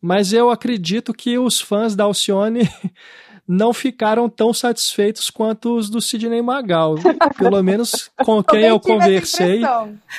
Mas 0.00 0.32
eu 0.32 0.48
acredito 0.48 1.12
que 1.12 1.36
os 1.38 1.60
fãs 1.60 1.96
da 1.96 2.04
Alcione 2.04 2.68
não 3.48 3.72
ficaram 3.72 4.28
tão 4.28 4.52
satisfeitos 4.54 5.28
quanto 5.28 5.76
os 5.76 5.90
do 5.90 6.00
Sidney 6.00 6.40
Magal. 6.40 6.94
Pelo 7.36 7.60
menos 7.60 8.08
com 8.24 8.40
quem 8.44 8.62
eu 8.62 8.78
conversei. 8.78 9.62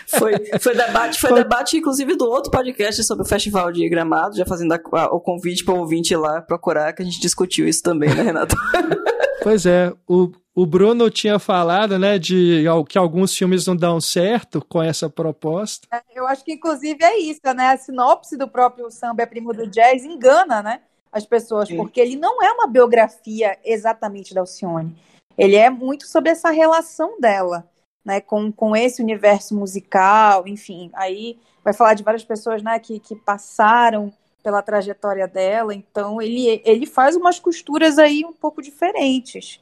Foi, 0.05 0.33
foi 0.59 0.75
debate, 0.75 1.17
foi, 1.17 1.29
foi 1.29 1.43
debate, 1.43 1.77
inclusive, 1.77 2.17
do 2.17 2.25
outro 2.25 2.51
podcast 2.51 3.01
sobre 3.05 3.23
o 3.23 3.27
Festival 3.27 3.71
de 3.71 3.87
Gramado, 3.87 4.35
já 4.35 4.45
fazendo 4.45 4.73
a, 4.73 4.79
a, 4.93 5.05
o 5.15 5.21
convite 5.21 5.63
para 5.63 5.75
o 5.75 5.79
ouvinte 5.79 6.13
ir 6.13 6.17
lá 6.17 6.41
procurar, 6.41 6.91
que 6.91 7.01
a 7.01 7.05
gente 7.05 7.21
discutiu 7.21 7.65
isso 7.65 7.81
também, 7.81 8.13
né, 8.13 8.23
Renato? 8.23 8.55
Pois 9.47 9.65
é, 9.65 9.93
o, 10.05 10.29
o 10.53 10.65
Bruno 10.65 11.09
tinha 11.09 11.39
falado, 11.39 11.97
né, 11.97 12.19
de 12.19 12.65
que 12.89 12.97
alguns 12.97 13.33
filmes 13.33 13.65
não 13.65 13.77
dão 13.77 14.01
certo 14.01 14.61
com 14.67 14.83
essa 14.83 15.09
proposta. 15.09 15.87
É, 15.89 16.01
eu 16.13 16.27
acho 16.27 16.43
que, 16.43 16.51
inclusive, 16.51 17.01
é 17.01 17.17
isso, 17.17 17.39
né? 17.55 17.69
A 17.69 17.77
sinopse 17.77 18.35
do 18.35 18.49
próprio 18.49 18.91
Samba 18.91 19.23
é 19.23 19.25
Primo 19.25 19.53
do 19.53 19.65
Jazz 19.65 20.03
engana, 20.03 20.61
né? 20.61 20.81
as 21.13 21.25
pessoas, 21.25 21.69
Sim. 21.69 21.77
porque 21.77 22.01
ele 22.01 22.17
não 22.17 22.43
é 22.43 22.51
uma 22.51 22.67
biografia 22.67 23.57
exatamente 23.63 24.33
da 24.33 24.41
Alcione. 24.41 24.93
Ele 25.37 25.55
é 25.55 25.69
muito 25.69 26.05
sobre 26.05 26.31
essa 26.31 26.49
relação 26.49 27.17
dela, 27.21 27.65
né, 28.03 28.19
com, 28.19 28.51
com 28.51 28.75
esse 28.75 29.01
universo 29.01 29.55
musical, 29.55 30.45
enfim. 30.45 30.91
Aí 30.93 31.39
vai 31.63 31.71
falar 31.71 31.93
de 31.93 32.03
várias 32.03 32.25
pessoas, 32.25 32.61
né, 32.61 32.77
que, 32.79 32.99
que 32.99 33.15
passaram 33.15 34.11
pela 34.47 34.61
trajetória 34.61 35.27
dela, 35.27 35.75
então 35.75 36.21
ele, 36.21 36.61
ele 36.63 36.85
faz 36.85 37.17
umas 37.17 37.37
costuras 37.37 37.99
aí 37.99 38.23
um 38.23 38.31
pouco 38.31 38.61
diferentes. 38.61 39.59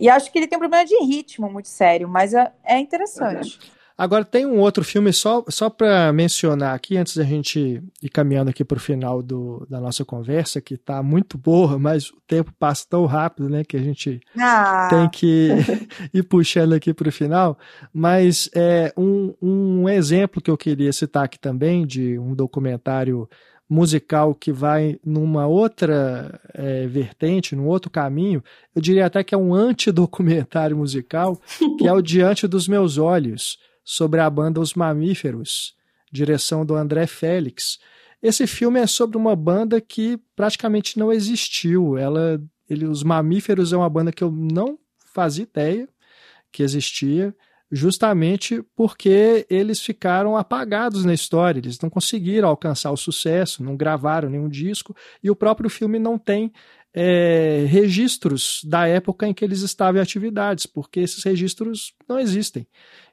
E 0.00 0.08
acho 0.08 0.32
que 0.32 0.38
ele 0.40 0.48
tem 0.48 0.56
um 0.56 0.60
problema 0.60 0.84
de 0.84 0.96
ritmo 1.04 1.48
muito 1.48 1.68
sério, 1.68 2.08
mas 2.08 2.34
é, 2.34 2.52
é 2.64 2.76
interessante. 2.80 3.56
Agora 3.96 4.24
tem 4.24 4.44
um 4.46 4.58
outro 4.58 4.82
filme 4.82 5.12
só, 5.12 5.44
só 5.48 5.70
para 5.70 6.12
mencionar 6.12 6.74
aqui, 6.74 6.96
antes 6.96 7.16
da 7.16 7.22
gente 7.22 7.80
ir 8.02 8.08
caminhando 8.08 8.50
aqui 8.50 8.64
para 8.64 8.78
o 8.78 8.80
final 8.80 9.22
do, 9.22 9.64
da 9.70 9.78
nossa 9.78 10.04
conversa, 10.04 10.60
que 10.60 10.74
está 10.74 11.04
muito 11.04 11.38
boa, 11.38 11.78
mas 11.78 12.10
o 12.10 12.20
tempo 12.26 12.52
passa 12.58 12.84
tão 12.88 13.06
rápido, 13.06 13.48
né, 13.48 13.62
que 13.62 13.76
a 13.76 13.80
gente 13.80 14.18
ah. 14.36 14.88
tem 14.90 15.08
que 15.08 15.50
ir 16.12 16.24
puxando 16.24 16.72
aqui 16.72 16.92
para 16.92 17.10
o 17.10 17.12
final. 17.12 17.56
Mas 17.92 18.50
é 18.56 18.92
um, 18.96 19.34
um 19.40 19.88
exemplo 19.88 20.42
que 20.42 20.50
eu 20.50 20.56
queria 20.58 20.92
citar 20.92 21.26
aqui 21.26 21.38
também 21.38 21.86
de 21.86 22.18
um 22.18 22.34
documentário 22.34 23.28
musical 23.70 24.34
que 24.34 24.52
vai 24.52 24.98
numa 25.04 25.46
outra 25.46 26.40
é, 26.52 26.88
vertente, 26.88 27.54
num 27.54 27.68
outro 27.68 27.88
caminho, 27.88 28.42
eu 28.74 28.82
diria 28.82 29.06
até 29.06 29.22
que 29.22 29.32
é 29.32 29.38
um 29.38 29.54
antidocumentário 29.54 30.76
musical, 30.76 31.40
que 31.78 31.86
é 31.86 31.92
o 31.92 32.02
Diante 32.02 32.48
dos 32.48 32.66
Meus 32.66 32.98
Olhos 32.98 33.58
sobre 33.84 34.18
a 34.18 34.28
banda 34.28 34.60
Os 34.60 34.74
Mamíferos, 34.74 35.76
direção 36.10 36.66
do 36.66 36.74
André 36.74 37.06
Félix. 37.06 37.78
Esse 38.20 38.44
filme 38.44 38.80
é 38.80 38.88
sobre 38.88 39.16
uma 39.16 39.36
banda 39.36 39.80
que 39.80 40.18
praticamente 40.34 40.98
não 40.98 41.12
existiu. 41.12 41.96
Ela, 41.96 42.42
ele, 42.68 42.86
Os 42.86 43.04
Mamíferos 43.04 43.72
é 43.72 43.76
uma 43.76 43.88
banda 43.88 44.10
que 44.10 44.24
eu 44.24 44.32
não 44.32 44.76
fazia 45.14 45.44
ideia 45.44 45.88
que 46.50 46.64
existia, 46.64 47.32
justamente 47.70 48.62
porque 48.74 49.46
eles 49.48 49.80
ficaram 49.80 50.36
apagados 50.36 51.04
na 51.04 51.14
história, 51.14 51.60
eles 51.60 51.78
não 51.80 51.88
conseguiram 51.88 52.48
alcançar 52.48 52.90
o 52.90 52.96
sucesso, 52.96 53.62
não 53.62 53.76
gravaram 53.76 54.28
nenhum 54.28 54.48
disco, 54.48 54.94
e 55.22 55.30
o 55.30 55.36
próprio 55.36 55.70
filme 55.70 55.98
não 55.98 56.18
tem 56.18 56.52
é, 56.92 57.64
registros 57.68 58.62
da 58.64 58.86
época 58.86 59.26
em 59.26 59.32
que 59.32 59.44
eles 59.44 59.60
estavam 59.62 60.00
em 60.00 60.02
atividades, 60.02 60.66
porque 60.66 61.00
esses 61.00 61.22
registros 61.22 61.94
não 62.08 62.18
existem. 62.18 62.66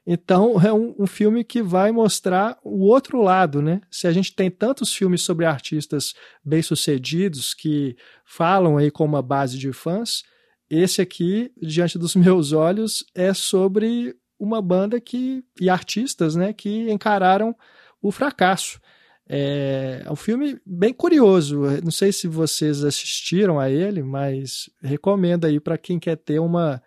Então, 0.04 0.60
é 0.60 0.72
um, 0.72 0.94
um, 0.98 1.06
filme 1.06 1.44
que 1.44 1.62
vai 1.62 1.92
mostrar 1.92 2.58
o 2.64 2.86
outro 2.86 3.22
lado, 3.22 3.62
né? 3.62 3.80
Se 3.90 4.06
a 4.06 4.12
gente 4.12 4.34
tem 4.34 4.50
tantos 4.50 4.92
filmes 4.92 5.22
sobre 5.22 5.44
artistas 5.44 6.14
bem-sucedidos 6.44 7.54
que 7.54 7.96
falam 8.24 8.78
aí 8.78 8.90
com 8.90 9.04
uma 9.04 9.22
base 9.22 9.58
de 9.58 9.72
fãs, 9.72 10.22
esse 10.70 11.00
aqui, 11.00 11.52
diante 11.60 11.98
dos 11.98 12.16
meus 12.16 12.52
olhos, 12.52 13.04
é 13.14 13.32
sobre 13.32 14.16
uma 14.38 14.62
banda 14.62 15.00
que 15.00 15.44
e 15.60 15.68
artistas, 15.68 16.36
né, 16.36 16.52
que 16.52 16.90
encararam 16.90 17.54
o 18.00 18.10
fracasso. 18.10 18.80
É, 19.28 20.02
é 20.06 20.10
um 20.10 20.16
filme 20.16 20.58
bem 20.64 20.92
curioso. 20.92 21.60
Não 21.82 21.90
sei 21.90 22.12
se 22.12 22.26
vocês 22.26 22.82
assistiram 22.84 23.60
a 23.60 23.68
ele, 23.68 24.02
mas 24.02 24.70
recomendo 24.82 25.46
aí 25.46 25.60
para 25.60 25.76
quem 25.76 25.98
quer 25.98 26.16
ter 26.16 26.38
uma 26.38 26.82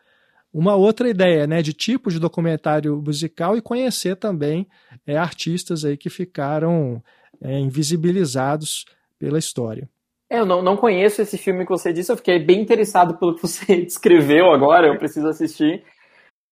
uma 0.54 0.76
outra 0.76 1.10
ideia, 1.10 1.48
né, 1.48 1.62
de 1.62 1.74
tipo 1.74 2.12
de 2.12 2.20
documentário 2.20 3.02
musical 3.02 3.56
e 3.56 3.62
conhecer 3.62 4.18
também 4.18 4.68
é, 5.08 5.18
artistas 5.18 5.86
aí 5.86 5.96
que 5.96 6.10
ficaram 6.10 7.02
é, 7.42 7.58
invisibilizados 7.58 8.86
pela 9.18 9.40
história. 9.40 9.90
É, 10.30 10.40
eu 10.40 10.46
não, 10.46 10.62
não 10.62 10.76
conheço 10.76 11.22
esse 11.22 11.38
filme 11.38 11.64
que 11.64 11.72
você 11.72 11.94
disse, 11.94 12.12
eu 12.12 12.18
fiquei 12.18 12.40
bem 12.40 12.62
interessado 12.62 13.18
pelo 13.18 13.36
que 13.36 13.42
você 13.42 13.78
descreveu 13.84 14.52
agora, 14.52 14.88
eu 14.88 14.98
preciso 14.98 15.28
assistir. 15.28 15.84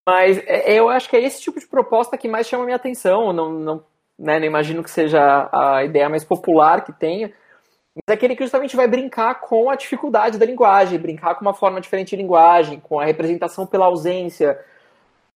Mas 0.10 0.40
é, 0.48 0.74
eu 0.74 0.90
acho 0.90 1.08
que 1.08 1.16
é 1.16 1.24
esse 1.24 1.40
tipo 1.40 1.60
de 1.60 1.68
proposta 1.68 2.18
que 2.18 2.28
mais 2.28 2.48
chama 2.48 2.64
a 2.64 2.66
minha 2.66 2.76
atenção. 2.76 3.32
Não, 3.32 3.52
não, 3.52 3.84
né, 4.18 4.40
não 4.40 4.46
imagino 4.46 4.84
que 4.84 4.90
seja 4.90 5.48
a 5.54 5.84
ideia 5.86 6.10
mais 6.10 6.26
popular 6.26 6.84
que 6.84 6.92
tenha, 6.92 7.28
mas 7.28 8.04
é 8.10 8.14
aquele 8.14 8.36
que 8.36 8.42
justamente 8.42 8.76
vai 8.76 8.88
brincar 8.88 9.40
com 9.40 9.70
a 9.70 9.76
dificuldade 9.76 10.40
da 10.40 10.48
linguagem, 10.48 10.98
brincar 10.98 11.36
com 11.36 11.42
uma 11.42 11.54
forma 11.54 11.80
diferente 11.80 12.10
de 12.10 12.16
linguagem, 12.16 12.80
com 12.80 13.00
a 13.00 13.06
representação 13.06 13.68
pela 13.68 13.86
ausência. 13.86 14.60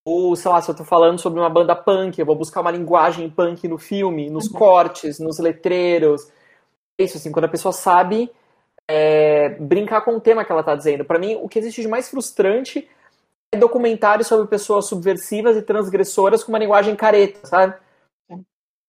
Ou, 0.03 0.35
sei 0.35 0.49
lá, 0.49 0.59
se 0.59 0.71
eu 0.71 0.75
tô 0.75 0.83
falando 0.83 1.19
sobre 1.19 1.39
uma 1.39 1.49
banda 1.51 1.75
punk, 1.75 2.17
eu 2.17 2.25
vou 2.25 2.35
buscar 2.35 2.61
uma 2.61 2.71
linguagem 2.71 3.29
punk 3.29 3.67
no 3.67 3.77
filme, 3.77 4.27
nos 4.27 4.47
uhum. 4.47 4.57
cortes, 4.57 5.19
nos 5.19 5.37
letreiros. 5.37 6.27
É 6.99 7.03
isso, 7.03 7.17
assim, 7.17 7.31
quando 7.31 7.45
a 7.45 7.49
pessoa 7.49 7.71
sabe 7.71 8.29
é, 8.87 9.49
brincar 9.49 10.01
com 10.01 10.15
o 10.15 10.19
tema 10.19 10.43
que 10.43 10.51
ela 10.51 10.63
tá 10.63 10.75
dizendo. 10.75 11.05
Para 11.05 11.19
mim, 11.19 11.37
o 11.41 11.47
que 11.47 11.59
existe 11.59 11.81
de 11.81 11.87
mais 11.87 12.09
frustrante 12.09 12.89
documentários 13.57 14.27
sobre 14.27 14.47
pessoas 14.47 14.85
subversivas 14.85 15.57
e 15.57 15.61
transgressoras 15.61 16.43
com 16.43 16.51
uma 16.51 16.59
linguagem 16.59 16.95
careta, 16.95 17.45
sabe? 17.45 17.75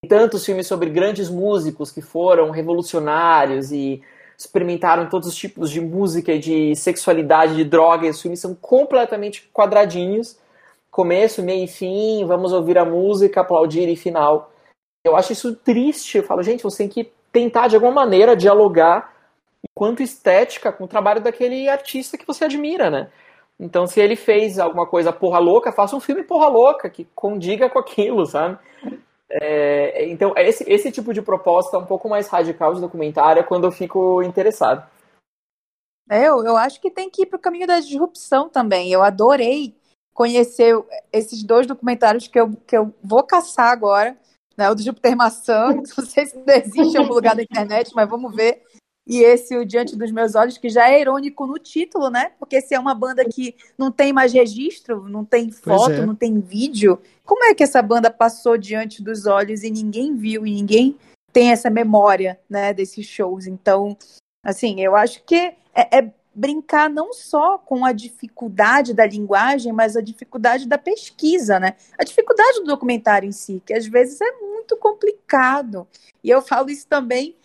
tantos 0.04 0.44
filmes 0.44 0.66
sobre 0.66 0.90
grandes 0.90 1.30
músicos 1.30 1.90
que 1.90 2.02
foram 2.02 2.50
revolucionários 2.50 3.72
e 3.72 4.02
experimentaram 4.36 5.08
todos 5.08 5.28
os 5.28 5.34
tipos 5.34 5.70
de 5.70 5.80
música, 5.80 6.38
de 6.38 6.74
sexualidade, 6.76 7.56
de 7.56 7.64
droga, 7.64 8.06
e 8.06 8.10
os 8.10 8.20
filmes 8.20 8.40
são 8.40 8.54
completamente 8.54 9.48
quadradinhos, 9.52 10.38
começo, 10.90 11.42
meio 11.42 11.64
e 11.64 11.68
fim, 11.68 12.24
vamos 12.26 12.52
ouvir 12.52 12.78
a 12.78 12.84
música, 12.84 13.40
aplaudir 13.40 13.88
e 13.88 13.96
final. 13.96 14.52
Eu 15.04 15.16
acho 15.16 15.32
isso 15.32 15.54
triste, 15.56 16.18
eu 16.18 16.24
falo, 16.24 16.42
gente, 16.42 16.62
você 16.62 16.78
tem 16.78 16.88
que 16.88 17.12
tentar 17.32 17.68
de 17.68 17.74
alguma 17.74 17.92
maneira 17.92 18.36
dialogar 18.36 19.12
enquanto 19.68 20.02
estética 20.02 20.72
com 20.72 20.84
o 20.84 20.88
trabalho 20.88 21.20
daquele 21.20 21.68
artista 21.68 22.18
que 22.18 22.26
você 22.26 22.44
admira, 22.44 22.90
né? 22.90 23.10
Então, 23.58 23.86
se 23.86 24.00
ele 24.00 24.16
fez 24.16 24.58
alguma 24.58 24.86
coisa 24.86 25.12
porra 25.12 25.38
louca, 25.38 25.72
faça 25.72 25.94
um 25.94 26.00
filme 26.00 26.24
porra 26.24 26.48
louca, 26.48 26.90
que 26.90 27.04
condiga 27.14 27.70
com 27.70 27.78
aquilo, 27.78 28.26
sabe? 28.26 28.58
É, 29.30 30.06
então, 30.08 30.32
esse, 30.36 30.64
esse 30.70 30.90
tipo 30.92 31.12
de 31.12 31.22
proposta 31.22 31.78
um 31.78 31.86
pouco 31.86 32.08
mais 32.08 32.28
radical 32.28 32.74
de 32.74 32.80
documentário 32.80 33.40
é 33.40 33.44
quando 33.44 33.64
eu 33.64 33.72
fico 33.72 34.22
interessado. 34.22 34.88
É, 36.10 36.28
eu, 36.28 36.44
eu 36.44 36.56
acho 36.56 36.80
que 36.80 36.90
tem 36.90 37.08
que 37.08 37.22
ir 37.22 37.26
para 37.26 37.38
o 37.38 37.40
caminho 37.40 37.66
da 37.66 37.80
disrupção 37.80 38.48
também. 38.48 38.92
Eu 38.92 39.02
adorei 39.02 39.74
conhecer 40.12 40.76
esses 41.12 41.42
dois 41.42 41.66
documentários 41.66 42.28
que 42.28 42.38
eu, 42.38 42.52
que 42.66 42.76
eu 42.76 42.94
vou 43.02 43.24
caçar 43.24 43.72
agora. 43.72 44.16
Né? 44.56 44.70
O 44.70 44.74
do 44.74 44.82
Júpiter 44.82 45.16
Maçã, 45.16 45.72
não 45.74 45.84
sei 45.84 46.26
se 46.26 46.38
existe 46.46 46.96
em 46.96 47.00
algum 47.00 47.14
lugar 47.14 47.34
da 47.34 47.42
internet, 47.42 47.92
mas 47.94 48.08
vamos 48.08 48.34
ver 48.34 48.62
e 49.06 49.22
esse 49.22 49.54
o 49.56 49.66
Diante 49.66 49.96
dos 49.96 50.10
Meus 50.10 50.34
Olhos, 50.34 50.56
que 50.56 50.70
já 50.70 50.90
é 50.90 51.00
irônico 51.00 51.46
no 51.46 51.58
título, 51.58 52.08
né? 52.08 52.32
Porque 52.38 52.60
se 52.60 52.74
é 52.74 52.80
uma 52.80 52.94
banda 52.94 53.24
que 53.24 53.54
não 53.76 53.92
tem 53.92 54.12
mais 54.12 54.32
registro, 54.32 55.06
não 55.08 55.24
tem 55.24 55.50
foto, 55.50 55.92
é. 55.92 56.06
não 56.06 56.14
tem 56.14 56.40
vídeo, 56.40 56.98
como 57.24 57.44
é 57.44 57.54
que 57.54 57.62
essa 57.62 57.82
banda 57.82 58.10
passou 58.10 58.56
diante 58.56 59.02
dos 59.02 59.26
olhos 59.26 59.62
e 59.62 59.70
ninguém 59.70 60.16
viu 60.16 60.46
e 60.46 60.54
ninguém 60.54 60.96
tem 61.32 61.50
essa 61.50 61.68
memória, 61.68 62.38
né, 62.48 62.72
desses 62.72 63.06
shows? 63.06 63.46
Então, 63.46 63.96
assim, 64.42 64.80
eu 64.80 64.96
acho 64.96 65.22
que 65.24 65.52
é, 65.74 65.98
é 65.98 66.10
brincar 66.34 66.88
não 66.90 67.12
só 67.12 67.58
com 67.58 67.84
a 67.84 67.92
dificuldade 67.92 68.92
da 68.92 69.06
linguagem, 69.06 69.72
mas 69.72 69.96
a 69.96 70.00
dificuldade 70.00 70.66
da 70.66 70.78
pesquisa, 70.78 71.60
né? 71.60 71.74
A 71.96 72.04
dificuldade 72.04 72.60
do 72.60 72.66
documentário 72.66 73.28
em 73.28 73.32
si, 73.32 73.62
que 73.64 73.72
às 73.72 73.86
vezes 73.86 74.20
é 74.20 74.32
muito 74.40 74.76
complicado. 74.76 75.86
E 76.22 76.30
eu 76.30 76.42
falo 76.42 76.70
isso 76.70 76.86
também 76.88 77.36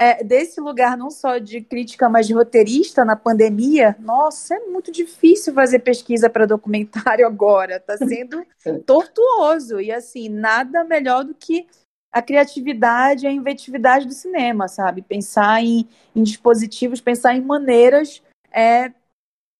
é, 0.00 0.24
desse 0.24 0.58
lugar 0.62 0.96
não 0.96 1.10
só 1.10 1.36
de 1.36 1.60
crítica, 1.60 2.08
mas 2.08 2.26
de 2.26 2.32
roteirista 2.32 3.04
na 3.04 3.14
pandemia, 3.14 3.94
nossa, 4.00 4.54
é 4.54 4.60
muito 4.60 4.90
difícil 4.90 5.52
fazer 5.52 5.80
pesquisa 5.80 6.30
para 6.30 6.46
documentário 6.46 7.26
agora. 7.28 7.76
Está 7.76 7.98
sendo 7.98 8.42
tortuoso. 8.86 9.78
E 9.78 9.92
assim, 9.92 10.30
nada 10.30 10.84
melhor 10.84 11.22
do 11.22 11.34
que 11.34 11.66
a 12.10 12.22
criatividade 12.22 13.26
e 13.26 13.28
a 13.28 13.32
inventividade 13.32 14.06
do 14.06 14.14
cinema, 14.14 14.68
sabe? 14.68 15.02
Pensar 15.02 15.62
em, 15.62 15.86
em 16.16 16.22
dispositivos, 16.22 17.02
pensar 17.02 17.36
em 17.36 17.42
maneiras 17.42 18.22
é, 18.50 18.90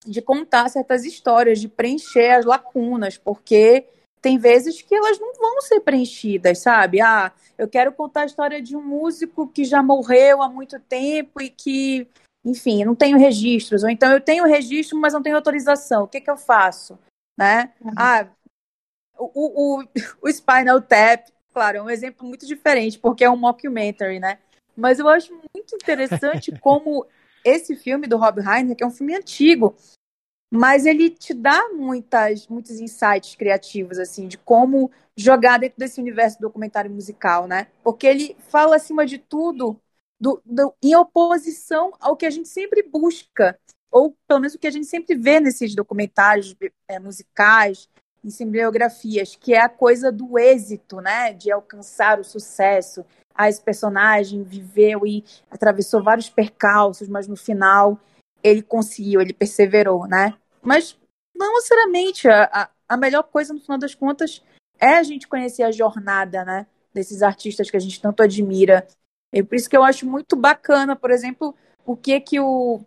de 0.06 0.22
contar 0.22 0.70
certas 0.70 1.04
histórias, 1.04 1.60
de 1.60 1.68
preencher 1.68 2.30
as 2.30 2.46
lacunas, 2.46 3.18
porque 3.18 3.84
tem 4.20 4.38
vezes 4.38 4.82
que 4.82 4.94
elas 4.94 5.18
não 5.18 5.32
vão 5.34 5.60
ser 5.62 5.80
preenchidas, 5.80 6.58
sabe? 6.58 7.00
Ah, 7.00 7.32
eu 7.56 7.68
quero 7.68 7.92
contar 7.92 8.22
a 8.22 8.26
história 8.26 8.60
de 8.60 8.76
um 8.76 8.82
músico 8.82 9.48
que 9.48 9.64
já 9.64 9.82
morreu 9.82 10.42
há 10.42 10.48
muito 10.48 10.78
tempo 10.78 11.40
e 11.40 11.48
que, 11.48 12.06
enfim, 12.44 12.84
não 12.84 12.94
tenho 12.94 13.18
registros. 13.18 13.82
Ou 13.82 13.90
então 13.90 14.12
eu 14.12 14.20
tenho 14.20 14.44
registro, 14.44 14.98
mas 14.98 15.12
não 15.12 15.22
tenho 15.22 15.36
autorização. 15.36 16.04
O 16.04 16.08
que, 16.08 16.20
que 16.20 16.30
eu 16.30 16.36
faço? 16.36 16.98
Né? 17.38 17.72
Uhum. 17.80 17.92
Ah, 17.96 18.26
o, 19.18 19.80
o, 19.80 19.84
o 20.22 20.28
Spinal 20.28 20.80
Tap, 20.80 21.26
claro, 21.52 21.78
é 21.78 21.82
um 21.82 21.90
exemplo 21.90 22.26
muito 22.26 22.46
diferente, 22.46 22.98
porque 22.98 23.24
é 23.24 23.30
um 23.30 23.36
mockumentary, 23.36 24.20
né? 24.20 24.38
Mas 24.76 24.98
eu 24.98 25.08
acho 25.08 25.32
muito 25.32 25.74
interessante 25.74 26.52
como 26.60 27.06
esse 27.44 27.74
filme 27.74 28.06
do 28.06 28.18
Rob 28.18 28.40
Reiner, 28.40 28.76
que 28.76 28.84
é 28.84 28.86
um 28.86 28.90
filme 28.90 29.14
antigo, 29.14 29.74
mas 30.50 30.84
ele 30.84 31.10
te 31.10 31.32
dá 31.32 31.68
muitas, 31.68 32.48
muitos 32.48 32.80
insights 32.80 33.36
criativos, 33.36 33.98
assim, 33.98 34.26
de 34.26 34.36
como 34.36 34.90
jogar 35.16 35.58
dentro 35.58 35.78
desse 35.78 36.00
universo 36.00 36.38
do 36.38 36.42
documentário 36.42 36.90
musical, 36.90 37.46
né? 37.46 37.68
Porque 37.84 38.06
ele 38.06 38.36
fala, 38.48 38.76
acima 38.76 39.06
de 39.06 39.18
tudo, 39.18 39.80
do, 40.20 40.42
do, 40.44 40.74
em 40.82 40.96
oposição 40.96 41.92
ao 42.00 42.16
que 42.16 42.26
a 42.26 42.30
gente 42.30 42.48
sempre 42.48 42.82
busca, 42.82 43.56
ou 43.92 44.16
pelo 44.26 44.40
menos 44.40 44.54
o 44.54 44.58
que 44.58 44.66
a 44.66 44.72
gente 44.72 44.86
sempre 44.86 45.16
vê 45.16 45.38
nesses 45.38 45.74
documentários 45.74 46.54
é, 46.88 46.98
musicais, 46.98 47.88
em 48.22 48.28
cinematografias, 48.28 49.34
que 49.34 49.54
é 49.54 49.60
a 49.60 49.68
coisa 49.68 50.12
do 50.12 50.38
êxito, 50.38 51.00
né? 51.00 51.32
De 51.32 51.50
alcançar 51.50 52.18
o 52.18 52.24
sucesso. 52.24 53.04
Ah, 53.34 53.48
esse 53.48 53.62
personagem 53.62 54.42
viveu 54.42 55.06
e 55.06 55.24
atravessou 55.50 56.02
vários 56.02 56.28
percalços, 56.28 57.08
mas 57.08 57.26
no 57.26 57.36
final 57.36 57.98
ele 58.42 58.62
conseguiu, 58.62 59.20
ele 59.20 59.32
perseverou, 59.32 60.06
né? 60.06 60.34
Mas 60.62 60.98
não 61.34 61.54
necessariamente. 61.54 62.28
A, 62.28 62.70
a, 62.88 62.96
melhor 62.96 63.22
coisa, 63.24 63.54
no 63.54 63.60
final 63.60 63.78
das 63.78 63.94
contas, 63.94 64.42
é 64.78 64.96
a 64.96 65.02
gente 65.02 65.28
conhecer 65.28 65.62
a 65.62 65.72
jornada, 65.72 66.44
né? 66.44 66.66
Desses 66.92 67.22
artistas 67.22 67.70
que 67.70 67.76
a 67.76 67.80
gente 67.80 68.00
tanto 68.00 68.22
admira. 68.22 68.86
E 69.32 69.42
por 69.42 69.54
isso 69.54 69.70
que 69.70 69.76
eu 69.76 69.82
acho 69.82 70.06
muito 70.06 70.36
bacana, 70.36 70.96
por 70.96 71.10
exemplo, 71.10 71.54
o 71.86 71.96
que 71.96 72.20
que 72.20 72.40
o, 72.40 72.80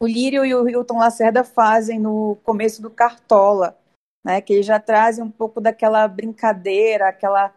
o 0.00 0.06
Lírio 0.06 0.44
e 0.44 0.54
o 0.54 0.68
Hilton 0.68 0.98
Lacerda 0.98 1.44
fazem 1.44 1.98
no 1.98 2.36
começo 2.42 2.82
do 2.82 2.90
Cartola, 2.90 3.78
né? 4.24 4.40
Que 4.40 4.54
eles 4.54 4.66
já 4.66 4.80
trazem 4.80 5.24
um 5.24 5.30
pouco 5.30 5.60
daquela 5.60 6.06
brincadeira, 6.08 7.08
aquela 7.08 7.54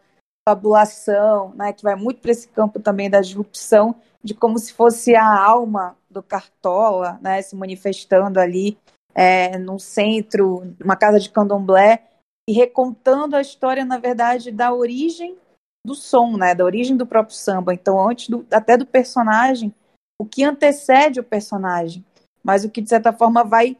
fabulação, 0.48 1.54
né? 1.56 1.74
Que 1.74 1.84
vai 1.84 1.96
muito 1.96 2.22
para 2.22 2.32
esse 2.32 2.48
campo 2.48 2.80
também 2.80 3.10
da 3.10 3.22
disrupção, 3.22 3.96
de 4.24 4.34
como 4.34 4.58
se 4.58 4.74
fosse 4.74 5.16
a 5.16 5.28
alma 5.28 5.96
do 6.10 6.22
Cartola, 6.22 7.20
né? 7.22 7.42
Se 7.42 7.56
manifestando 7.56 8.40
ali 8.40 8.78
é, 9.14 9.58
num 9.58 9.80
centro, 9.80 10.76
uma 10.84 10.96
casa 10.96 11.20
de 11.20 11.30
candomblé, 11.30 12.04
e 12.48 12.54
recontando 12.54 13.36
a 13.36 13.42
história, 13.42 13.84
na 13.84 13.98
verdade, 13.98 14.52
da 14.52 14.74
origem 14.74 15.36
do 15.86 15.96
som, 15.96 16.36
né, 16.36 16.54
da 16.54 16.66
origem 16.66 16.98
do 16.98 17.06
próprio 17.06 17.36
samba. 17.36 17.74
Então, 17.74 18.00
antes 18.08 18.30
do, 18.30 18.46
até 18.52 18.76
do 18.76 18.86
personagem, 18.86 19.74
o 20.20 20.26
que 20.26 20.44
antecede 20.44 21.20
o 21.20 21.24
personagem, 21.24 22.04
mas 22.44 22.64
o 22.64 22.70
que, 22.70 22.82
de 22.82 22.90
certa 22.90 23.14
forma, 23.14 23.44
vai, 23.44 23.78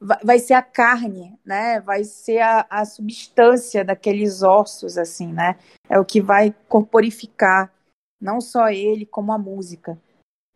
vai, 0.00 0.38
ser 0.38 0.54
a 0.54 0.62
carne, 0.62 1.38
né, 1.44 1.80
vai 1.80 2.04
ser 2.04 2.38
a, 2.40 2.66
a 2.68 2.84
substância 2.84 3.84
daqueles 3.84 4.42
ossos, 4.42 4.96
assim, 4.96 5.32
né, 5.32 5.58
é 5.88 5.98
o 5.98 6.04
que 6.04 6.20
vai 6.20 6.54
corporificar 6.68 7.72
não 8.20 8.40
só 8.40 8.68
ele, 8.68 9.06
como 9.06 9.32
a 9.32 9.38
música. 9.38 9.98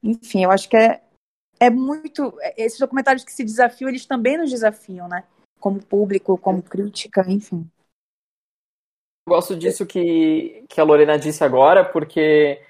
Enfim, 0.03 0.45
eu 0.45 0.51
acho 0.51 0.69
que 0.69 0.77
é, 0.77 1.01
é 1.61 1.71
muito. 1.71 2.37
Esses 2.57 2.79
documentários 2.79 3.25
que 3.25 3.33
se 3.33 3.45
desafiam, 3.45 3.89
eles 3.89 4.05
também 4.05 4.37
nos 4.37 4.51
desafiam, 4.51 5.09
né? 5.09 5.25
Como 5.61 5.85
público, 5.85 6.37
como 6.37 6.63
crítica, 6.63 7.25
enfim. 7.29 7.71
Eu 9.27 9.35
gosto 9.35 9.55
disso 9.55 9.87
que, 9.87 10.65
que 10.69 10.81
a 10.81 10.85
Lorena 10.85 11.17
disse 11.17 11.45
agora, 11.45 11.85
porque 11.85 12.61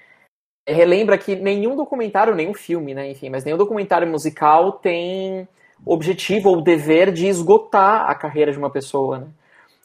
relembra 0.69 1.17
que 1.17 1.35
nenhum 1.35 1.75
documentário, 1.75 2.35
nenhum 2.35 2.53
filme, 2.53 2.93
né, 2.93 3.09
enfim, 3.09 3.29
mas 3.29 3.43
nenhum 3.43 3.57
documentário 3.57 4.07
musical 4.07 4.73
tem 4.73 5.47
objetivo 5.85 6.49
ou 6.49 6.61
dever 6.61 7.11
de 7.11 7.27
esgotar 7.27 8.09
a 8.09 8.15
carreira 8.15 8.51
de 8.51 8.57
uma 8.57 8.69
pessoa, 8.69 9.19
né? 9.19 9.27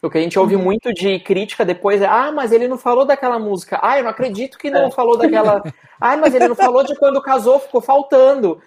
O 0.00 0.08
que 0.08 0.16
a 0.16 0.20
gente 0.20 0.38
ouve 0.38 0.54
uhum. 0.54 0.62
muito 0.62 0.92
de 0.92 1.18
crítica 1.18 1.64
depois 1.64 2.00
é, 2.00 2.06
ah, 2.06 2.30
mas 2.30 2.52
ele 2.52 2.68
não 2.68 2.78
falou 2.78 3.04
daquela 3.04 3.38
música. 3.38 3.80
Ah, 3.82 3.98
eu 3.98 4.04
não 4.04 4.10
acredito 4.10 4.56
que 4.56 4.70
não 4.70 4.86
é. 4.86 4.90
falou 4.90 5.16
daquela. 5.16 5.62
Ah, 6.00 6.16
mas 6.16 6.32
ele 6.32 6.46
não 6.46 6.54
falou 6.54 6.84
de 6.84 6.94
quando 6.94 7.20
casou, 7.20 7.58
ficou 7.58 7.80
faltando. 7.80 8.62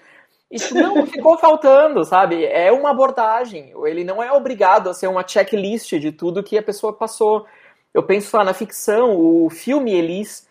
Isso 0.52 0.76
não 0.76 1.08
ficou 1.08 1.38
faltando, 1.38 2.04
sabe? 2.04 2.44
É 2.44 2.70
uma 2.70 2.92
abordagem. 2.92 3.72
Ele 3.86 4.04
não 4.04 4.22
é 4.22 4.34
obrigado 4.34 4.90
a 4.90 4.94
ser 4.94 5.08
uma 5.08 5.26
checklist 5.26 5.94
de 5.94 6.12
tudo 6.12 6.44
que 6.44 6.58
a 6.58 6.62
pessoa 6.62 6.92
passou. 6.92 7.46
Eu 7.94 8.04
penso 8.04 8.36
lá 8.36 8.44
na 8.44 8.54
ficção, 8.54 9.18
o 9.18 9.50
filme 9.50 9.94
Elis, 9.94 10.46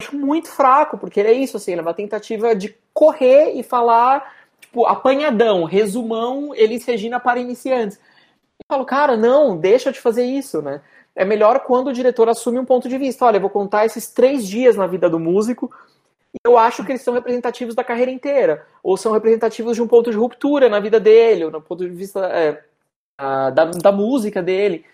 acho 0.00 0.16
muito 0.16 0.48
fraco, 0.48 0.96
porque 0.96 1.20
ele 1.20 1.28
é 1.28 1.34
isso, 1.34 1.58
assim, 1.58 1.72
ele 1.72 1.80
é 1.80 1.84
uma 1.84 1.92
tentativa 1.92 2.54
de 2.54 2.74
correr 2.94 3.52
e 3.54 3.62
falar, 3.62 4.32
tipo, 4.74 4.86
apanhadão, 4.86 5.62
resumão, 5.62 6.52
Elis 6.54 6.84
Regina 6.84 7.20
para 7.20 7.38
iniciantes. 7.38 7.96
Eu 7.96 8.66
falo, 8.68 8.84
cara, 8.84 9.16
não, 9.16 9.56
deixa 9.56 9.92
de 9.92 10.00
fazer 10.00 10.24
isso, 10.24 10.60
né? 10.60 10.82
É 11.14 11.24
melhor 11.24 11.60
quando 11.60 11.88
o 11.88 11.92
diretor 11.92 12.28
assume 12.28 12.58
um 12.58 12.64
ponto 12.64 12.88
de 12.88 12.98
vista. 12.98 13.24
Olha, 13.24 13.36
eu 13.36 13.40
vou 13.40 13.50
contar 13.50 13.86
esses 13.86 14.10
três 14.10 14.46
dias 14.46 14.76
na 14.76 14.88
vida 14.88 15.08
do 15.08 15.20
músico, 15.20 15.70
eu 16.44 16.58
acho 16.58 16.84
que 16.84 16.90
eles 16.90 17.02
são 17.02 17.14
representativos 17.14 17.76
da 17.76 17.84
carreira 17.84 18.10
inteira, 18.10 18.66
ou 18.82 18.96
são 18.96 19.12
representativos 19.12 19.76
de 19.76 19.82
um 19.82 19.86
ponto 19.86 20.10
de 20.10 20.16
ruptura 20.16 20.68
na 20.68 20.80
vida 20.80 20.98
dele, 20.98 21.44
ou 21.44 21.50
no 21.52 21.62
ponto 21.62 21.84
de 21.84 21.94
vista 21.94 22.26
é, 22.26 22.60
da, 23.16 23.66
da 23.66 23.92
música 23.92 24.42
dele. 24.42 24.84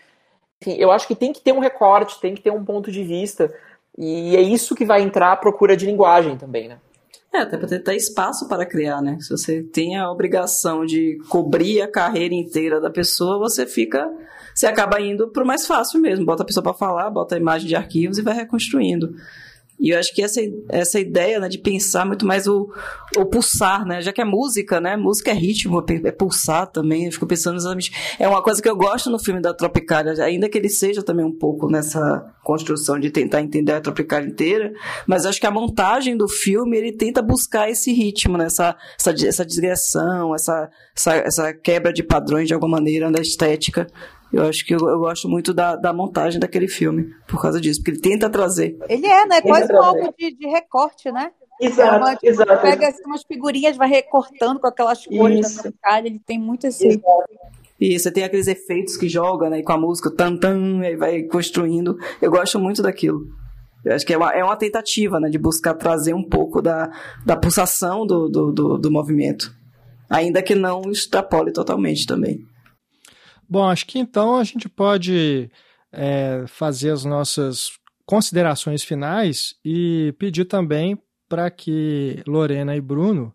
Enfim, 0.60 0.76
eu 0.78 0.90
acho 0.92 1.08
que 1.08 1.14
tem 1.14 1.32
que 1.32 1.40
ter 1.40 1.52
um 1.52 1.58
recorte, 1.58 2.20
tem 2.20 2.34
que 2.34 2.42
ter 2.42 2.50
um 2.50 2.62
ponto 2.62 2.92
de 2.92 3.02
vista, 3.02 3.54
e 3.96 4.36
é 4.36 4.42
isso 4.42 4.74
que 4.74 4.84
vai 4.84 5.00
entrar 5.00 5.32
a 5.32 5.36
procura 5.36 5.74
de 5.74 5.86
linguagem 5.86 6.36
também, 6.36 6.68
né? 6.68 6.78
É, 7.32 7.38
até 7.38 7.56
para 7.56 7.78
ter 7.78 7.94
espaço 7.94 8.48
para 8.48 8.66
criar, 8.66 9.00
né? 9.00 9.16
Se 9.20 9.30
você 9.30 9.62
tem 9.62 9.96
a 9.96 10.10
obrigação 10.10 10.84
de 10.84 11.16
cobrir 11.28 11.80
a 11.80 11.90
carreira 11.90 12.34
inteira 12.34 12.80
da 12.80 12.90
pessoa, 12.90 13.38
você 13.38 13.66
fica. 13.66 14.10
Você 14.52 14.66
acaba 14.66 15.00
indo 15.00 15.28
para 15.28 15.44
o 15.44 15.46
mais 15.46 15.64
fácil 15.64 16.00
mesmo. 16.00 16.26
Bota 16.26 16.42
a 16.42 16.46
pessoa 16.46 16.62
para 16.62 16.74
falar, 16.74 17.08
bota 17.08 17.36
a 17.36 17.38
imagem 17.38 17.68
de 17.68 17.76
arquivos 17.76 18.18
e 18.18 18.22
vai 18.22 18.34
reconstruindo. 18.34 19.14
E 19.80 19.90
eu 19.90 19.98
acho 19.98 20.14
que 20.14 20.22
essa, 20.22 20.40
essa 20.68 21.00
ideia 21.00 21.40
né, 21.40 21.48
de 21.48 21.58
pensar 21.58 22.04
muito 22.04 22.26
mais 22.26 22.46
o, 22.46 22.68
o 23.16 23.24
pulsar, 23.24 23.86
né? 23.86 24.02
Já 24.02 24.12
que 24.12 24.20
é 24.20 24.24
música, 24.24 24.78
né? 24.78 24.94
Música 24.94 25.30
é 25.30 25.34
ritmo, 25.34 25.82
é 26.04 26.12
pulsar 26.12 26.66
também. 26.66 27.06
Eu 27.06 27.12
fico 27.12 27.26
pensando 27.26 27.56
exatamente. 27.56 27.90
É 28.18 28.28
uma 28.28 28.42
coisa 28.42 28.60
que 28.60 28.68
eu 28.68 28.76
gosto 28.76 29.08
no 29.08 29.18
filme 29.18 29.40
da 29.40 29.54
Tropicália, 29.54 30.12
ainda 30.22 30.50
que 30.50 30.58
ele 30.58 30.68
seja 30.68 31.02
também 31.02 31.24
um 31.24 31.32
pouco 31.32 31.66
nessa 31.70 32.00
construção 32.44 32.98
de 32.98 33.10
tentar 33.10 33.40
entender 33.40 33.72
a 33.72 33.80
Tropicália 33.80 34.28
inteira, 34.28 34.72
mas 35.06 35.24
acho 35.24 35.40
que 35.40 35.46
a 35.46 35.50
montagem 35.50 36.16
do 36.16 36.28
filme 36.28 36.76
ele 36.76 36.92
tenta 36.92 37.22
buscar 37.22 37.70
esse 37.70 37.92
ritmo, 37.92 38.36
né? 38.36 38.46
essa, 38.46 38.76
essa, 38.98 39.26
essa 39.26 39.46
digressão, 39.46 40.34
essa, 40.34 40.68
essa, 40.94 41.14
essa 41.16 41.54
quebra 41.54 41.92
de 41.92 42.02
padrões 42.02 42.48
de 42.48 42.54
alguma 42.54 42.76
maneira 42.76 43.10
da 43.10 43.20
estética 43.20 43.86
eu 44.32 44.44
acho 44.44 44.64
que 44.64 44.74
eu, 44.74 44.78
eu 44.78 44.98
gosto 45.00 45.28
muito 45.28 45.52
da, 45.52 45.74
da, 45.76 45.92
montagem 45.92 46.38
daquele 46.38 46.68
filme, 46.68 47.12
por 47.26 47.40
causa 47.42 47.60
disso, 47.60 47.80
porque 47.80 47.90
ele 47.92 48.00
tenta 48.00 48.30
trazer. 48.30 48.78
Ele 48.88 49.06
é, 49.06 49.26
né? 49.26 49.40
Quase 49.40 49.72
um 49.72 49.82
álbum 49.82 50.12
de, 50.16 50.36
de, 50.36 50.46
recorte, 50.46 51.10
né? 51.10 51.32
Exato, 51.60 51.94
é 51.94 51.98
uma, 51.98 52.14
tipo, 52.14 52.26
exato. 52.26 52.62
Pega 52.62 52.88
assim, 52.88 53.02
umas 53.04 53.22
figurinhas, 53.22 53.76
vai 53.76 53.88
recortando 53.88 54.60
com 54.60 54.66
aquelas 54.66 55.04
cores 55.04 55.50
Isso. 55.50 55.62
da 55.64 55.70
batalha, 55.70 56.06
ele 56.06 56.20
tem 56.24 56.38
muito 56.38 56.66
esse. 56.66 56.86
Exato. 56.86 57.04
E 57.80 57.98
você 57.98 58.10
tem 58.10 58.24
aqueles 58.24 58.46
efeitos 58.46 58.96
que 58.96 59.08
joga, 59.08 59.50
né? 59.50 59.62
Com 59.62 59.72
a 59.72 59.78
música, 59.78 60.10
tan 60.10 60.36
tan, 60.36 60.84
e 60.84 60.96
vai 60.96 61.22
construindo. 61.22 61.98
Eu 62.20 62.30
gosto 62.30 62.58
muito 62.58 62.82
daquilo. 62.82 63.26
Eu 63.84 63.94
acho 63.94 64.04
que 64.04 64.12
é 64.12 64.16
uma, 64.16 64.30
é 64.32 64.44
uma 64.44 64.56
tentativa, 64.56 65.18
né? 65.18 65.28
De 65.28 65.38
buscar 65.38 65.74
trazer 65.74 66.14
um 66.14 66.22
pouco 66.22 66.60
da, 66.60 66.90
da 67.24 67.36
pulsação 67.36 68.06
do, 68.06 68.28
do, 68.28 68.52
do, 68.52 68.78
do 68.78 68.90
movimento. 68.90 69.54
Ainda 70.08 70.42
que 70.42 70.54
não 70.54 70.82
extrapole 70.90 71.52
totalmente 71.52 72.06
também. 72.06 72.46
Bom, 73.50 73.68
acho 73.68 73.84
que 73.84 73.98
então 73.98 74.36
a 74.36 74.44
gente 74.44 74.68
pode 74.68 75.50
é, 75.90 76.44
fazer 76.46 76.90
as 76.90 77.04
nossas 77.04 77.72
considerações 78.06 78.84
finais 78.84 79.56
e 79.64 80.14
pedir 80.20 80.44
também 80.44 80.96
para 81.28 81.50
que 81.50 82.22
Lorena 82.28 82.76
e 82.76 82.80
Bruno 82.80 83.34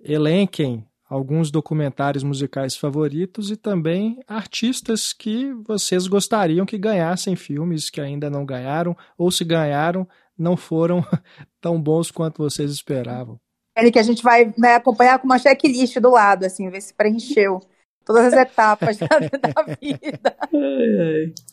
elenquem 0.00 0.86
alguns 1.10 1.50
documentários 1.50 2.22
musicais 2.22 2.76
favoritos 2.76 3.50
e 3.50 3.56
também 3.56 4.20
artistas 4.28 5.12
que 5.12 5.52
vocês 5.66 6.06
gostariam 6.06 6.64
que 6.64 6.78
ganhassem 6.78 7.34
filmes 7.34 7.90
que 7.90 8.00
ainda 8.00 8.30
não 8.30 8.46
ganharam, 8.46 8.96
ou 9.16 9.28
se 9.28 9.44
ganharam, 9.44 10.06
não 10.38 10.56
foram 10.56 11.04
tão 11.60 11.82
bons 11.82 12.12
quanto 12.12 12.42
vocês 12.42 12.70
esperavam. 12.70 13.40
É 13.74 13.90
que 13.90 13.98
a 13.98 14.04
gente 14.04 14.22
vai 14.22 14.54
né, 14.56 14.76
acompanhar 14.76 15.18
com 15.18 15.24
uma 15.24 15.38
checklist 15.38 15.98
do 15.98 16.10
lado, 16.10 16.44
assim, 16.44 16.70
ver 16.70 16.80
se 16.80 16.94
preencheu 16.94 17.60
todas 18.08 18.32
as 18.32 18.40
etapas 18.40 18.96
da, 18.96 19.06
da 19.38 19.62
vida. 19.74 20.34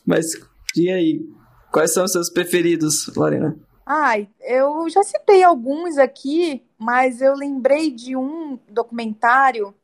Mas 0.06 0.28
e 0.76 0.90
aí? 0.90 1.30
Quais 1.72 1.94
são 1.94 2.06
os 2.06 2.12
seus 2.14 2.30
preferidos, 2.30 3.08
Lorena? 3.16 3.60
Ai, 3.86 4.30
eu 4.40 4.90
já 4.90 5.04
citei 5.04 5.44
alguns 5.44 5.98
aqui, 5.98 6.66
mas 6.78 7.22
eu 7.22 7.34
lembrei 7.36 7.92
de 7.92 8.16
um 8.16 8.58
documentário. 8.70 9.76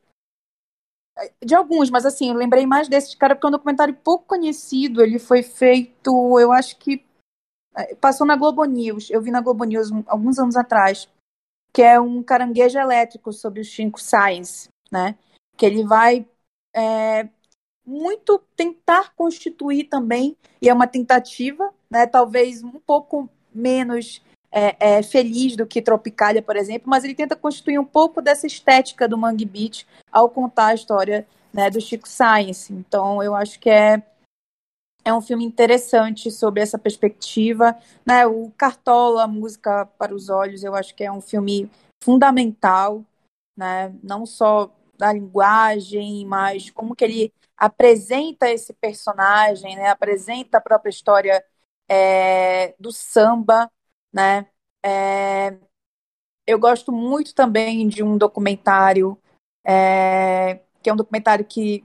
De 1.44 1.54
alguns, 1.54 1.90
mas 1.90 2.06
assim, 2.06 2.30
eu 2.30 2.34
lembrei 2.34 2.66
mais 2.66 2.88
desse 2.88 3.16
cara 3.16 3.34
porque 3.34 3.46
é 3.46 3.48
um 3.48 3.52
documentário 3.52 3.94
pouco 3.94 4.24
conhecido. 4.26 5.02
Ele 5.02 5.18
foi 5.18 5.42
feito, 5.42 6.10
eu 6.40 6.50
acho 6.50 6.78
que 6.78 7.04
é, 7.76 7.94
passou 7.94 8.26
na 8.26 8.34
Globo 8.34 8.64
News. 8.64 9.10
Eu 9.10 9.20
vi 9.20 9.30
na 9.30 9.42
Globo 9.42 9.64
News 9.64 9.90
alguns 10.06 10.38
anos 10.38 10.56
atrás, 10.56 11.06
que 11.74 11.82
é 11.82 12.00
um 12.00 12.22
caranguejo 12.22 12.78
elétrico 12.78 13.30
sobre 13.32 13.60
o 13.60 13.64
Cinco 13.64 14.00
Science, 14.00 14.68
né? 14.90 15.18
Que 15.56 15.66
ele 15.66 15.84
vai 15.84 16.26
é, 16.74 17.28
muito 17.84 18.38
tentar 18.56 19.14
constituir 19.14 19.84
também, 19.84 20.36
e 20.60 20.68
é 20.68 20.74
uma 20.74 20.86
tentativa, 20.86 21.72
né, 21.90 22.06
talvez 22.06 22.62
um 22.62 22.78
pouco 22.78 23.28
menos 23.54 24.22
é, 24.50 24.98
é, 24.98 25.02
feliz 25.02 25.56
do 25.56 25.66
que 25.66 25.80
Tropicália, 25.80 26.42
por 26.42 26.56
exemplo, 26.56 26.88
mas 26.88 27.04
ele 27.04 27.14
tenta 27.14 27.34
constituir 27.34 27.78
um 27.78 27.84
pouco 27.84 28.20
dessa 28.20 28.46
estética 28.46 29.08
do 29.08 29.16
Mangue 29.16 29.46
Beach 29.46 29.86
ao 30.10 30.28
contar 30.28 30.66
a 30.66 30.74
história 30.74 31.26
né, 31.52 31.70
do 31.70 31.80
Chico 31.80 32.06
Science. 32.08 32.72
Então, 32.72 33.22
eu 33.22 33.34
acho 33.34 33.58
que 33.58 33.70
é, 33.70 34.02
é 35.04 35.12
um 35.12 35.22
filme 35.22 35.44
interessante 35.44 36.30
sobre 36.30 36.60
essa 36.60 36.78
perspectiva. 36.78 37.76
Né? 38.04 38.26
O 38.26 38.52
Cartola, 38.56 39.26
Música 39.26 39.86
para 39.98 40.14
os 40.14 40.28
Olhos, 40.28 40.62
eu 40.62 40.74
acho 40.74 40.94
que 40.94 41.02
é 41.02 41.10
um 41.10 41.20
filme 41.20 41.70
fundamental, 42.04 43.02
né? 43.56 43.94
não 44.02 44.26
só 44.26 44.70
da 45.02 45.12
linguagem, 45.12 46.24
mas 46.24 46.70
como 46.70 46.94
que 46.94 47.04
ele 47.04 47.34
apresenta 47.56 48.48
esse 48.48 48.72
personagem, 48.72 49.74
né? 49.74 49.88
Apresenta 49.88 50.58
a 50.58 50.60
própria 50.60 50.90
história 50.90 51.44
é, 51.88 52.72
do 52.78 52.92
samba, 52.92 53.68
né? 54.12 54.46
É, 54.80 55.58
eu 56.46 56.56
gosto 56.56 56.92
muito 56.92 57.34
também 57.34 57.88
de 57.88 58.00
um 58.04 58.16
documentário 58.16 59.20
é, 59.66 60.60
que 60.80 60.88
é 60.88 60.92
um 60.92 60.96
documentário 60.96 61.44
que 61.44 61.84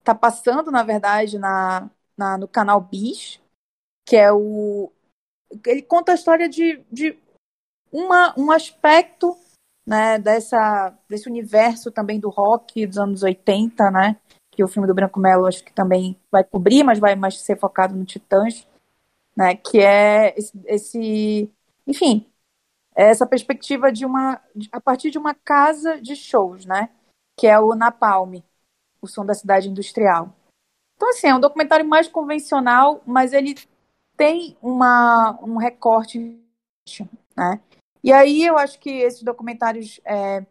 está 0.00 0.12
passando, 0.12 0.72
na 0.72 0.82
verdade, 0.82 1.38
na, 1.38 1.88
na, 2.16 2.38
no 2.38 2.48
canal 2.48 2.80
Bis, 2.80 3.40
que 4.04 4.16
é 4.16 4.32
o 4.32 4.92
ele 5.64 5.82
conta 5.82 6.10
a 6.10 6.14
história 6.16 6.48
de, 6.48 6.84
de 6.90 7.16
uma, 7.92 8.34
um 8.36 8.50
aspecto 8.50 9.36
né, 9.88 10.18
dessa, 10.18 10.94
desse 11.08 11.30
universo 11.30 11.90
também 11.90 12.20
do 12.20 12.28
rock 12.28 12.86
dos 12.86 12.98
anos 12.98 13.22
80, 13.22 13.90
né, 13.90 14.16
que 14.50 14.62
o 14.62 14.68
filme 14.68 14.86
do 14.86 14.94
Branco 14.94 15.18
Melo 15.18 15.46
acho 15.46 15.64
que 15.64 15.72
também 15.72 16.14
vai 16.30 16.44
cobrir, 16.44 16.84
mas 16.84 16.98
vai 16.98 17.16
mais 17.16 17.40
ser 17.40 17.58
focado 17.58 17.94
no 17.96 18.04
Titãs, 18.04 18.68
né, 19.34 19.56
que 19.56 19.80
é 19.80 20.38
esse, 20.38 20.52
esse 20.66 21.50
enfim, 21.86 22.26
é 22.94 23.04
essa 23.04 23.26
perspectiva 23.26 23.90
de 23.90 24.04
uma, 24.04 24.38
a 24.70 24.78
partir 24.78 25.10
de 25.10 25.16
uma 25.16 25.34
casa 25.34 25.98
de 25.98 26.14
shows, 26.14 26.66
né, 26.66 26.90
que 27.34 27.46
é 27.46 27.58
o 27.58 27.74
Napalm, 27.74 28.42
o 29.00 29.06
som 29.06 29.24
da 29.24 29.32
cidade 29.32 29.70
industrial. 29.70 30.34
Então, 30.96 31.08
assim, 31.08 31.28
é 31.28 31.34
um 31.34 31.40
documentário 31.40 31.88
mais 31.88 32.08
convencional, 32.08 33.00
mas 33.06 33.32
ele 33.32 33.54
tem 34.18 34.54
uma, 34.60 35.38
um 35.40 35.56
recorte, 35.56 36.18
né? 37.34 37.62
E 38.02 38.12
aí 38.12 38.44
eu 38.44 38.56
acho 38.56 38.78
que 38.78 38.90
esses 38.90 39.22
documentários 39.22 40.00
é, 40.04 40.44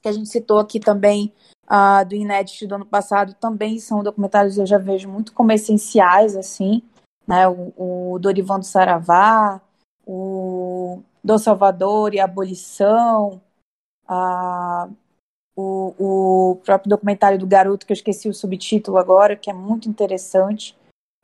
que 0.00 0.08
a 0.08 0.12
gente 0.12 0.28
citou 0.28 0.58
aqui 0.58 0.80
também, 0.80 1.32
uh, 1.64 2.06
do 2.06 2.14
Inédit 2.14 2.66
do 2.66 2.74
ano 2.74 2.86
passado, 2.86 3.34
também 3.34 3.78
são 3.78 4.02
documentários 4.02 4.54
que 4.54 4.60
eu 4.60 4.66
já 4.66 4.78
vejo 4.78 5.08
muito 5.08 5.32
como 5.32 5.52
essenciais, 5.52 6.36
assim, 6.36 6.82
né? 7.26 7.48
O, 7.48 8.14
o 8.14 8.18
Dorival 8.18 8.58
do 8.58 8.64
Saravá, 8.64 9.60
o 10.06 11.02
Do 11.22 11.38
Salvador 11.38 12.14
e 12.14 12.20
a 12.20 12.24
Abolição, 12.24 13.40
uh, 14.08 14.92
o, 15.56 15.94
o 15.98 16.56
próprio 16.64 16.90
documentário 16.90 17.38
do 17.38 17.46
garoto, 17.46 17.84
que 17.84 17.92
eu 17.92 17.96
esqueci 17.96 18.28
o 18.28 18.34
subtítulo 18.34 18.96
agora, 18.96 19.36
que 19.36 19.50
é 19.50 19.52
muito 19.52 19.88
interessante, 19.88 20.76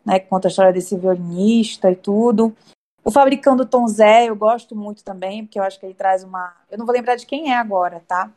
né? 0.04 0.18
Que 0.18 0.28
conta 0.28 0.48
a 0.48 0.50
história 0.50 0.72
desse 0.72 0.96
violinista 0.96 1.90
e 1.90 1.96
tudo. 1.96 2.54
O 3.04 3.10
Fabricando 3.10 3.66
Tom 3.66 3.86
Zé, 3.86 4.30
eu 4.30 4.34
gosto 4.34 4.74
muito 4.74 5.04
também, 5.04 5.44
porque 5.44 5.58
eu 5.58 5.62
acho 5.62 5.78
que 5.78 5.84
ele 5.84 5.94
traz 5.94 6.24
uma. 6.24 6.56
Eu 6.70 6.78
não 6.78 6.86
vou 6.86 6.94
lembrar 6.94 7.16
de 7.16 7.26
quem 7.26 7.52
é 7.52 7.56
agora, 7.56 8.02
tá? 8.08 8.32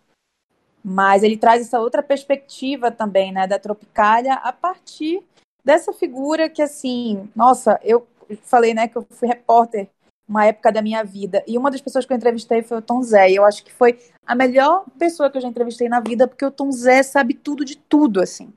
Mas 0.83 1.23
ele 1.23 1.37
traz 1.37 1.61
essa 1.61 1.79
outra 1.79 2.03
perspectiva 2.03 2.91
também, 2.91 3.31
né, 3.31 3.47
da 3.47 3.57
Tropicália, 3.57 4.33
a 4.33 4.51
partir 4.51 5.23
dessa 5.63 5.93
figura 5.93 6.49
que, 6.49 6.61
assim, 6.61 7.29
nossa, 7.35 7.79
eu 7.81 8.05
falei, 8.43 8.73
né, 8.73 8.87
que 8.87 8.97
eu 8.97 9.05
fui 9.09 9.27
repórter 9.27 9.89
uma 10.27 10.45
época 10.45 10.71
da 10.71 10.81
minha 10.81 11.03
vida. 11.03 11.43
E 11.47 11.57
uma 11.57 11.71
das 11.71 11.79
pessoas 11.79 12.05
que 12.05 12.11
eu 12.11 12.17
entrevistei 12.17 12.61
foi 12.61 12.77
o 12.77 12.81
Tom 12.81 13.01
Zé. 13.01 13.31
E 13.31 13.35
eu 13.35 13.45
acho 13.45 13.63
que 13.63 13.71
foi 13.71 13.97
a 14.25 14.35
melhor 14.35 14.85
pessoa 14.99 15.31
que 15.31 15.37
eu 15.37 15.41
já 15.41 15.47
entrevistei 15.47 15.87
na 15.87 16.01
vida, 16.01 16.27
porque 16.27 16.45
o 16.45 16.51
Tom 16.51 16.71
Zé 16.71 17.01
sabe 17.03 17.33
tudo 17.33 17.63
de 17.63 17.77
tudo, 17.77 18.21
assim. 18.21 18.51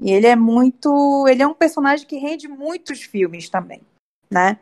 E 0.00 0.10
ele 0.10 0.26
é 0.26 0.34
muito. 0.34 1.26
Ele 1.28 1.42
é 1.42 1.46
um 1.46 1.54
personagem 1.54 2.06
que 2.06 2.16
rende 2.16 2.48
muitos 2.48 3.02
filmes 3.02 3.48
também, 3.48 3.80
né? 4.30 4.58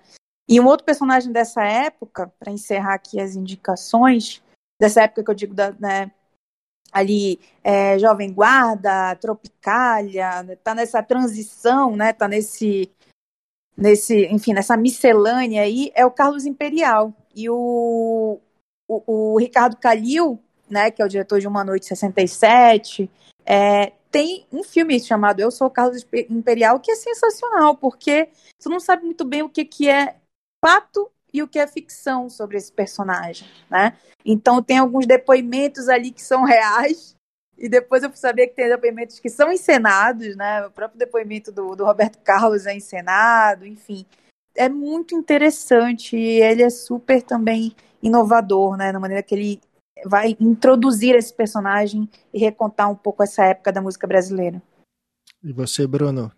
E 0.49 0.61
um 0.61 0.67
outro 0.67 0.87
personagem 0.87 1.33
dessa 1.33 1.65
época, 1.65 2.33
para 2.39 2.53
encerrar 2.53 2.95
aqui 2.95 3.21
as 3.21 3.35
indicações, 3.35 4.43
dessa 4.81 5.03
época 5.03 5.25
que 5.25 5.31
eu 5.31 5.35
digo 5.35 5.55
da, 5.55 5.73
né, 5.73 6.13
ali 6.93 7.41
é, 7.65 7.99
Jovem 7.99 8.33
Guarda, 8.33 9.17
Tropicália, 9.17 10.59
tá 10.63 10.75
nessa 10.75 11.03
transição, 11.03 11.97
né, 11.97 12.13
tá 12.13 12.29
nesse, 12.29 12.91
nesse, 13.77 14.27
enfim, 14.27 14.53
nessa 14.53 14.77
miscelânea 14.77 15.63
aí, 15.63 15.91
é 15.95 16.07
o 16.07 16.11
Carlos 16.11 16.47
Imperial. 16.47 17.13
E 17.35 17.51
o, 17.51 18.41
o, 18.89 19.33
o 19.35 19.39
Ricardo 19.39 19.77
Calil, 19.77 20.39
né, 20.71 20.91
que 20.91 21.03
é 21.03 21.05
o 21.05 21.09
diretor 21.09 21.41
de 21.41 21.49
Uma 21.49 21.65
Noite 21.65 21.87
67, 21.87 23.11
é, 23.45 23.93
tem 24.11 24.47
um 24.53 24.63
filme 24.63 24.99
chamado 25.01 25.41
Eu 25.41 25.51
Sou 25.51 25.67
o 25.67 25.71
Carlos 25.71 26.07
Imperial, 26.31 26.81
que 26.81 26.91
é 26.91 26.97
sensacional, 26.97 27.77
porque 27.77 28.29
você 28.59 28.69
não 28.69 28.81
sabe 28.81 29.05
muito 29.05 29.25
bem 29.25 29.43
o 29.43 29.49
que, 29.49 29.65
que 29.65 29.89
é 29.89 30.17
fato 30.67 31.09
e 31.33 31.43
o 31.43 31.49
que 31.49 31.61
é 31.61 31.67
ficção 31.67 32.29
sobre 32.29 32.57
esse 32.57 32.73
personagem, 32.73 33.47
né? 33.71 33.97
Então 34.25 34.61
tem 34.61 34.79
alguns 34.79 35.07
depoimentos 35.07 35.89
ali 35.89 36.11
que 36.11 36.23
são 36.23 36.43
reais 36.43 37.15
e 37.57 37.69
depois 37.69 38.03
eu 38.03 38.11
fui 38.11 38.19
saber 38.19 38.49
que 38.49 38.57
tem 38.57 38.69
depoimentos 38.69 39.21
que 39.21 39.31
são 39.31 39.53
encenados, 39.53 40.35
né? 40.35 40.67
O 40.67 40.71
próprio 40.73 40.99
depoimento 40.99 41.53
do, 41.53 41.77
do 41.77 41.85
Roberto 41.85 42.19
Carlos 42.19 42.67
é 42.67 42.75
encenado, 42.75 43.65
enfim. 43.65 44.05
é 44.57 44.69
muito 44.69 45.15
interessante 45.15 46.17
e 46.17 46.43
ele 46.43 46.65
é 46.65 46.71
super 46.71 47.23
também 47.23 47.77
inovador, 48.03 48.77
né? 48.77 48.91
Na 48.91 48.99
maneira 48.99 49.23
que 49.23 49.35
ele 49.35 49.61
vai 50.05 50.37
introduzir 50.41 51.15
esse 51.15 51.33
personagem 51.33 52.09
e 52.35 52.39
recontar 52.41 52.91
um 52.91 52.97
pouco 52.97 53.23
essa 53.23 53.45
época 53.45 53.73
da 53.73 53.81
música 53.81 54.07
brasileira. 54.07 54.61
E 55.45 55.53
você, 55.53 55.87
Bruno? 55.87 56.33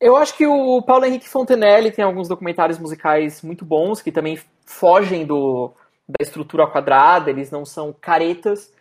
Eu 0.00 0.16
acho 0.16 0.36
que 0.36 0.46
o 0.46 0.82
Paulo 0.82 1.06
Henrique 1.06 1.28
Fontenelle 1.28 1.90
tem 1.90 2.04
alguns 2.04 2.28
documentários 2.28 2.78
musicais 2.78 3.40
muito 3.42 3.64
bons 3.64 4.02
que 4.02 4.12
também 4.12 4.38
fogem 4.64 5.24
do, 5.24 5.72
da 6.06 6.22
estrutura 6.22 6.66
quadrada, 6.66 7.30
eles 7.30 7.50
não 7.50 7.64
são 7.64 7.92
caretas. 7.92 8.72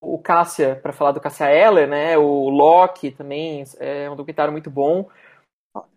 O 0.00 0.18
Cássia, 0.18 0.78
para 0.82 0.92
falar 0.92 1.12
do 1.12 1.20
Cássia 1.20 1.50
Eller, 1.50 1.88
né? 1.88 2.16
O 2.18 2.48
Locke 2.48 3.10
também 3.10 3.64
é 3.78 4.08
um 4.10 4.16
documentário 4.16 4.52
muito 4.52 4.70
bom. 4.70 5.08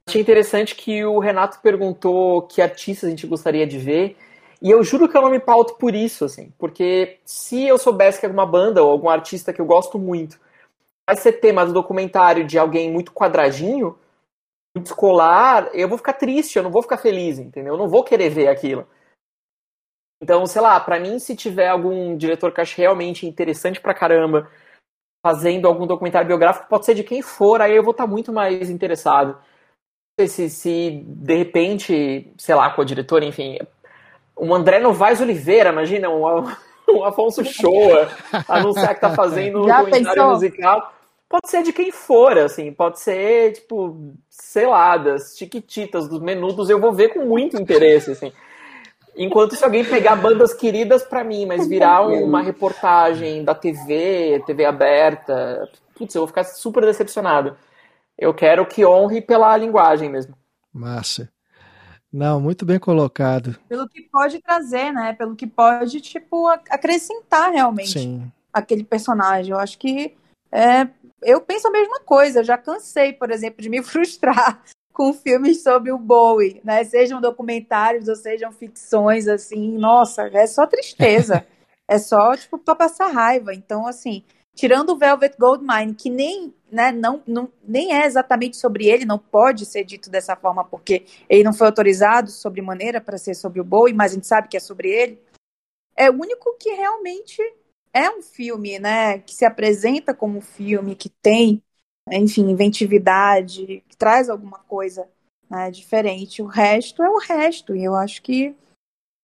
Achei 0.08 0.22
interessante 0.22 0.76
que 0.76 1.04
o 1.04 1.20
Renato 1.20 1.60
perguntou 1.62 2.42
que 2.44 2.62
artistas 2.62 3.08
a 3.08 3.10
gente 3.10 3.28
gostaria 3.28 3.68
de 3.68 3.78
ver. 3.78 4.18
E 4.62 4.72
eu 4.72 4.84
juro 4.84 5.08
que 5.08 5.16
eu 5.16 5.22
não 5.22 5.30
me 5.30 5.40
pauto 5.40 5.76
por 5.76 5.94
isso, 5.94 6.26
assim. 6.26 6.52
Porque 6.58 7.20
se 7.26 7.68
eu 7.68 7.78
soubesse 7.78 8.20
que 8.20 8.26
alguma 8.26 8.46
banda 8.46 8.84
ou 8.84 8.90
algum 8.90 9.10
artista 9.10 9.54
que 9.54 9.62
eu 9.62 9.66
gosto 9.66 10.00
muito 10.00 10.40
vai 11.06 11.16
ser 11.16 11.34
tema 11.34 11.66
do 11.66 11.74
documentário 11.74 12.46
de 12.46 12.58
alguém 12.58 12.92
muito 12.92 13.14
quadradinho, 13.14 13.98
escolar, 14.84 15.70
eu 15.74 15.88
vou 15.88 15.98
ficar 15.98 16.14
triste, 16.14 16.58
eu 16.58 16.64
não 16.64 16.72
vou 16.72 16.82
ficar 16.82 16.98
feliz, 16.98 17.40
entendeu? 17.40 17.74
Eu 17.74 17.78
não 17.78 17.88
vou 17.88 18.04
querer 18.04 18.30
ver 18.30 18.48
aquilo. 18.48 18.88
Então, 20.22 20.46
sei 20.46 20.62
lá, 20.62 20.80
para 20.80 21.00
mim, 21.00 21.20
se 21.20 21.36
tiver 21.36 21.68
algum 21.68 22.18
diretor 22.18 22.52
que 22.52 22.62
ache 22.62 22.78
realmente 22.78 23.28
interessante 23.28 23.80
pra 23.80 23.94
caramba, 23.94 24.50
fazendo 25.26 25.68
algum 25.68 25.86
documentário 25.86 26.28
biográfico, 26.28 26.68
pode 26.68 26.86
ser 26.86 26.96
de 26.96 27.04
quem 27.04 27.22
for, 27.22 27.62
aí 27.62 27.76
eu 27.76 27.84
vou 27.84 27.92
estar 27.92 28.08
muito 28.08 28.34
mais 28.34 28.70
interessado. 28.70 29.38
Se, 30.20 30.50
se 30.50 31.04
de 31.06 31.36
repente, 31.36 32.34
sei 32.38 32.56
lá, 32.56 32.72
com 32.72 32.82
a 32.82 32.86
diretora, 32.86 33.26
enfim, 33.26 33.60
um 34.40 34.54
André 34.54 34.80
Novaes 34.80 35.22
Oliveira, 35.22 35.70
imagina, 35.70 36.10
um, 36.10 36.24
um 36.90 37.04
Afonso 37.04 37.46
Shoa 37.46 38.10
anunciar 38.48 38.96
que 38.96 39.02
tá 39.02 39.14
fazendo 39.14 39.64
um 39.64 39.68
documentário 39.68 40.30
musical. 40.30 40.97
Pode 41.30 41.50
ser 41.50 41.62
de 41.62 41.74
quem 41.74 41.92
for, 41.92 42.38
assim, 42.38 42.72
pode 42.72 43.00
ser, 43.02 43.54
tipo, 43.54 44.14
sei 44.30 44.66
lá, 44.66 44.96
das 44.96 45.38
Chiquititas, 45.38 46.08
dos 46.08 46.22
Menudos, 46.22 46.70
eu 46.70 46.80
vou 46.80 46.94
ver 46.94 47.10
com 47.10 47.26
muito 47.26 47.62
interesse, 47.62 48.12
assim. 48.12 48.32
Enquanto 49.16 49.56
se 49.56 49.64
alguém 49.64 49.84
pegar 49.84 50.16
bandas 50.16 50.54
queridas 50.54 51.04
para 51.04 51.24
mim, 51.24 51.46
mas 51.46 51.68
virar 51.68 52.02
uma 52.08 52.42
reportagem 52.42 53.44
da 53.44 53.54
TV, 53.54 54.42
TV 54.46 54.64
aberta, 54.64 55.70
putz, 55.96 56.16
eu 56.16 56.22
vou 56.22 56.28
ficar 56.28 56.46
super 56.46 56.86
decepcionado. 56.86 57.58
Eu 58.18 58.34
quero 58.34 58.66
que 58.66 58.86
honre 58.86 59.22
pela 59.22 59.56
linguagem 59.58 60.10
mesmo. 60.10 60.34
Massa. 60.72 61.30
Não, 62.12 62.40
muito 62.40 62.66
bem 62.66 62.80
colocado. 62.80 63.58
Pelo 63.68 63.88
que 63.90 64.02
pode 64.04 64.40
trazer, 64.40 64.94
né? 64.94 65.14
Pelo 65.14 65.36
que 65.36 65.46
pode, 65.46 66.00
tipo, 66.00 66.48
acrescentar 66.48 67.52
realmente 67.52 68.00
Sim. 68.00 68.32
aquele 68.54 68.84
personagem. 68.84 69.52
Eu 69.52 69.60
acho 69.60 69.78
que 69.78 70.16
é, 70.52 70.88
eu 71.22 71.42
penso 71.42 71.68
a 71.68 71.72
mesma 71.72 72.00
coisa. 72.02 72.40
Eu 72.40 72.44
já 72.44 72.58
cansei, 72.58 73.14
por 73.14 73.32
exemplo, 73.32 73.62
de 73.62 73.70
me 73.70 73.82
frustrar 73.84 74.64
com 74.94 75.14
filmes 75.14 75.62
sobre 75.62 75.92
o 75.92 75.98
Bowie, 75.98 76.60
né? 76.64 76.84
Sejam 76.84 77.22
documentários 77.22 78.08
ou 78.08 78.16
sejam 78.16 78.52
ficções, 78.52 79.28
assim. 79.28 79.78
Nossa, 79.78 80.24
é 80.28 80.48
só 80.48 80.66
tristeza. 80.66 81.46
é 81.88 82.00
só, 82.00 82.36
tipo, 82.36 82.58
pra 82.58 82.76
passar 82.76 83.08
raiva. 83.08 83.54
Então, 83.54 83.86
assim, 83.86 84.24
tirando 84.56 84.90
o 84.90 84.98
Velvet 84.98 85.36
Goldmine, 85.38 85.94
que 85.94 86.10
nem, 86.10 86.54
né, 86.72 86.92
não, 86.92 87.22
não, 87.28 87.52
nem 87.64 87.94
é 87.94 88.06
exatamente 88.08 88.58
sobre 88.58 88.88
ele, 88.88 89.06
não 89.06 89.20
pode 89.20 89.66
ser 89.66 89.84
dito 89.84 90.10
dessa 90.10 90.36
forma, 90.36 90.66
porque 90.66 91.06
ele 91.30 91.44
não 91.44 91.54
foi 91.54 91.68
autorizado 91.68 92.32
sobre 92.32 92.62
maneira 92.62 93.00
para 93.00 93.20
ser 93.20 93.36
sobre 93.36 93.62
o 93.62 93.64
Bowie, 93.64 93.94
mas 93.94 94.12
a 94.12 94.16
gente 94.16 94.28
sabe 94.28 94.48
que 94.48 94.58
é 94.58 94.60
sobre 94.60 94.90
ele. 94.90 95.22
É 95.96 96.10
o 96.10 96.14
único 96.14 96.58
que 96.60 96.72
realmente 96.72 97.42
é 97.98 98.12
um 98.12 98.22
filme, 98.22 98.78
né, 98.78 99.18
que 99.20 99.34
se 99.34 99.44
apresenta 99.44 100.14
como 100.14 100.38
um 100.38 100.42
filme, 100.42 100.96
que 100.96 101.10
tem, 101.10 101.64
enfim, 102.12 102.50
inventividade, 102.50 103.84
que 103.88 103.98
traz 103.98 104.30
alguma 104.30 104.60
coisa 104.60 105.10
né, 105.50 105.72
diferente. 105.72 106.42
O 106.42 106.46
resto 106.46 107.02
é 107.02 107.10
o 107.10 107.18
resto, 107.18 107.76
e 107.76 107.84
eu 107.84 107.96
acho 107.96 108.22
que 108.22 108.56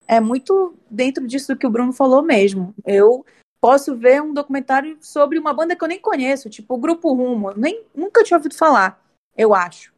é 0.07 0.19
muito 0.19 0.75
dentro 0.89 1.27
disso 1.27 1.55
que 1.55 1.67
o 1.67 1.69
Bruno 1.69 1.93
falou 1.93 2.23
mesmo. 2.23 2.73
Eu 2.85 3.23
posso 3.61 3.95
ver 3.95 4.21
um 4.21 4.33
documentário 4.33 4.97
sobre 4.99 5.37
uma 5.37 5.53
banda 5.53 5.75
que 5.75 5.83
eu 5.83 5.87
nem 5.87 5.99
conheço, 5.99 6.49
tipo 6.49 6.73
o 6.73 6.79
Grupo 6.79 7.13
Rumo. 7.13 7.51
Nem, 7.55 7.85
nunca 7.93 8.23
tinha 8.23 8.37
ouvido 8.37 8.55
falar, 8.55 9.05
eu 9.37 9.53
acho. 9.53 9.93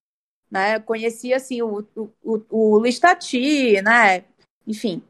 Né? 0.51 0.75
Eu 0.75 0.81
conhecia, 0.81 1.37
assim, 1.37 1.61
o, 1.61 1.79
o, 1.95 2.09
o, 2.23 2.43
o 2.49 2.79
Listati, 2.79 3.81
né? 3.81 4.25
Enfim, 4.67 5.01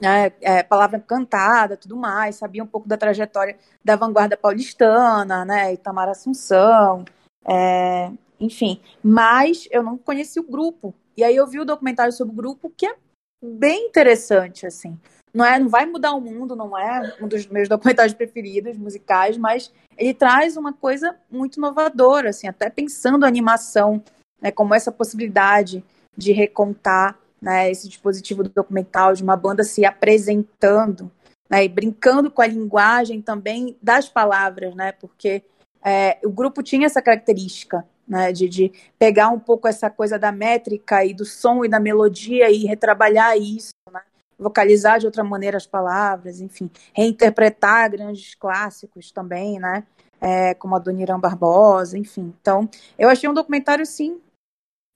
né? 0.00 0.32
É, 0.40 0.62
palavra 0.62 0.98
cantada, 1.00 1.76
tudo 1.76 1.96
mais. 1.96 2.36
Sabia 2.36 2.62
um 2.62 2.66
pouco 2.66 2.88
da 2.88 2.96
trajetória 2.96 3.56
da 3.84 3.96
vanguarda 3.96 4.36
paulistana, 4.36 5.44
né? 5.44 5.72
Itamar 5.72 6.08
Assunção, 6.08 7.04
é, 7.46 8.10
enfim. 8.40 8.80
Mas 9.02 9.68
eu 9.70 9.82
não 9.82 9.96
conheci 9.96 10.38
o 10.40 10.48
grupo. 10.48 10.94
E 11.16 11.22
aí 11.22 11.36
eu 11.36 11.46
vi 11.46 11.60
o 11.60 11.64
documentário 11.64 12.12
sobre 12.12 12.32
o 12.32 12.36
grupo, 12.36 12.72
que 12.76 12.86
é 12.86 12.96
bem 13.42 13.86
interessante, 13.86 14.66
assim 14.66 14.98
não 15.34 15.44
é, 15.44 15.58
não 15.58 15.68
vai 15.68 15.84
mudar 15.84 16.14
o 16.14 16.20
mundo, 16.20 16.54
não 16.54 16.78
é 16.78 17.16
um 17.20 17.26
dos 17.26 17.46
meus 17.48 17.68
documentários 17.68 18.14
preferidos 18.14 18.78
musicais, 18.78 19.36
mas 19.36 19.72
ele 19.98 20.14
traz 20.14 20.56
uma 20.56 20.72
coisa 20.72 21.16
muito 21.28 21.56
inovadora, 21.56 22.30
assim, 22.30 22.46
até 22.46 22.70
pensando 22.70 23.24
a 23.24 23.28
animação, 23.28 24.02
né, 24.40 24.52
como 24.52 24.74
essa 24.74 24.92
possibilidade 24.92 25.84
de 26.16 26.32
recontar 26.32 27.18
né, 27.40 27.70
esse 27.70 27.88
dispositivo 27.88 28.42
documental 28.42 29.12
de 29.14 29.22
uma 29.22 29.36
banda 29.36 29.62
se 29.62 29.84
apresentando 29.84 31.10
né, 31.48 31.64
e 31.64 31.68
brincando 31.68 32.30
com 32.30 32.42
a 32.42 32.46
linguagem 32.46 33.20
também 33.20 33.76
das 33.82 34.08
palavras, 34.08 34.74
né, 34.74 34.92
porque 34.92 35.42
é, 35.84 36.18
o 36.24 36.30
grupo 36.30 36.62
tinha 36.62 36.86
essa 36.86 37.02
característica 37.02 37.84
né, 38.08 38.32
de, 38.32 38.48
de 38.48 38.72
pegar 38.98 39.28
um 39.28 39.38
pouco 39.38 39.68
essa 39.68 39.90
coisa 39.90 40.18
da 40.18 40.32
métrica 40.32 41.04
e 41.04 41.14
do 41.14 41.24
som 41.24 41.64
e 41.64 41.68
da 41.68 41.80
melodia 41.80 42.50
e 42.50 42.64
retrabalhar 42.64 43.36
isso, 43.36 43.72
né, 43.90 44.00
vocalizar 44.38 44.98
de 44.98 45.06
outra 45.06 45.24
maneira 45.24 45.56
as 45.56 45.66
palavras, 45.66 46.40
enfim, 46.40 46.70
reinterpretar 46.92 47.90
grandes 47.90 48.34
clássicos 48.34 49.10
também, 49.10 49.58
né? 49.58 49.84
É, 50.20 50.54
como 50.54 50.74
a 50.74 50.78
Dona 50.78 51.02
Irã 51.02 51.20
Barbosa, 51.20 51.98
enfim. 51.98 52.34
Então, 52.40 52.68
eu 52.98 53.08
achei 53.08 53.28
um 53.28 53.34
documentário, 53.34 53.84
sim, 53.84 54.20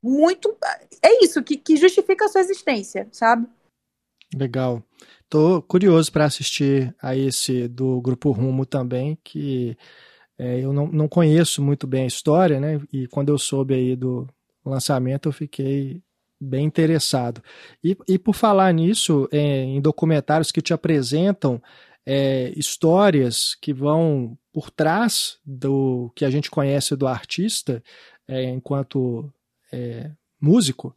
muito. 0.02 0.56
É 1.02 1.24
isso, 1.24 1.42
que, 1.42 1.56
que 1.56 1.76
justifica 1.76 2.24
a 2.24 2.28
sua 2.28 2.40
existência, 2.40 3.08
sabe? 3.12 3.46
Legal. 4.34 4.82
Tô 5.28 5.62
curioso 5.62 6.10
para 6.12 6.24
assistir 6.24 6.94
a 7.00 7.16
esse 7.16 7.68
do 7.68 8.00
Grupo 8.00 8.30
Rumo 8.30 8.64
também, 8.64 9.18
que 9.22 9.76
é, 10.38 10.60
eu 10.60 10.72
não, 10.72 10.86
não 10.86 11.08
conheço 11.08 11.62
muito 11.62 11.86
bem 11.86 12.04
a 12.04 12.06
história, 12.06 12.60
né? 12.60 12.80
E 12.92 13.06
quando 13.08 13.30
eu 13.30 13.38
soube 13.38 13.74
aí 13.74 13.96
do 13.96 14.26
lançamento, 14.64 15.28
eu 15.28 15.32
fiquei 15.32 16.02
bem 16.40 16.64
interessado. 16.64 17.42
E, 17.82 17.96
e 18.06 18.18
por 18.18 18.34
falar 18.34 18.72
nisso, 18.72 19.28
é, 19.32 19.62
em 19.64 19.80
documentários 19.80 20.52
que 20.52 20.62
te 20.62 20.72
apresentam 20.72 21.60
é, 22.06 22.52
histórias 22.56 23.54
que 23.60 23.72
vão 23.72 24.38
por 24.52 24.70
trás 24.70 25.38
do 25.44 26.10
que 26.14 26.24
a 26.24 26.30
gente 26.30 26.50
conhece 26.50 26.96
do 26.96 27.06
artista 27.06 27.82
é, 28.26 28.44
enquanto 28.44 29.30
é, 29.72 30.10
músico, 30.40 30.94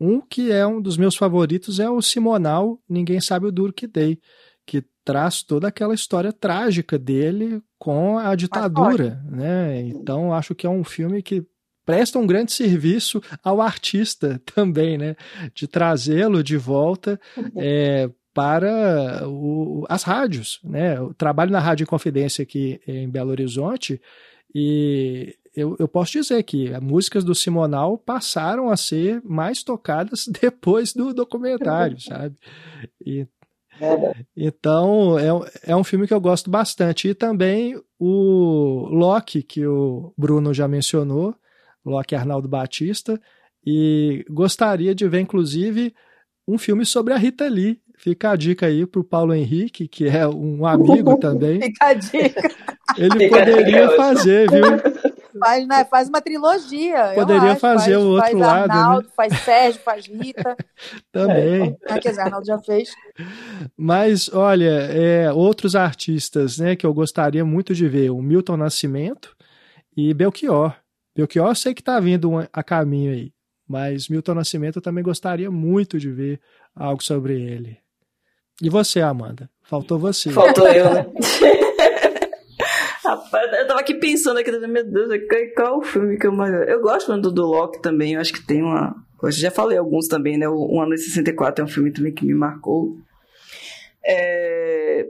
um 0.00 0.20
que 0.20 0.50
é 0.50 0.66
um 0.66 0.80
dos 0.80 0.96
meus 0.96 1.16
favoritos 1.16 1.78
é 1.78 1.88
o 1.88 2.02
Simonal 2.02 2.80
Ninguém 2.88 3.20
Sabe 3.20 3.46
o 3.46 3.52
Duro 3.52 3.72
Que 3.72 3.86
Dei, 3.86 4.20
que 4.66 4.84
traz 5.04 5.42
toda 5.42 5.68
aquela 5.68 5.94
história 5.94 6.32
trágica 6.32 6.98
dele 6.98 7.62
com 7.78 8.18
a 8.18 8.34
ditadura, 8.34 9.22
né? 9.30 9.82
Então 9.82 10.32
acho 10.32 10.54
que 10.54 10.66
é 10.66 10.70
um 10.70 10.82
filme 10.82 11.22
que 11.22 11.46
presta 11.84 12.18
um 12.18 12.26
grande 12.26 12.52
serviço 12.52 13.20
ao 13.42 13.60
artista 13.60 14.40
também, 14.54 14.96
né? 14.96 15.14
De 15.54 15.68
trazê-lo 15.68 16.42
de 16.42 16.56
volta 16.56 17.20
é, 17.56 18.08
para 18.32 19.28
o, 19.28 19.84
as 19.88 20.02
rádios, 20.02 20.58
né? 20.64 20.96
Eu 20.96 21.12
trabalho 21.14 21.52
na 21.52 21.60
Rádio 21.60 21.86
Confidência 21.86 22.42
aqui 22.42 22.80
em 22.86 23.08
Belo 23.08 23.30
Horizonte 23.30 24.00
e 24.54 25.36
eu, 25.54 25.76
eu, 25.78 25.86
posso 25.86 26.12
dizer 26.12 26.42
que 26.42 26.72
as 26.72 26.82
músicas 26.82 27.22
do 27.22 27.34
Simonal 27.34 27.96
passaram 27.96 28.70
a 28.70 28.76
ser 28.76 29.22
mais 29.24 29.62
tocadas 29.62 30.26
depois 30.40 30.92
do 30.92 31.14
documentário, 31.14 32.00
sabe? 32.00 32.36
E, 33.04 33.26
então, 34.36 35.18
é, 35.18 35.28
é 35.72 35.76
um 35.76 35.84
filme 35.84 36.06
que 36.06 36.14
eu 36.14 36.20
gosto 36.20 36.50
bastante. 36.50 37.08
E 37.08 37.14
também 37.14 37.80
o 37.98 38.88
Loki, 38.90 39.42
que 39.42 39.66
o 39.66 40.12
Bruno 40.16 40.52
já 40.52 40.68
mencionou, 40.68 41.34
Loki 41.84 42.14
Arnaldo 42.14 42.48
Batista, 42.48 43.20
e 43.66 44.24
gostaria 44.28 44.94
de 44.94 45.08
ver, 45.08 45.20
inclusive, 45.20 45.94
um 46.46 46.58
filme 46.58 46.84
sobre 46.84 47.14
a 47.14 47.16
Rita 47.16 47.48
Lee. 47.48 47.80
Fica 47.96 48.32
a 48.32 48.36
dica 48.36 48.66
aí 48.66 48.84
para 48.86 49.00
o 49.00 49.04
Paulo 49.04 49.32
Henrique, 49.32 49.86
que 49.88 50.08
é 50.08 50.26
um 50.26 50.66
amigo 50.66 51.16
também. 51.18 51.60
Fica 51.60 51.86
a 51.86 51.94
dica. 51.94 52.50
Ele 52.98 53.28
poderia 53.28 53.90
fazer, 53.96 54.50
viu? 54.50 55.13
faz, 55.38 55.66
né? 55.66 55.84
faz 55.84 56.08
uma 56.08 56.20
trilogia. 56.20 57.12
Poderia 57.14 57.52
acho, 57.52 57.60
fazer 57.60 57.92
faz, 57.92 58.04
o 58.04 58.08
outro 58.08 58.22
faz 58.22 58.38
lado. 58.38 58.68
né? 58.68 58.74
Arnaldo, 58.74 59.06
né? 59.06 59.12
Faz 59.16 59.38
Sérgio, 59.40 59.80
faz 59.82 60.06
Rita. 60.06 60.56
Também. 61.12 61.76
É, 61.84 61.98
quer 61.98 62.10
dizer, 62.10 62.22
Arnaldo 62.22 62.46
já 62.46 62.58
fez. 62.58 62.90
Mas, 63.76 64.32
olha, 64.32 64.70
é, 64.70 65.32
outros 65.32 65.74
artistas 65.76 66.58
né, 66.58 66.76
que 66.76 66.86
eu 66.86 66.94
gostaria 66.94 67.44
muito 67.44 67.74
de 67.74 67.88
ver: 67.88 68.10
o 68.10 68.20
Milton 68.22 68.56
Nascimento 68.56 69.36
e 69.96 70.12
Belchior. 70.14 70.74
Belchior 71.16 71.48
eu 71.48 71.54
sei 71.54 71.74
que 71.74 71.80
está 71.80 72.00
vindo 72.00 72.30
a 72.52 72.62
caminho 72.62 73.12
aí, 73.12 73.32
mas 73.68 74.08
Milton 74.08 74.34
Nascimento 74.34 74.76
eu 74.76 74.82
também 74.82 75.04
gostaria 75.04 75.50
muito 75.50 75.98
de 75.98 76.10
ver 76.10 76.40
algo 76.74 77.02
sobre 77.02 77.40
ele. 77.40 77.78
E 78.62 78.68
você, 78.68 79.00
Amanda? 79.00 79.50
Faltou 79.62 79.98
você. 79.98 80.30
Faltou 80.30 80.68
eu, 80.68 80.92
né? 80.92 81.06
Rapaz, 83.04 83.52
eu 83.52 83.66
tava 83.66 83.80
aqui 83.80 83.94
pensando 83.94 84.38
aqui, 84.38 84.50
meu 84.50 84.90
Deus, 84.90 85.10
qual 85.54 85.78
o 85.78 85.82
filme 85.82 86.18
que 86.18 86.26
eu 86.26 86.32
mais. 86.32 86.52
Eu 86.68 86.80
gosto 86.80 87.14
do, 87.18 87.30
do 87.30 87.42
Loki 87.42 87.82
também, 87.82 88.14
eu 88.14 88.20
acho 88.20 88.32
que 88.32 88.44
tem 88.44 88.62
uma. 88.62 88.96
Eu 89.22 89.30
já 89.30 89.50
falei 89.50 89.76
alguns 89.76 90.08
também, 90.08 90.38
né? 90.38 90.48
O 90.48 90.80
Ano 90.80 90.94
de 90.94 91.02
64 91.02 91.62
é 91.62 91.64
um 91.64 91.70
filme 91.70 91.92
também 91.92 92.14
que 92.14 92.24
me 92.24 92.34
marcou. 92.34 92.96
É... 94.04 95.06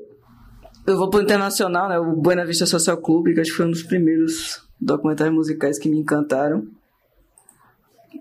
Eu 0.87 0.97
vou 0.97 1.09
pro 1.09 1.23
internacional, 1.23 1.89
né? 1.89 1.99
O 1.99 2.17
Buena 2.17 2.45
Vista 2.45 2.67
Social 2.67 2.97
Club, 2.97 3.33
que 3.33 3.41
acho 3.41 3.51
que 3.51 3.57
foi 3.57 3.67
um 3.67 3.71
dos 3.71 3.83
primeiros 3.83 4.69
documentários 4.81 5.35
musicais 5.35 5.79
que 5.79 5.89
me 5.89 5.99
encantaram. 5.99 6.67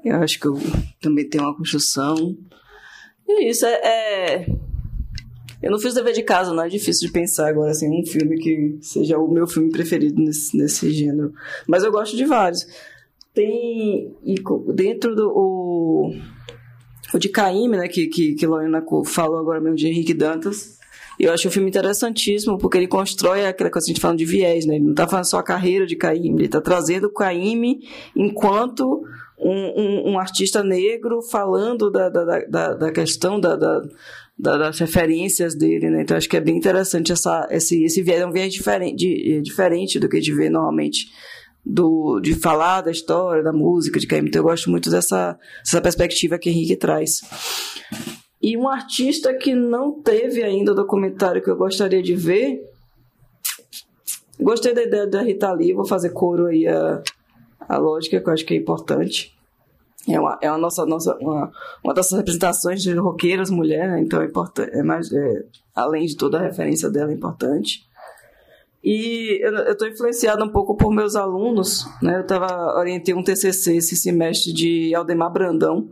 Eu 0.05 0.17
acho 0.17 0.39
que 0.39 0.47
eu 0.47 0.57
também 1.01 1.27
tenho 1.27 1.43
uma 1.43 1.55
construção. 1.55 2.37
E 3.27 3.49
isso 3.49 3.65
é, 3.65 3.73
é 3.73 4.45
eu 5.63 5.71
não 5.71 5.79
fiz 5.79 5.93
dever 5.93 6.13
de 6.13 6.21
casa, 6.21 6.53
não 6.53 6.61
é 6.61 6.67
difícil 6.67 7.07
de 7.07 7.13
pensar 7.13 7.47
agora, 7.47 7.71
assim, 7.71 7.89
um 7.89 8.05
filme 8.05 8.37
que 8.37 8.77
seja 8.81 9.17
o 9.17 9.31
meu 9.31 9.47
filme 9.47 9.71
preferido 9.71 10.21
nesse, 10.21 10.57
nesse 10.57 10.91
gênero. 10.91 11.31
Mas 11.65 11.85
eu 11.85 11.91
gosto 11.91 12.17
de 12.17 12.25
vários. 12.25 12.67
Tem. 13.33 14.13
Dentro 14.75 15.15
do. 15.15 15.31
O, 15.33 16.13
o 17.13 17.17
de 17.17 17.29
Caíme, 17.29 17.77
né, 17.77 17.87
que, 17.87 18.07
que, 18.07 18.33
que 18.33 18.45
Lorena 18.45 18.83
falou 19.05 19.39
agora 19.39 19.61
mesmo, 19.61 19.77
de 19.77 19.87
Henrique 19.87 20.13
Dantas. 20.13 20.77
Eu 21.17 21.31
acho 21.31 21.47
o 21.47 21.51
filme 21.51 21.69
interessantíssimo, 21.69 22.57
porque 22.57 22.77
ele 22.77 22.87
constrói 22.87 23.45
aquela 23.45 23.69
coisa 23.69 23.85
que 23.85 23.91
a 23.91 23.93
gente 23.93 24.01
fala 24.01 24.17
de 24.17 24.25
viés, 24.25 24.65
né? 24.65 24.75
Ele 24.75 24.83
não 24.83 24.91
está 24.91 25.07
falando 25.07 25.29
só 25.29 25.37
a 25.37 25.43
carreira 25.43 25.85
de 25.85 25.95
Caíme, 25.95 26.39
ele 26.39 26.45
está 26.45 26.59
trazendo 26.59 27.05
o 27.05 27.13
Caíme 27.13 27.87
enquanto 28.15 29.05
um, 29.39 29.81
um, 29.81 30.11
um, 30.11 30.19
artista 30.19 30.63
negro 30.63 31.21
falando 31.21 31.91
da, 31.91 32.09
da, 32.09 32.39
da, 32.45 32.73
da 32.73 32.91
questão 32.91 33.39
da, 33.39 33.55
da 33.55 33.81
das 34.43 34.77
referências 34.77 35.55
dele, 35.55 35.89
né? 35.89 36.01
Então 36.01 36.17
acho 36.17 36.27
que 36.27 36.37
é 36.37 36.41
bem 36.41 36.57
interessante 36.57 37.11
essa, 37.11 37.47
esse, 37.49 37.83
esse 37.83 38.01
viés, 38.03 38.21
é 38.21 38.25
um 38.25 38.31
viés 38.31 38.53
diferente, 38.53 39.41
diferente 39.41 39.99
do 39.99 40.09
que 40.09 40.17
a 40.17 40.19
gente 40.19 40.33
vê 40.33 40.49
normalmente 40.49 41.07
do, 41.65 42.19
de 42.19 42.35
falar 42.35 42.81
da 42.81 42.91
história, 42.91 43.41
da 43.41 43.53
música, 43.53 43.99
de 43.99 44.05
KM. 44.05 44.27
Então 44.27 44.41
eu 44.41 44.43
gosto 44.43 44.69
muito 44.69 44.89
dessa, 44.89 45.39
dessa 45.63 45.81
perspectiva 45.81 46.37
que 46.37 46.49
Henrique 46.49 46.75
traz. 46.75 47.21
E 48.41 48.57
um 48.57 48.67
artista 48.67 49.33
que 49.33 49.55
não 49.55 50.01
teve 50.01 50.43
ainda 50.43 50.73
o 50.73 50.75
documentário 50.75 51.41
que 51.41 51.49
eu 51.49 51.55
gostaria 51.55 52.03
de 52.03 52.13
ver. 52.13 52.61
Gostei 54.37 54.73
da 54.73 54.83
ideia 54.83 55.07
da 55.07 55.21
Rita 55.21 55.53
Lee, 55.53 55.73
vou 55.73 55.85
fazer 55.85 56.09
coro 56.09 56.47
aí 56.47 56.67
a, 56.67 57.01
a 57.61 57.77
lógica, 57.77 58.19
que 58.19 58.27
eu 58.27 58.33
acho 58.33 58.45
que 58.45 58.53
é 58.53 58.57
importante. 58.57 59.32
É 60.07 60.19
uma, 60.19 60.37
é 60.41 60.49
uma 60.49 60.57
nossa, 60.57 60.85
nossa 60.85 61.15
uma, 61.17 61.51
uma 61.83 61.93
das 61.93 62.11
representações 62.11 62.81
de 62.81 62.93
roqueiras 62.93 63.49
mulher, 63.49 63.97
então 63.99 64.21
é 64.21 64.25
importante, 64.25 64.71
é 64.71 64.83
mais, 64.83 65.11
é, 65.11 65.45
além 65.73 66.05
de 66.05 66.17
toda 66.17 66.37
a 66.37 66.41
referência 66.41 66.89
dela, 66.89 67.11
é 67.11 67.13
importante. 67.13 67.87
E 68.83 69.39
eu 69.41 69.71
estou 69.71 69.87
influenciado 69.87 70.43
um 70.43 70.49
pouco 70.49 70.75
por 70.75 70.93
meus 70.93 71.15
alunos, 71.15 71.87
né? 72.01 72.19
Eu 72.19 72.27
tava, 72.27 72.77
orientei 72.77 73.13
um 73.13 73.23
TCC 73.23 73.77
esse 73.77 73.95
semestre 73.95 74.51
de 74.51 74.93
Aldemar 74.93 75.31
Brandão, 75.31 75.89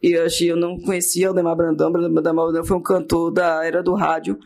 e 0.00 0.12
eu, 0.12 0.24
achei, 0.24 0.52
eu 0.52 0.56
não 0.56 0.78
conhecia 0.78 1.26
Aldemar 1.26 1.56
Brandão, 1.56 1.88
Aldemar 1.88 2.22
Brandão 2.22 2.64
foi 2.64 2.76
um 2.76 2.82
cantor 2.82 3.32
da 3.32 3.66
era 3.66 3.82
do 3.82 3.94
rádio, 3.94 4.38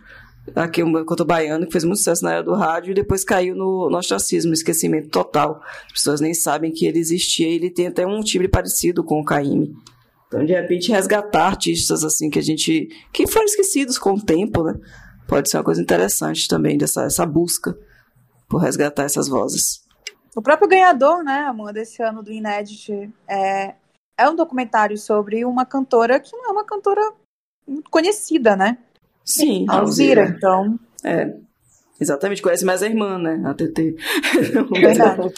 aqui 0.55 0.82
um 0.82 0.93
cantor 1.05 1.26
baiano 1.26 1.66
que 1.66 1.72
fez 1.72 1.84
muito 1.84 1.99
sucesso 1.99 2.24
na 2.24 2.32
era 2.32 2.43
do 2.43 2.55
rádio 2.55 2.90
e 2.90 2.95
depois 2.95 3.24
caiu 3.24 3.55
no, 3.55 3.88
no 3.88 3.97
ostracismo, 3.97 4.53
esquecimento 4.53 5.09
total. 5.09 5.62
As 5.86 5.93
pessoas 5.93 6.20
nem 6.20 6.34
sabem 6.34 6.72
que 6.72 6.86
ele 6.86 6.99
existia 6.99 7.49
ele 7.49 7.70
tem 7.70 7.86
até 7.86 8.07
um 8.07 8.20
timbre 8.20 8.49
parecido 8.49 9.05
com 9.05 9.20
o 9.20 9.24
Caíme. 9.24 9.74
Então, 10.26 10.45
de 10.45 10.53
repente, 10.53 10.90
resgatar 10.90 11.47
artistas 11.47 12.03
assim 12.03 12.30
que 12.30 12.38
a 12.38 12.43
gente. 12.43 12.88
que 13.12 13.26
foram 13.26 13.45
esquecidos 13.45 13.99
com 13.99 14.14
o 14.14 14.20
tempo, 14.20 14.62
né? 14.64 14.74
Pode 15.28 15.51
ser 15.51 15.59
uma 15.59 15.64
coisa 15.64 15.80
interessante 15.80 16.49
também, 16.49 16.78
dessa 16.78 17.05
essa 17.05 17.26
busca 17.26 17.78
por 18.49 18.59
resgatar 18.59 19.05
essas 19.05 19.28
vozes. 19.28 19.82
O 20.34 20.40
próprio 20.40 20.68
ganhador, 20.68 21.22
né, 21.22 21.40
Amanda, 21.40 21.74
desse 21.74 22.03
ano 22.03 22.22
do 22.22 22.32
Inédit, 22.32 23.11
é, 23.28 23.74
é 24.16 24.28
um 24.28 24.34
documentário 24.34 24.97
sobre 24.97 25.45
uma 25.45 25.66
cantora 25.66 26.18
que 26.18 26.34
não 26.34 26.47
é 26.47 26.53
uma 26.53 26.64
cantora 26.64 27.12
conhecida, 27.90 28.57
né? 28.57 28.78
Sim, 29.25 29.66
Alzira, 29.68 30.35
então. 30.37 30.79
É. 31.05 31.35
Exatamente, 32.01 32.43
conhece 32.43 32.64
mais 32.64 32.83
a 32.83 32.87
irmã, 32.87 33.18
né? 33.18 33.41
A 33.45 33.55
TT. 33.55 33.97
Verdade. 34.73 35.33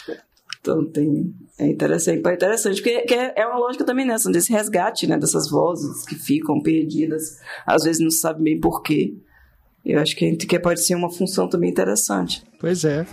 então 0.59 0.85
tem. 0.85 1.33
É 1.57 1.67
interessante, 1.67 2.27
é 2.27 2.33
interessante, 2.33 2.81
porque 2.81 3.13
é, 3.13 3.41
é 3.41 3.47
uma 3.47 3.59
lógica 3.59 3.85
também 3.85 4.05
nessa, 4.05 4.29
desse 4.31 4.51
resgate, 4.51 5.07
né? 5.07 5.17
Dessas 5.17 5.49
vozes 5.49 6.05
que 6.05 6.15
ficam 6.15 6.59
perdidas, 6.59 7.39
às 7.65 7.83
vezes 7.83 8.01
não 8.01 8.09
sabe 8.09 8.43
bem 8.43 8.59
porquê. 8.59 9.13
Eu 9.85 9.99
acho 9.99 10.15
que, 10.15 10.35
que 10.35 10.59
pode 10.59 10.83
ser 10.83 10.95
uma 10.95 11.11
função 11.11 11.47
também 11.47 11.69
interessante. 11.69 12.43
Pois 12.59 12.83
é. 12.83 13.05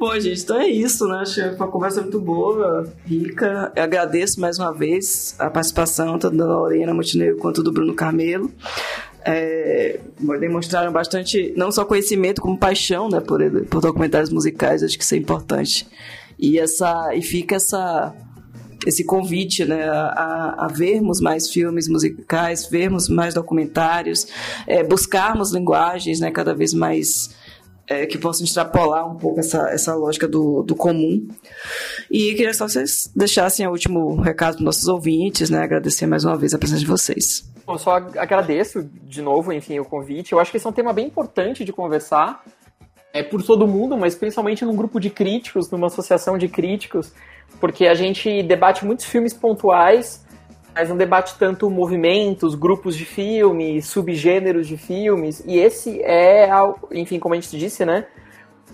Bom, 0.00 0.18
gente, 0.18 0.40
então 0.40 0.58
é 0.58 0.66
isso, 0.66 1.06
né? 1.06 1.22
Foi 1.26 1.50
uma 1.56 1.68
conversa 1.68 2.00
muito 2.00 2.18
boa, 2.18 2.90
rica. 3.04 3.70
Eu 3.76 3.82
agradeço 3.82 4.40
mais 4.40 4.58
uma 4.58 4.72
vez 4.72 5.34
a 5.38 5.50
participação 5.50 6.18
tanto 6.18 6.38
da 6.38 6.46
Lorena 6.46 6.94
Montenegro 6.94 7.36
quanto 7.36 7.62
do 7.62 7.70
Bruno 7.70 7.92
Carmelo. 7.92 8.50
É, 9.22 10.00
demonstraram 10.40 10.90
bastante, 10.90 11.52
não 11.54 11.70
só 11.70 11.84
conhecimento, 11.84 12.40
como 12.40 12.56
paixão 12.56 13.10
né, 13.10 13.20
por, 13.20 13.42
por 13.66 13.82
documentários 13.82 14.30
musicais. 14.30 14.82
Acho 14.82 14.96
que 14.96 15.04
isso 15.04 15.14
é 15.14 15.18
importante. 15.18 15.86
E, 16.38 16.58
essa, 16.58 17.14
e 17.14 17.20
fica 17.20 17.56
essa 17.56 18.14
esse 18.86 19.04
convite 19.04 19.66
né, 19.66 19.84
a, 19.84 20.64
a, 20.64 20.68
vermos 20.68 21.20
mais 21.20 21.50
filmes 21.50 21.86
musicais, 21.86 22.66
vermos 22.66 23.10
mais 23.10 23.34
documentários, 23.34 24.26
é, 24.66 24.82
buscarmos 24.82 25.52
linguagens 25.52 26.20
né, 26.20 26.30
cada 26.30 26.54
vez 26.54 26.72
mais 26.72 27.38
é, 27.90 28.06
que 28.06 28.16
possam 28.16 28.44
extrapolar 28.44 29.04
um 29.10 29.16
pouco 29.16 29.40
essa, 29.40 29.68
essa 29.68 29.92
lógica 29.96 30.28
do, 30.28 30.62
do 30.62 30.76
comum. 30.76 31.26
E 32.08 32.34
queria 32.34 32.54
só 32.54 32.68
vocês 32.68 33.10
deixassem 33.16 33.66
o 33.66 33.70
último 33.72 34.14
recado 34.20 34.54
para 34.54 34.64
nossos 34.64 34.86
ouvintes, 34.86 35.50
né? 35.50 35.64
Agradecer 35.64 36.06
mais 36.06 36.24
uma 36.24 36.36
vez 36.36 36.54
a 36.54 36.58
presença 36.58 36.80
de 36.80 36.86
vocês. 36.86 37.50
Eu 37.66 37.78
só 37.78 37.96
agradeço 37.96 38.88
de 39.02 39.20
novo, 39.20 39.52
enfim, 39.52 39.80
o 39.80 39.84
convite. 39.84 40.32
Eu 40.32 40.38
acho 40.38 40.52
que 40.52 40.56
esse 40.56 40.66
é 40.66 40.70
um 40.70 40.72
tema 40.72 40.92
bem 40.92 41.08
importante 41.08 41.64
de 41.64 41.72
conversar. 41.72 42.44
É 43.12 43.24
por 43.24 43.42
todo 43.42 43.66
mundo, 43.66 43.98
mas 43.98 44.14
principalmente 44.14 44.64
num 44.64 44.76
grupo 44.76 45.00
de 45.00 45.10
críticos, 45.10 45.68
numa 45.68 45.88
associação 45.88 46.38
de 46.38 46.46
críticos, 46.46 47.12
porque 47.58 47.88
a 47.88 47.94
gente 47.94 48.40
debate 48.44 48.84
muitos 48.84 49.04
filmes 49.04 49.34
pontuais 49.34 50.24
mas 50.74 50.88
não 50.88 50.96
debate 50.96 51.36
tanto 51.38 51.68
movimentos, 51.70 52.54
grupos 52.54 52.96
de 52.96 53.04
filmes, 53.04 53.86
subgêneros 53.86 54.66
de 54.66 54.76
filmes, 54.76 55.42
e 55.46 55.58
esse 55.58 56.00
é, 56.02 56.48
enfim, 56.92 57.18
como 57.18 57.34
a 57.34 57.40
gente 57.40 57.56
disse, 57.58 57.84
né, 57.84 58.06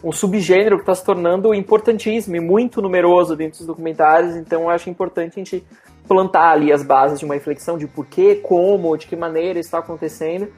um 0.05 0.12
subgênero 0.12 0.77
que 0.77 0.82
está 0.82 0.94
se 0.94 1.05
tornando 1.05 1.55
importantíssimo 1.55 2.36
e 2.36 2.40
muito 2.40 2.82
numeroso 2.82 3.35
dentro 3.35 3.59
dos 3.59 3.66
documentários, 3.66 4.36
então 4.36 4.62
eu 4.62 4.70
acho 4.70 4.90
importante 4.90 5.32
a 5.40 5.44
gente 5.44 5.66
plantar 6.06 6.51
ali 6.52 6.73
as 6.73 6.82
bases 6.82 7.18
de 7.18 7.24
uma 7.24 7.35
reflexão 7.35 7.77
de 7.77 7.86
porquê, 7.86 8.36
como, 8.36 8.97
de 8.97 9.06
que 9.06 9.16
maneira 9.16 9.59
está 9.59 9.78
acontecendo, 9.78 10.48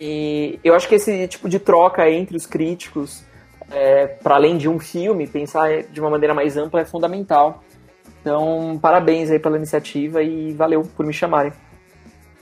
e 0.00 0.58
eu 0.64 0.74
acho 0.74 0.88
que 0.88 0.96
esse 0.96 1.28
tipo 1.28 1.48
de 1.48 1.58
troca 1.58 2.08
entre 2.10 2.36
os 2.36 2.46
críticos, 2.46 3.22
é, 3.70 4.06
para 4.06 4.34
além 4.34 4.56
de 4.56 4.68
um 4.68 4.78
filme, 4.78 5.26
pensar 5.26 5.82
de 5.84 6.00
uma 6.00 6.10
maneira 6.10 6.34
mais 6.34 6.56
ampla 6.56 6.80
é 6.80 6.84
fundamental. 6.84 7.62
Então, 8.24 8.78
parabéns 8.80 9.30
aí 9.30 9.38
pela 9.38 9.58
iniciativa 9.58 10.22
e 10.22 10.54
valeu 10.54 10.80
por 10.96 11.04
me 11.04 11.12
chamarem. 11.12 11.52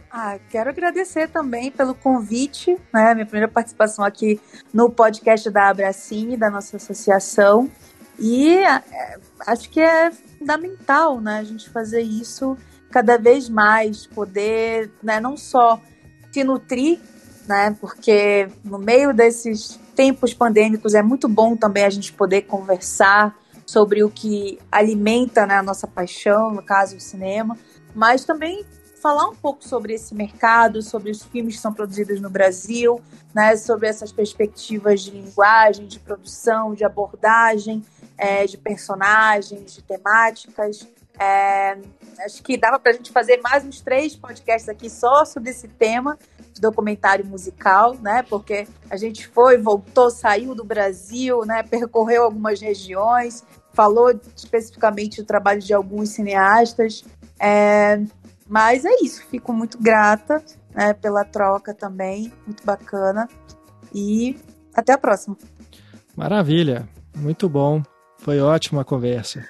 Ah, 0.09 0.39
quero 0.49 0.71
agradecer 0.71 1.29
também 1.29 1.73
pelo 1.73 1.93
convite, 1.93 2.79
né? 2.95 3.13
Minha 3.15 3.27
primeira 3.27 3.49
participação 3.49 4.05
aqui 4.05 4.41
no 4.73 4.89
podcast 4.89 5.51
da 5.51 5.71
Abracine, 5.71 6.37
da 6.37 6.49
nossa 6.49 6.77
associação. 6.77 7.69
E 8.17 8.59
é, 8.59 9.19
acho 9.45 9.69
que 9.71 9.81
é 9.81 10.13
fundamental, 10.13 11.21
né? 11.21 11.39
A 11.41 11.45
gente 11.45 11.69
fazer 11.69 12.03
isso 12.03 12.57
cada 12.89 13.19
vez 13.19 13.49
mais, 13.49 14.07
poder, 14.07 14.89
né? 15.03 15.19
Não 15.19 15.37
só 15.37 15.81
se 16.31 16.45
nutrir, 16.45 17.01
né? 17.49 17.77
Porque 17.81 18.47
no 18.65 18.79
meio 18.79 19.13
desses 19.13 19.81
tempos 19.97 20.33
pandêmicos 20.33 20.95
é 20.95 21.03
muito 21.03 21.29
bom 21.29 21.57
também 21.57 21.85
a 21.85 21.91
gente 21.91 22.13
poder 22.13 22.43
conversar, 22.43 23.35
sobre 23.73 24.05
o 24.05 24.11
que 24.11 24.59
alimenta 24.71 25.47
né, 25.47 25.55
a 25.55 25.63
nossa 25.63 25.87
paixão, 25.87 26.51
no 26.51 26.63
caso 26.63 26.97
o 26.97 27.01
cinema, 27.01 27.57
mas 27.95 28.23
também 28.23 28.65
falar 29.03 29.27
um 29.29 29.35
pouco 29.35 29.67
sobre 29.67 29.95
esse 29.95 30.15
mercado, 30.15 30.83
sobre 30.83 31.11
os 31.11 31.23
filmes 31.25 31.57
que 31.57 31.61
são 31.63 31.73
produzidos 31.73 32.21
no 32.21 32.29
Brasil, 32.29 33.01
né, 33.35 33.57
sobre 33.57 33.89
essas 33.89 34.13
perspectivas 34.13 35.01
de 35.01 35.11
linguagem, 35.11 35.87
de 35.87 35.99
produção, 35.99 36.75
de 36.75 36.85
abordagem, 36.85 37.83
é, 38.19 38.45
de 38.45 38.59
personagens, 38.59 39.75
de 39.75 39.83
temáticas. 39.83 40.87
É, 41.19 41.79
acho 42.25 42.43
que 42.43 42.57
dava 42.57 42.79
para 42.79 42.93
a 42.93 42.95
gente 42.95 43.11
fazer 43.11 43.41
mais 43.43 43.65
uns 43.65 43.81
três 43.81 44.15
podcasts 44.15 44.69
aqui 44.69 44.89
só 44.89 45.25
sobre 45.25 45.51
esse 45.51 45.67
tema 45.67 46.19
de 46.53 46.61
documentário 46.61 47.25
musical, 47.25 47.95
né? 47.95 48.23
Porque 48.29 48.67
a 48.91 48.97
gente 48.97 49.27
foi, 49.27 49.59
voltou, 49.59 50.11
saiu 50.11 50.55
do 50.55 50.65
Brasil, 50.65 51.41
né? 51.45 51.63
Percorreu 51.63 52.25
algumas 52.25 52.61
regiões, 52.61 53.45
falou 53.73 54.13
especificamente 54.37 55.21
do 55.21 55.27
trabalho 55.27 55.61
de 55.61 55.73
alguns 55.73 56.11
cineastas. 56.11 57.05
É, 57.41 58.01
mas 58.49 58.85
é 58.85 58.95
isso, 59.03 59.25
fico 59.31 59.53
muito 59.53 59.79
grata 59.79 60.43
né, 60.75 60.93
pela 60.93 61.25
troca 61.25 61.75
também, 61.75 62.33
muito 62.47 62.65
bacana. 62.65 63.29
E 63.95 64.37
até 64.75 64.93
a 64.93 64.99
próxima. 64.99 65.37
Maravilha, 66.17 66.89
muito 67.17 67.49
bom. 67.49 67.83
Foi 68.19 68.41
ótima 68.41 68.83
a 68.83 68.85
conversa. 68.85 69.45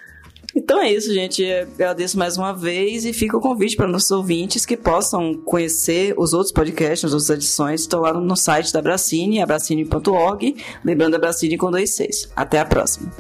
Então 0.55 0.81
é 0.81 0.93
isso, 0.93 1.13
gente. 1.13 1.43
Eu 1.43 1.63
agradeço 1.63 2.19
mais 2.19 2.37
uma 2.37 2.53
vez 2.53 3.05
e 3.05 3.13
fica 3.13 3.37
o 3.37 3.41
convite 3.41 3.77
para 3.77 3.89
nossos 3.89 4.11
ouvintes 4.11 4.67
que 4.67 4.77
possam 4.77 5.35
conhecer 5.45 6.15
os 6.19 6.33
outros 6.33 6.53
podcasts, 6.53 7.05
as 7.05 7.13
outras 7.13 7.31
edições. 7.31 7.83
Estão 7.83 8.01
lá 8.01 8.13
no 8.13 8.37
site 8.37 8.73
da 8.73 8.83
Bracine, 8.83 9.41
abracine.org. 9.41 10.57
Lembrando 10.85 11.15
a 11.17 11.19
Bracine 11.19 11.57
com 11.57 11.71
dois 11.71 11.95
seis. 11.95 12.31
Até 12.37 12.61
a 12.61 12.67
próxima. 12.67 13.11